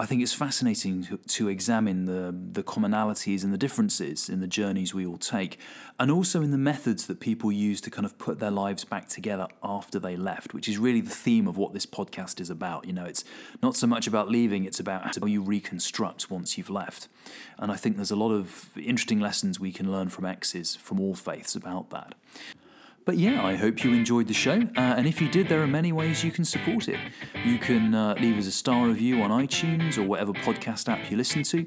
[0.00, 4.94] I think it's fascinating to, examine the, the commonalities and the differences in the journeys
[4.94, 5.58] we all take,
[5.98, 9.10] and also in the methods that people use to kind of put their lives back
[9.10, 12.86] together after they left, which is really the theme of what this podcast is about.
[12.86, 13.24] You know, it's
[13.62, 17.08] not so much about leaving, it's about how you reconstruct once you've left.
[17.58, 20.98] And I think there's a lot of interesting lessons we can learn from exes from
[20.98, 22.14] all faiths about that.
[23.04, 24.60] But yeah, I hope you enjoyed the show.
[24.76, 26.98] Uh, and if you did, there are many ways you can support it.
[27.44, 31.16] You can uh, leave us a star review on iTunes or whatever podcast app you
[31.16, 31.66] listen to.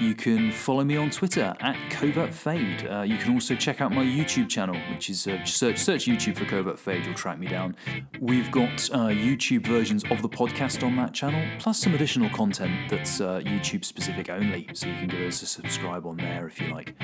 [0.00, 2.86] You can follow me on Twitter at Covert Fade.
[2.86, 6.36] Uh, you can also check out my YouTube channel, which is uh, search, search YouTube
[6.36, 7.76] for Covert Fade, you'll track me down.
[8.20, 12.90] We've got uh, YouTube versions of the podcast on that channel, plus some additional content
[12.90, 14.68] that's uh, YouTube specific only.
[14.74, 16.94] So you can give us a subscribe on there if you like.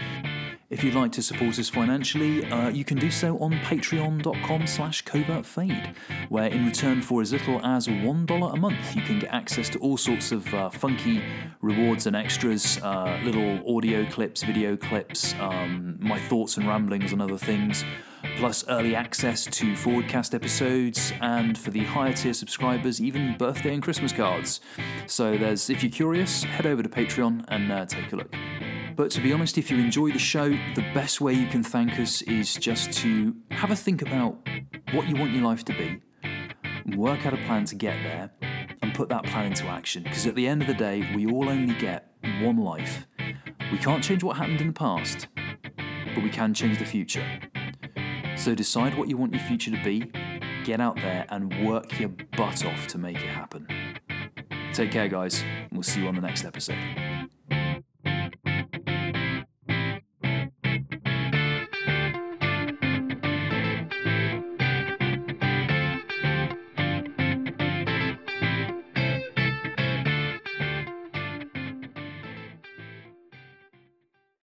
[0.70, 5.02] If you'd like to support us financially, uh, you can do so on patreon.com slash
[5.02, 5.97] covertfade,
[6.28, 9.80] where in return for as little as $1 a month, you can get access to
[9.80, 11.24] all sorts of uh, funky
[11.60, 17.20] rewards and extras, uh, little audio clips, video clips, um, my thoughts and ramblings and
[17.20, 17.84] other things,
[18.36, 23.82] plus early access to Forwardcast episodes, and for the higher tier subscribers, even birthday and
[23.82, 24.60] Christmas cards.
[25.09, 28.32] So there's, if you're curious, head over to Patreon and uh, take a look.
[29.01, 31.98] But to be honest, if you enjoy the show, the best way you can thank
[31.98, 34.36] us is just to have a think about
[34.93, 36.02] what you want your life to be,
[36.98, 38.31] work out a plan to get there,
[38.82, 40.02] and put that plan into action.
[40.02, 42.12] Because at the end of the day, we all only get
[42.43, 43.06] one life.
[43.72, 45.28] We can't change what happened in the past,
[46.14, 47.24] but we can change the future.
[48.36, 50.12] So decide what you want your future to be,
[50.62, 53.66] get out there, and work your butt off to make it happen.
[54.74, 55.43] Take care, guys.
[55.72, 56.77] We'll see you on the next episode.